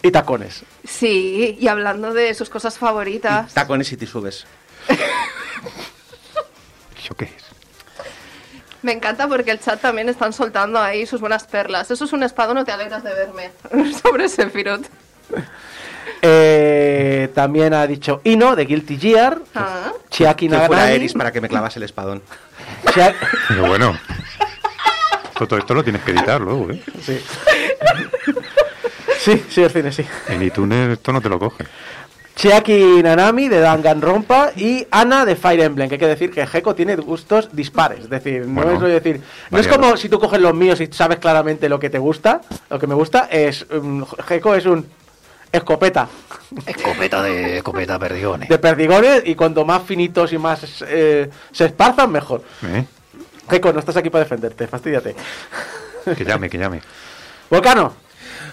[0.02, 0.62] Y tacones.
[0.84, 3.52] Sí, y hablando de sus cosas favoritas.
[3.52, 4.46] Tacones y te subes.
[7.02, 7.32] ¿Eso qué es?
[8.82, 11.90] Me encanta porque el chat también están soltando ahí sus buenas perlas.
[11.90, 13.50] Eso es un espadón, no te alegras de verme.
[14.02, 14.86] Sobre Sephiroth.
[16.22, 19.40] Eh, también ha dicho Ino, de Guilty Gear.
[19.54, 19.92] Ah.
[20.10, 20.94] Chiaki Que fuera Naganami.
[20.94, 22.22] Eris para que me clavase el espadón.
[22.94, 23.14] Chia-
[23.48, 23.98] Pero bueno.
[25.46, 26.82] Todo esto lo tienes que editar luego, ¿eh?
[27.02, 27.18] Sí.
[29.18, 30.04] sí, sí, el cine, sí.
[30.28, 31.64] En iTunes esto no te lo coge.
[32.34, 36.72] Chiaki Nanami de Danganronpa y Ana de Fire Emblem, que hay que decir que Geko
[36.72, 39.20] tiene gustos dispares, es decir, no Bueno, es decir,
[39.50, 42.40] no es como si tú coges los míos y sabes claramente lo que te gusta,
[42.70, 44.86] lo que me gusta es um, Geko es un
[45.50, 46.08] escopeta
[46.64, 48.48] Escopeta de escopeta perdigones.
[48.48, 52.42] de perdigones y cuanto más finitos y más eh, se esparzan mejor.
[52.66, 52.84] ¿eh?
[53.48, 55.14] Geko, no estás aquí para defenderte, fastidiate.
[56.16, 56.80] Que llame, que llame.
[57.50, 57.94] Volcano,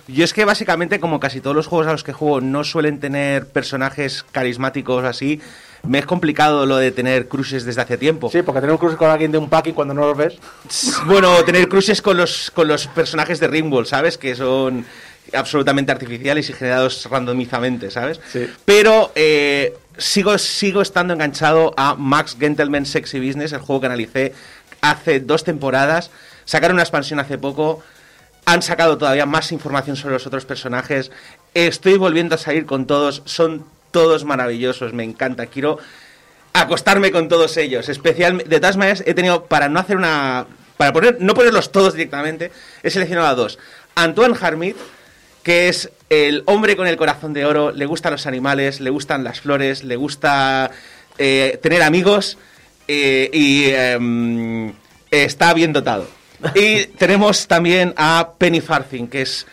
[0.07, 2.99] Yo es que básicamente, como casi todos los juegos a los que juego no suelen
[2.99, 5.41] tener personajes carismáticos así,
[5.84, 8.30] me es complicado lo de tener cruces desde hace tiempo.
[8.30, 10.35] sí, porque tener un cruce con alguien de un packing cuando no lo ves.
[11.05, 14.17] Bueno, tener cruces con los, con los personajes de Ringworld, ¿sabes?
[14.17, 14.85] Que son
[15.34, 18.19] absolutamente artificiales y generados randomizamente, ¿sabes?
[18.31, 18.47] Sí.
[18.63, 24.34] Pero eh, sigo, sigo estando enganchado a Max Gentleman Sexy Business, el juego que analicé
[24.90, 26.12] hace dos temporadas.
[26.45, 27.84] Sacaron una expansión hace poco.
[28.45, 31.12] Han sacado todavía más información sobre los otros personajes.
[31.53, 33.22] Estoy volviendo a salir con todos.
[33.26, 34.94] Son todos maravillosos.
[34.94, 35.48] Me encanta.
[35.48, 35.80] Quiero
[36.53, 37.90] acostarme con todos ellos.
[37.90, 40.45] Especialmente, de todas he tenido, para no hacer una.
[40.78, 42.52] Para poner, no ponerlos todos directamente,
[42.84, 43.57] he seleccionado a dos.
[43.95, 44.76] Antoine Harmit,
[45.41, 49.24] que es el hombre con el corazón de oro, le gustan los animales, le gustan
[49.24, 50.72] las flores, le gusta
[51.18, 52.38] eh, tener amigos
[52.88, 54.74] eh, y em,
[55.12, 56.07] está bien dotado.
[56.53, 59.48] Y tenemos también a Penny Farthing, que es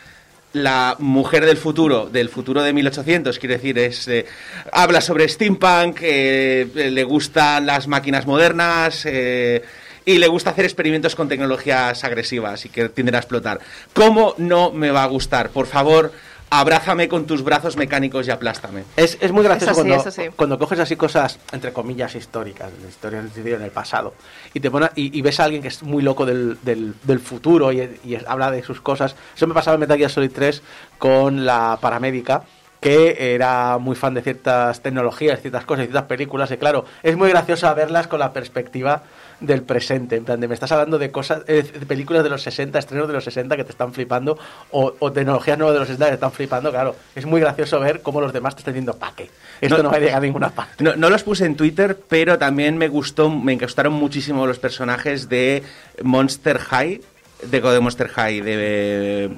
[0.53, 4.27] la mujer del futuro, del futuro de 1800, quiere decir, es, eh,
[4.73, 9.63] habla sobre steampunk, eh, le gustan las máquinas modernas eh,
[10.05, 13.61] y le gusta hacer experimentos con tecnologías agresivas y que tienden a explotar.
[13.95, 15.51] ¿Cómo no me va a gustar?
[15.51, 16.13] Por favor,
[16.53, 18.85] abrázame con tus brazos mecánicos y aplástame.
[18.95, 20.05] Es, es muy gracioso cuando,
[20.37, 24.13] cuando coges así cosas, entre comillas, históricas, de historia en el sentido en el pasado,
[24.53, 27.21] y te pone, y, y ves a alguien que es muy loco del, del, del
[27.21, 29.17] futuro y, y habla de sus cosas.
[29.35, 30.63] Eso me pasaba en Metal Gear Solid 3
[30.99, 32.43] con la paramédica,
[32.83, 37.31] que era muy fan de ciertas tecnologías, ciertas cosas, ciertas películas, y claro, es muy
[37.31, 39.05] gracioso verlas con la perspectiva
[39.39, 42.43] del presente, en plan de me estás hablando de cosas, eh, de películas de los
[42.43, 44.37] 60, estrenos de los 60 que te están flipando,
[44.73, 47.79] o, o tecnologías nuevas de los 60 que te están flipando, claro, es muy gracioso
[47.79, 49.31] ver cómo los demás te están diciendo, ¿pa' qué?
[49.61, 49.91] Esto no, No.
[49.91, 50.83] va a llegar a ninguna parte.
[50.83, 55.29] No, no los puse en Twitter, pero también me gustó, me gustaron muchísimo los personajes
[55.29, 55.63] de
[56.03, 57.01] Monster High,
[57.49, 59.31] de, de Monster High, de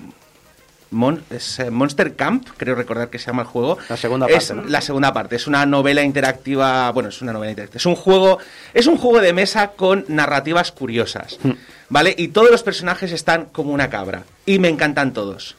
[0.94, 3.76] Mon- es, eh, Monster Camp, creo recordar que se llama el juego.
[3.88, 4.68] La segunda Es parte, ¿no?
[4.70, 8.38] La segunda parte, es una novela interactiva, bueno, es una novela interactiva, es un juego,
[8.72, 11.52] es un juego de mesa con narrativas curiosas, Hmm.
[11.90, 12.14] ¿vale?
[12.16, 15.56] Y todos los personajes están como una cabra, y me encantan todos.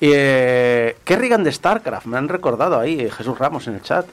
[0.00, 4.06] Eh, Kerrigan de StarCraft, me han recordado ahí, eh, Jesús Ramos en el chat.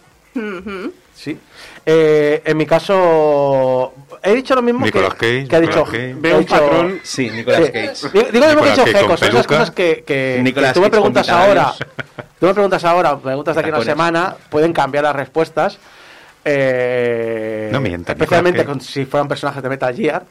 [1.21, 1.37] Sí.
[1.85, 3.93] Eh, en mi caso,
[4.23, 5.85] he dicho lo mismo Nicolas que, Cage, que ha dicho.
[5.85, 6.99] Veo ha un dicho- patrón.
[7.03, 7.71] Sí, Nicolas Sí.
[7.71, 8.09] Cage.
[8.31, 10.89] Digo, lo mismo que ha Nicolas dicho con son cosas que, que- que tú me
[10.89, 11.73] preguntas ahora,
[12.39, 15.77] tú me preguntas ahora, me preguntas de aquí a una semana, pueden cambiar las respuestas.
[16.43, 20.23] eh, No mientas, especialmente con, si fueran personajes de Metal Gear.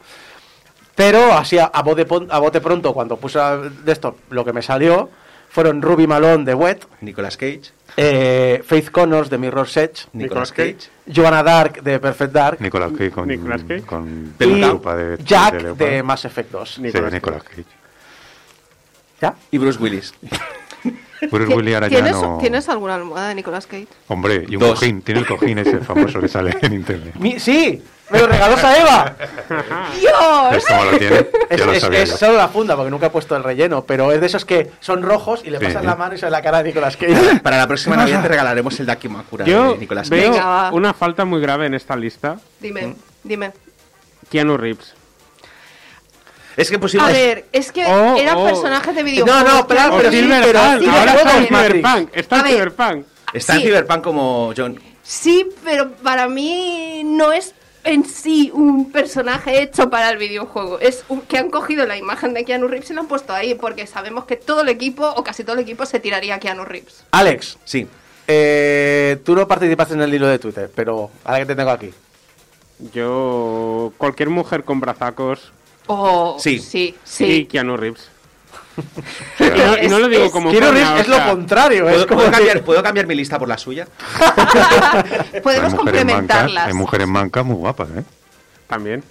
[0.97, 4.45] Pero así a, a bote, pon- a bote pronto, cuando puse a- de esto lo
[4.45, 5.09] que me salió,
[5.49, 7.63] fueron Ruby Malone de Wet, Nicolas Cage,
[8.03, 13.11] eh, Faith Connors de Mirror's Edge, Nicolas Cage, Joanna Dark de Perfect Dark Nicolas Cage
[13.11, 13.83] con, Nicolas Cage.
[13.83, 16.03] con y la lupa de, Jack de de.
[16.03, 16.75] Mass Effect 2.
[16.75, 17.65] Sí, Nicolas Cage.
[19.21, 19.35] ¿Ya?
[19.51, 20.15] y Bruce Willis.
[21.31, 22.39] Bruce Willis ahora ya ¿Tienes, no...
[22.41, 23.87] ¿Tienes alguna almohada de Nicolas Cage?
[24.09, 24.79] Hombre, y un Dos.
[24.81, 25.03] cojín.
[25.03, 27.15] Tiene el cojín ese famoso que sale en internet.
[27.17, 27.83] Mi- ¡Sí!
[28.11, 29.15] ¡Me lo regaló Eva!
[29.99, 30.65] ¡Dios!
[31.49, 34.45] Es, lo solo la funda, porque nunca he puesto el relleno, pero es de esos
[34.45, 35.67] que son rojos y le Sí.
[35.67, 37.41] pasas la mano y sale la cara de Nicolas Cage.
[37.43, 40.21] Para la próxima Navidad te regalaremos el Daki Makura Yo de Nicolas Cage.
[40.23, 42.37] veo Venga, una falta muy grave en esta lista.
[42.61, 43.53] Dime, dime.
[44.31, 44.95] Keanu Reeves.
[46.57, 47.07] Es que posible.
[47.07, 48.45] A ver, es que Oh, eran oh.
[48.45, 49.45] personajes de videojuegos.
[49.45, 51.47] No, no, pero- pero sí, pero- ahora está en.
[51.47, 52.09] Cyberpunk.
[52.13, 52.47] Está en.
[52.47, 53.07] Cyberpunk.
[53.33, 53.67] Está en sí.
[53.67, 54.81] Cyberpunk como John.
[55.03, 57.55] Sí, pero para mí no es
[57.85, 60.79] en sí un personaje hecho para el videojuego.
[60.81, 63.55] Es un- que han cogido la imagen de Keanu Reeves y lo han puesto ahí,
[63.55, 66.65] porque sabemos que todo el equipo, o casi todo el equipo, se tiraría a Keanu
[66.65, 67.05] Reeves.
[67.13, 67.87] Alex, Sí.
[68.27, 71.91] eh, tú no participaste en el hilo de Twitter, pero ahora que te tengo aquí.
[72.93, 73.93] Yo.
[73.99, 75.53] Cualquier mujer con brazacos.
[75.87, 76.59] Oh, Sí.
[76.59, 77.45] sí, Sí, sí.
[77.47, 78.09] Keanu Reeves.
[79.39, 80.51] Y, no, y no lo digo Es- como.
[80.51, 83.59] Quiero es lo contrario, es ¿Puedo, como puedo cambiar, ¿Puedo cambiar mi lista por la
[83.59, 83.87] suya?
[85.43, 86.67] Podemos hay mujeres mancas, complementarlas.
[86.69, 88.05] hay mujeres mancas muy guapas, ¿eh?
[88.69, 89.03] También.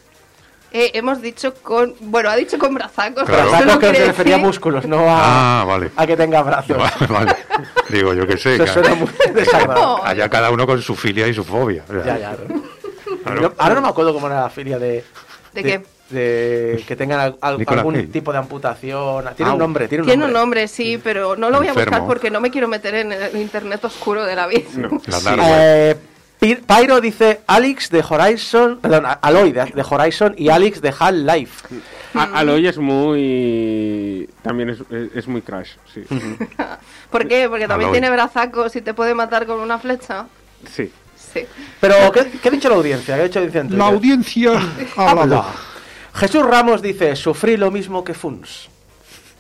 [0.72, 1.96] Eh, hemos dicho con.
[2.00, 3.24] Bueno, ha dicho con brazacos.
[3.26, 3.66] Claro.
[3.66, 5.90] no que se refería a músculos, no a, Ah, vale.
[5.96, 6.78] a que tenga brazos.
[6.78, 7.36] Vale, vale.
[7.90, 8.54] Digo, yo qué sé.
[8.56, 10.04] Eso que suena muy desagradable.
[10.04, 11.84] Allá cada uno con su filia y su fobia.
[12.06, 12.36] Ya, ya.
[13.24, 13.42] claro.
[13.42, 15.04] Yo- ahora no me acuerdo cómo era la filia de.
[15.54, 15.84] ¿De qué?
[16.10, 18.08] De que tengan al- al- Nicolas algún Cage.
[18.08, 19.26] tipo de amputación.
[19.36, 20.40] Tiene un nombre, tiene un Tiene un nombre.
[20.42, 23.36] nombre, sí, pero no lo voy a buscar porque no me quiero meter en el
[23.38, 24.64] internet oscuro de la vida.
[24.76, 25.26] La Sí.
[25.26, 25.98] dark web.
[26.42, 31.68] Eh, Pyro dice Alex de Horizon, perdón, Aloy de, de Horizon y Alex de Half-Life.
[32.14, 34.30] A- Aloy es muy.
[34.42, 36.04] También es, es- es muy crash, sí.
[37.12, 37.48] ¿Por qué?
[37.50, 38.00] Porque también Aloy.
[38.00, 40.28] tiene brazacos y te puede matar con una flecha.
[40.74, 40.92] Sí.
[41.34, 41.42] Sí.
[41.80, 43.16] Pero, ¿qué, qué ha dicho la audiencia?
[43.16, 44.52] ¿Qué ha dicho la audiencia en La audiencia
[44.98, 45.46] ha hablado.
[46.14, 48.70] Jesús Ramos dice, sufrí lo mismo que Funs.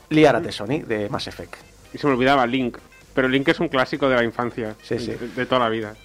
[0.09, 1.55] Liárate, Sony, de Mass Effect.
[1.93, 2.77] Y se me olvidaba Link.
[3.13, 4.75] Pero Link es un clásico de la infancia.
[4.81, 5.11] Sí, sí.
[5.11, 5.95] De, de toda la vida.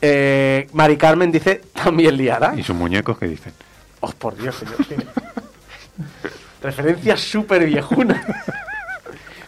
[0.00, 2.54] Eh, Mari Carmen dice, también Liara.
[2.56, 3.52] ¿Y sus muñecos qué dicen?
[4.00, 5.04] Oh, por Dios, señor.
[6.62, 8.24] Referencia súper viejuna.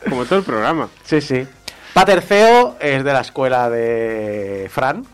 [0.09, 0.89] Como todo el programa.
[1.05, 1.47] Sí, sí.
[1.93, 5.05] Paterceo es de la escuela de Fran,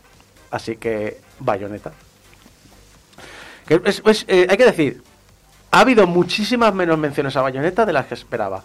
[0.50, 1.92] así que bayoneta.
[3.66, 5.02] Que es- es, eh, hay que decir,
[5.70, 8.62] ha habido muchísimas menos menciones a bayoneta de las que esperaba.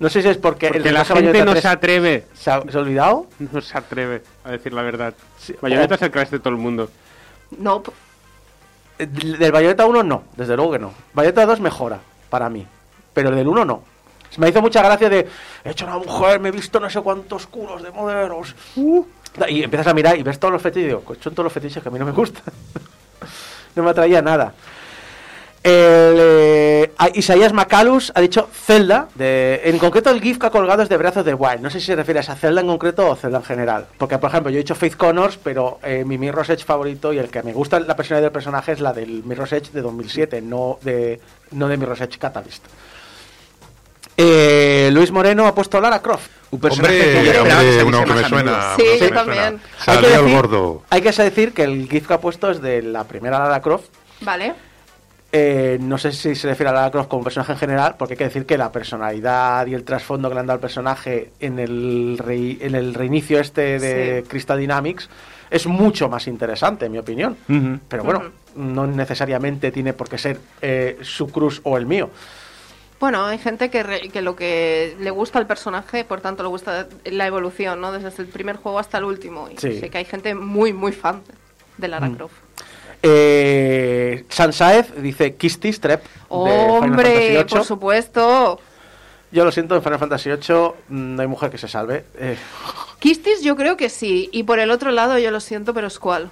[0.00, 2.26] No sé si es porque, Porque el la gente Bayonetta no 3 se atreve.
[2.34, 3.26] se ha, se ha olvidado.
[3.52, 5.12] No se atreve a decir la verdad.
[5.38, 6.88] Sí, Bayonetta o- es el crash de todo el mundo.
[7.58, 7.82] No,
[9.00, 10.92] Eh, Del Bayonetta 1 no, desde luego que no.
[11.14, 12.00] Bayonetta 2 mejora,
[12.30, 12.66] para mí.
[13.14, 13.82] Pero el del 1 no.
[14.38, 15.28] Me hizo mucha gracia de,
[15.64, 18.56] he hecho una mujer, me he visto no sé cuántos culos de modelos.
[18.76, 19.04] Uh.
[19.48, 21.52] Y empiezas a mirar y ves todos los fetiches y digo, "Coño, son todos los
[21.52, 22.42] fetiches que a mí no me gustan.
[23.78, 24.52] no me atraía nada.
[25.62, 30.82] El, eh, Isaías Macalus ha dicho Zelda, de, en concreto el GIF que ha colgado
[30.82, 31.60] es de of the Wild.
[31.60, 33.86] No sé si se refiere a Zelda en concreto o Zelda en general.
[33.98, 37.18] Porque, por ejemplo, yo he dicho Faith Connors, pero eh, mi Mirror's Edge favorito y
[37.18, 40.42] el que me gusta la personalidad del personaje es la del Mirror's Edge de 2007,
[40.42, 41.20] no de,
[41.52, 42.64] no de Mirror's Edge Catalyst.
[44.16, 46.37] Eh, Luis Moreno ha puesto Lara Croft.
[46.50, 48.76] Un personaje que yo Hombre, esperaba que uno que más me suena.
[48.76, 49.60] Sí, uno yo también.
[49.86, 50.82] Hay que decir- gordo.
[50.90, 53.88] Hay que decir que el GIF que ha puesto es de la primera Lara Croft,
[54.22, 54.54] vale.
[55.30, 58.18] Eh, no sé si se refiere a Lara Croft como personaje en general, porque hay
[58.18, 61.58] que decir que la personalidad y el trasfondo que le han dado al personaje en
[61.58, 64.28] el, rei- en el reinicio este de Sí.
[64.30, 65.10] Crystal Dynamics
[65.50, 67.36] es mucho más interesante, en mi opinión.
[67.88, 68.22] Pero bueno,
[68.56, 72.08] no necesariamente tiene por qué ser eh, su cruz o el mío.
[73.00, 76.48] Bueno, hay gente que, re- que lo que le gusta al personaje, por tanto le
[76.48, 77.92] gusta la evolución, ¿no?
[77.92, 79.48] Desde el primer juego hasta el último.
[79.48, 79.78] Y Sí.
[79.78, 81.22] sé que hay gente muy, muy fan
[81.76, 82.14] de Lara Mm.
[82.16, 82.34] Croft.
[83.02, 87.44] Eh, Sansaez dice Kistis Final ¡Hombre!
[87.48, 88.60] Por supuesto.
[89.30, 90.56] Yo lo siento, en Final Fantasy VIII
[90.88, 92.04] mm, no hay mujer que se salve.
[92.18, 92.36] Eh,
[92.98, 94.28] Kistis yo creo que sí.
[94.32, 96.30] Y por el otro lado yo lo siento, pero es cuál.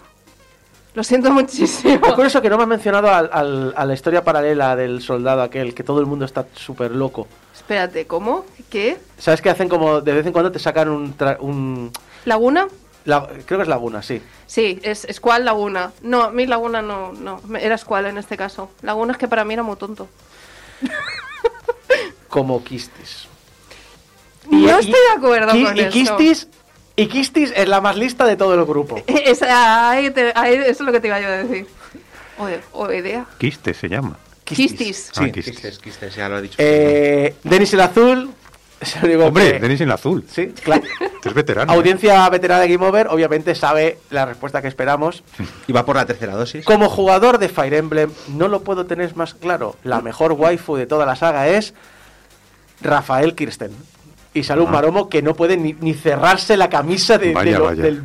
[0.96, 2.06] Lo siento muchísimo.
[2.06, 5.42] Es curioso que no me has mencionado al- al- a la historia paralela del soldado
[5.42, 7.28] aquel, que todo el mundo está súper loco.
[7.54, 8.46] Espérate, ¿cómo?
[8.70, 8.96] ¿Qué?
[9.18, 11.14] ¿Sabes que hacen como de vez en cuando te sacan un...
[11.16, 11.92] tra- un
[12.24, 12.66] ¿Laguna?
[13.04, 14.22] la- creo que es Laguna, sí.
[14.46, 15.92] Sí, es Squall Laguna.
[16.00, 18.70] No, mi Laguna no, no, era Squall en este caso.
[18.80, 20.08] Laguna es que para mí era muy tonto.
[22.28, 23.26] Como Kistis.
[24.50, 25.90] No estoy de acuerdo Ki- con y eso.
[25.90, 26.48] Kistis,
[26.96, 29.02] y Kistis es la más lista de todo el grupo.
[29.06, 31.66] Esa- ahí te- ahí- eso es lo que te iba yo a decir.
[32.38, 32.48] O,
[32.84, 33.26] o idea.
[33.38, 34.18] Quiste se llama.
[34.44, 35.10] Kistis.
[35.16, 35.54] Ah, Sí, Quistis.
[35.54, 36.56] Quistes, Quistes, ya lo he dicho.
[36.58, 38.30] Eh, Denis el Azul.
[38.80, 40.24] es el único Hombre, que- Denis en la azul.
[40.30, 40.82] Sí, claro.
[41.26, 41.72] Es veterano.
[41.72, 45.24] Audiencia veterana de Game Over, obviamente sabe la respuesta que esperamos.
[45.66, 46.64] Y va por la tercera dosis.
[46.64, 49.74] Como jugador de Fire Emblem, no lo puedo tener más claro.
[49.82, 51.74] La mejor waifu de toda la saga es
[52.80, 53.72] Rafael Kirsten.
[54.36, 57.74] Y sale un maromo que no puede ni, ni cerrarse la camisa de, lo-.
[57.74, 58.02] Del,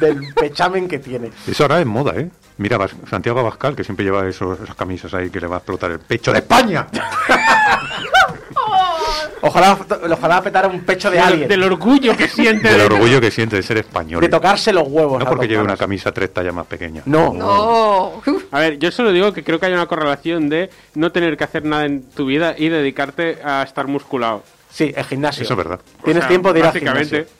[0.00, 1.30] del pechamen que tiene.
[1.48, 2.30] Eso ahora es moda, ¿eh?
[2.58, 2.78] Mira,
[3.10, 5.98] Santiago Abascal, que siempre lleva esos, esas camisas ahí que le va a explotar el
[6.00, 6.86] pecho de España.
[9.40, 9.78] Ojalá,
[10.10, 11.48] ojalá petara un pecho de alguien.
[11.48, 12.68] Del orgullo que siente.
[12.68, 14.20] Del de- orgullo que siente de ser español.
[14.20, 15.20] de tocarse los huevos.
[15.20, 17.02] No porque lleve una camisa tres tallas más pequeña.
[17.06, 17.32] No.
[17.32, 18.20] No.
[18.50, 21.44] A ver, yo solo digo que creo que hay una correlación de no tener que
[21.44, 24.42] hacer nada en tu vida y dedicarte a estar musculado.
[24.70, 25.42] Sí, el gimnasio.
[25.44, 25.80] Eso es verdad.
[26.04, 27.08] Tienes O sea, tiempo de ir al básicamente.
[27.08, 27.38] gimnasio.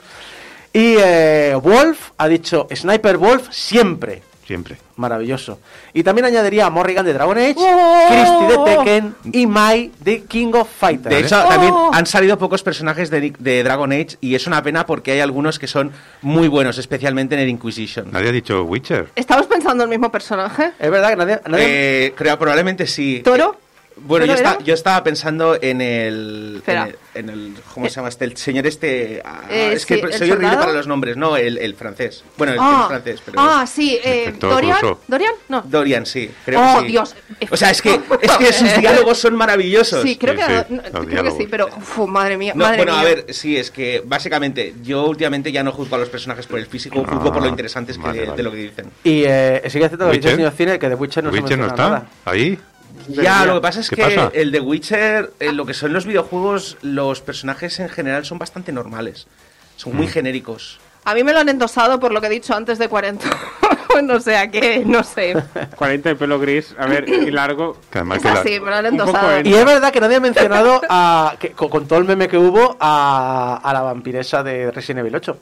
[0.73, 4.23] Y eh, Wolf ha dicho Sniper Wolf siempre.
[4.47, 4.79] Siempre.
[4.97, 5.59] Maravilloso.
[5.93, 8.07] Y también añadiría a Morrigan de Dragon Age, ¡Oh!
[8.09, 11.15] Christy de Tekken y Mai de King of Fighters.
[11.15, 11.49] De hecho, Oh.
[11.49, 15.21] también han salido pocos personajes de, de Dragon Age y es una pena porque hay
[15.21, 15.93] algunos que son
[16.23, 18.11] muy buenos, especialmente en el Inquisition.
[18.11, 19.11] Nadie ha dicho Witcher.
[19.17, 20.73] ¿Estamos pensando en el mismo personaje?
[20.79, 21.41] Es verdad que nadie...
[21.47, 21.65] nadie-
[22.07, 23.21] Eh, creo probablemente sí.
[23.23, 23.55] ¿Toro?
[24.01, 27.97] Bueno, ¿Pero yo, esta- yo estaba pensando en el, en el, en el- ¿Cómo se
[27.97, 28.25] llama este?
[28.25, 29.21] El señor este...
[29.25, 32.25] ah, Eh, es que sí, ¿el soy horrible para los nombres, no, el, el francés.
[32.37, 33.41] Bueno, el Ah, es francés, pero...
[33.41, 34.79] ah, sí, eh, Dorian.
[35.07, 35.33] ¿Dorian?
[35.49, 35.63] No.
[35.63, 36.31] Dorian, sí.
[36.45, 36.87] Creo oh, que sí.
[36.93, 37.17] Dios.
[37.51, 40.03] O sea, es que, es que sus diálogos son maravillosos.
[40.03, 41.39] Sí, creo Sí, que, sí, no, los creo que diálogos.
[41.39, 43.01] sí, pero uf, madre mía, No, madre bueno, mía.
[43.01, 46.59] a ver, sí, es que básicamente yo últimamente ya no juzgo a los personajes por
[46.59, 48.37] el físico, juzgo por lo interesantes que- vale, vale.
[48.37, 48.87] de lo que dicen.
[49.05, 51.59] Y eh, sigue lo que dice el señor Cine, que de Witcher no se ¿Witcher
[51.59, 51.77] no está?
[51.89, 52.07] nada.
[52.25, 52.59] ¿Ahí?
[53.09, 54.31] Ya, lo que pasa es ¿Qué que pasa?
[54.35, 58.73] el de Witcher, en lo que son los videojuegos, los personajes en general son bastante
[58.73, 59.27] normales.
[59.77, 59.97] Son Mm.
[59.97, 60.79] muy genéricos.
[61.05, 63.25] A mí me lo han endosado por lo que he dicho antes de 40.
[64.03, 65.35] no sé a qué, no sé.
[65.77, 67.77] 40 de pelo gris, a ver, y largo.
[67.91, 70.81] Que además Es que la- así, me lo Y es verdad que nadie ha mencionado,
[70.89, 75.01] a, que, con, con todo el meme que hubo, a, a la vampiresa de Resident
[75.01, 75.39] Evil 8.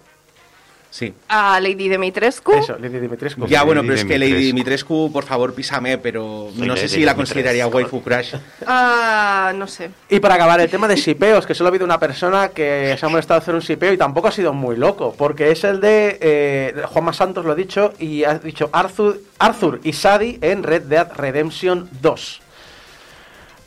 [0.97, 1.13] Sí.
[1.29, 2.53] A Lady Dimitrescu.
[2.53, 3.47] Eso, Lady Dimitrescu.
[3.47, 5.11] Ya, bueno, Lady pero es que Lady Dimitrescu.
[5.13, 8.35] Por favor, písame, pero no sé Lady si la consideraría waifu crush.
[8.67, 9.91] Ah, no sé.
[10.09, 13.05] Y para acabar, el tema de sipeos, que solo ha habido una persona que se
[13.05, 15.83] ha molestado a hacer un sipeo y tampoco ha sido muy loco, porque es el
[15.83, 20.63] de eh, Juanma Santos, lo ha dicho, y ha dicho Arthur, Arthur y Sadie en
[20.63, 22.41] Red Dead Redemption 2.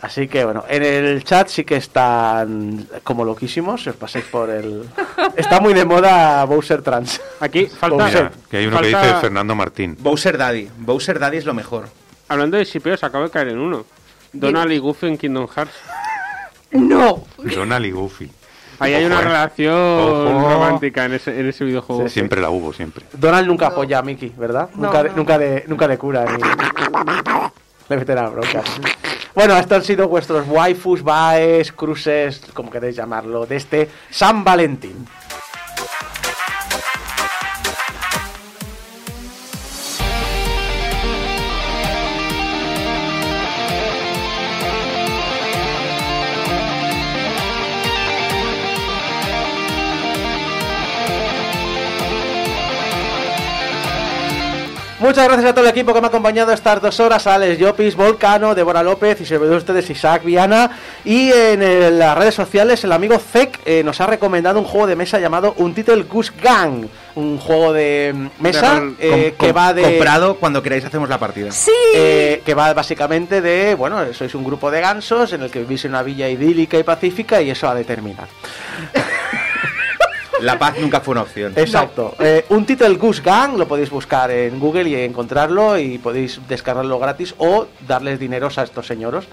[0.02, 4.50] Así que bueno, en el chat sí que están como loquísimos, si os pasáis por
[4.50, 4.86] el...
[5.36, 7.22] Está muy de moda Bowser Trans.
[7.42, 8.06] Aquí falta.
[8.06, 9.98] Mira, que hay uno que dice Fernando Martín.
[10.00, 10.70] Bowser Daddy.
[10.78, 11.90] Bowser Daddy es lo mejor.
[12.30, 13.86] Hablando de shipeos, acabo de caer en uno.
[14.32, 15.74] Donald y Goofy en Kingdom Hearts.
[16.72, 17.24] No.
[17.38, 18.30] Donald y Goofy.
[18.78, 19.26] Ahí hay Ojo, una eh.
[19.26, 20.50] relación Ojo.
[20.54, 22.08] romántica en ese, en ese videojuego.
[22.08, 23.06] Siempre la hubo, siempre.
[23.12, 24.70] Donald nunca apoya a Mickey, ¿verdad?
[24.76, 25.16] No, nunca, de, no.
[25.16, 26.26] nunca, de, nunca de cura.
[26.26, 26.44] Ni...
[27.90, 28.66] Le meterá broncas.
[29.36, 35.07] Bueno, estos han sido vuestros waifus, baes, cruces, como queréis llamarlo, de este San Valentín.
[55.00, 57.96] Muchas gracias a todo el equipo que me ha acompañado estas dos horas, Alex Llopis,
[57.96, 60.72] Volcano, Débora López y sobre todo ustedes Isaac Viana.
[61.06, 64.88] Y en eh, las redes sociales el amigo Zek eh, nos ha recomendado un juego
[64.88, 69.74] de mesa llamado Untitled Goose Gang, un juego de mm, mesa De eh, que va
[69.74, 69.84] de...
[69.84, 71.50] Comprado cuando queráis hacemos la partida.
[71.54, 71.72] Sí.
[71.96, 75.86] eh, que va básicamente de, bueno, sois un grupo de gansos en el que vivís
[75.86, 78.28] en una villa idílica y pacífica y eso a determinar.
[80.41, 81.53] La paz nunca fue una opción.
[81.56, 82.16] Exacto.
[82.20, 86.98] Eh, un Title Goose Gang lo podéis buscar en Google y encontrarlo y podéis descargarlo
[86.99, 89.26] gratis o darles dineros a estos señoros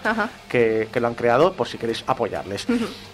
[0.48, 2.66] que lo han creado por si queréis apoyarles.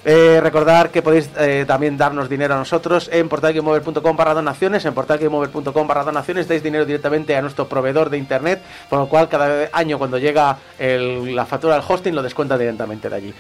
[0.05, 4.85] Eh, recordar que podéis eh, también darnos dinero a nosotros en portalgameover.com barra donaciones.
[4.85, 9.28] En portalgameover.com barra donaciones dais dinero directamente a nuestro proveedor de internet, por lo cual
[9.28, 13.35] cada año cuando llega el- la factura del hosting lo descuenta directamente de allí.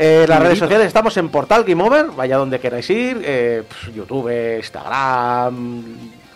[0.00, 3.92] Eh, las redes sociales estamos en Portal Game Over, vaya donde queráis ir, eh, pues,
[3.92, 5.82] YouTube, Instagram,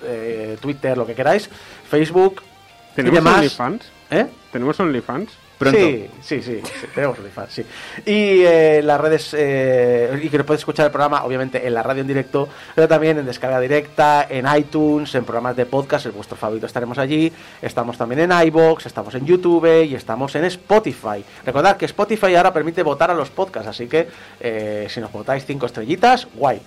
[0.05, 1.49] eh, Twitter, lo que queráis,
[1.89, 3.37] Facebook y ¿Tenemos demás.
[3.37, 3.85] OnlyFans?
[4.11, 4.27] ¿Eh?
[4.51, 5.31] ¿Tenemos OnlyFans?
[5.71, 6.61] Sí, sí, sí,
[6.95, 7.63] tenemos OnlyFans, sí.
[8.07, 12.03] Y eh, las redes, eh, y que podéis escuchar el programa, obviamente, en la radio
[12.03, 16.37] en directo, pero también en descarga directa, en iTunes, en programas de podcast, en vuestro
[16.37, 17.33] favorito estaremos allí.
[17.61, 21.25] Estamos también en iBox, estamos en YouTube y estamos en Spotify.
[21.45, 24.09] Recordad que Spotify ahora permite votar a los podcasts, así que
[24.41, 26.61] eh, si nos votáis cinco estrellitas, guay.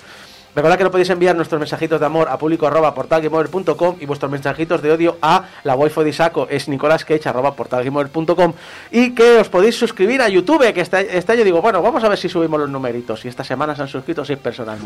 [0.55, 4.31] Recordad que no podéis enviar nuestros mensajitos de amor a público arroba portalgameover.com y vuestros
[4.31, 8.53] mensajitos de odio a la waifu de Isaco es nicolasquech arroba portalgameover.com
[8.91, 12.07] y que os podéis suscribir a YouTube, que este, este año digo, bueno, vamos a
[12.09, 14.79] ver si subimos los numeritos y esta semana se han suscrito seis personas.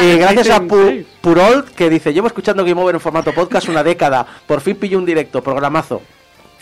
[0.00, 3.82] Y gracias a Pu- Purold que dice, llevo escuchando Game Over en formato podcast una
[3.82, 6.02] década, por fin pillo un directo, programazo.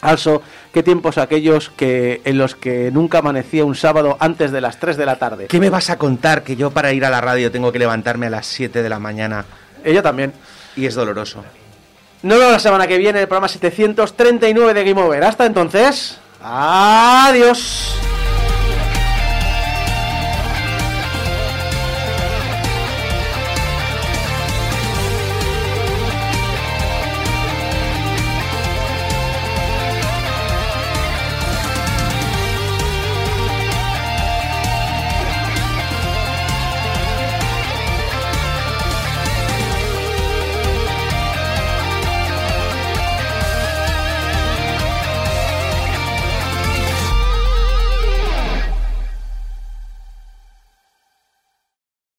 [0.02, 0.40] Also,
[0.72, 4.96] qué tiempos aquellos que en los que nunca amanecía un sábado antes de las 3
[4.96, 5.46] de la tarde.
[5.46, 8.26] ¿Qué me vas a contar que yo para ir a la radio tengo que levantarme
[8.26, 9.44] a las 7 de la mañana?
[9.84, 10.32] Ella también.
[10.76, 11.44] Y es doloroso.
[12.22, 15.24] Nos vemos la semana que viene, el programa 739 de Game Over.
[15.24, 17.96] Hasta entonces, adiós.